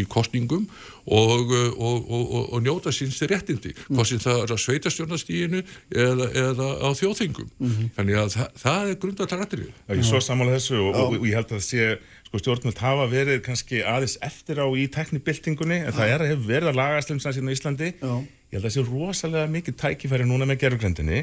[0.01, 0.67] í kostningum
[1.07, 3.95] og, uh, og, og, og njóta síns til réttindi, mm.
[3.95, 7.51] hvort sem það er á sveitastjórnastíginu eða, eða á þjóðþingum.
[7.57, 7.91] Mm -hmm.
[7.95, 9.73] Þannig að það, það er grundartaratrið.
[9.95, 11.91] Ég svo samála þessu og ég held að það sé
[12.29, 16.51] sko stjórnvöld hafa verið kannski aðeins eftir á í teknibildingunni en það er að hefur
[16.51, 18.11] verið að lagast um sannsýrna í Íslandi Já.
[18.49, 21.19] Ég held að það sé rosalega mikið tækifæri núna með gerðugrendinni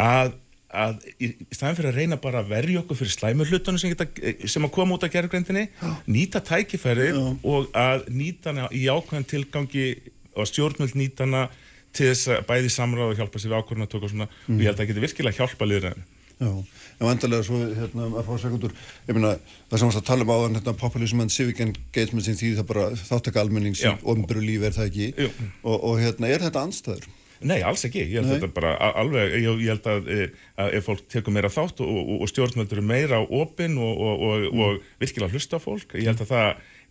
[0.00, 0.34] að,
[0.68, 3.96] að í, staðan fyrir að reyna bara að verja okkur fyrir slæmur hlutunum sem,
[4.44, 5.66] sem að koma út af gerðugrendinni
[6.10, 7.22] nýta tækifæri Já.
[7.54, 9.88] og að nýta hana í ákveðan tilgangi
[10.36, 11.48] og stjórnvöld nýta hana
[11.96, 14.54] til þess að bæði samráð og hjálpa sér við ákvörðun að tóka svona mm.
[14.54, 18.24] og ég held að það getur virkilega hjálpa liðræðinu Já, en vandarlega svo, hérna, að
[18.24, 18.72] fá sekundur,
[19.04, 19.34] ég meina,
[19.68, 22.86] það sem við tala um á hérna, populism and civic engagement sem því það bara
[22.96, 25.28] þáttaka almennings í ofnböru lífi er það ekki?
[25.60, 27.10] Og, og hérna, er þetta anstæður?
[27.40, 30.74] Nei, alls ekki, ég held að þetta bara alveg, ég, ég held að, eh, að
[30.76, 34.82] ef fólk tekur meira þátt og, og, og stjórnvöldur er meira á opinn og mm.
[35.00, 36.50] virkilega hlusta fólk, ég held að það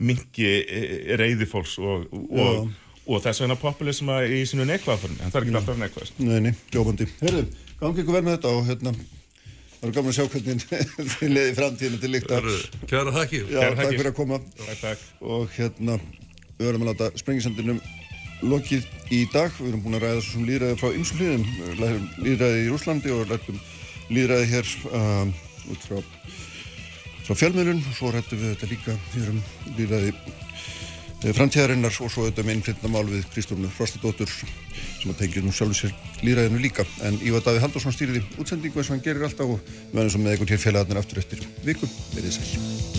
[0.09, 5.61] mingi eh, reyði fólks og þess vegna populisma í sinu neikvæðaformi, en það er ekki
[5.61, 6.19] alltaf neikvæðast.
[6.21, 7.09] Nei, nei, ljóbandi.
[7.21, 7.45] Herðu,
[7.79, 8.93] gangi ykkur vel með þetta og hérna
[9.79, 10.63] Það er gaman að sjá hvernig
[11.13, 12.47] þið leiði framtíðinu til líkt að...
[12.89, 13.45] Kjæra þakkir.
[13.45, 14.39] Já, Kjæra takk fyrir að koma.
[14.57, 15.05] Takk, takk.
[15.23, 15.95] Og hérna,
[16.57, 17.79] við verðum að láta sprengisendinum
[18.51, 19.53] lokið í dag.
[19.55, 21.47] Við erum búin að ræða svo sem líðræði frá ymsum hlýðum.
[21.79, 23.63] Læðum líðræði í Rúslandi og læðum
[24.17, 25.33] líðræði hér um,
[25.71, 26.03] út frá,
[27.23, 27.79] frá fjölmiðlun.
[27.79, 29.41] Og svo rættum við þetta líka hér um
[29.79, 30.13] líðræði
[31.19, 35.81] framtíðarinnar og svo auðvitað með einhvern mál við Kristofnur Frostadóttur sem að tengja nú sjálfur
[35.81, 36.87] sér líraðinu líka.
[37.03, 40.23] En Ívar Daví Haldursson stýriði útsendingu eins og hann gerir alltaf og við verðum svo
[40.23, 42.98] með einhvern hér félagarnir aftur eftir viku, verið sæl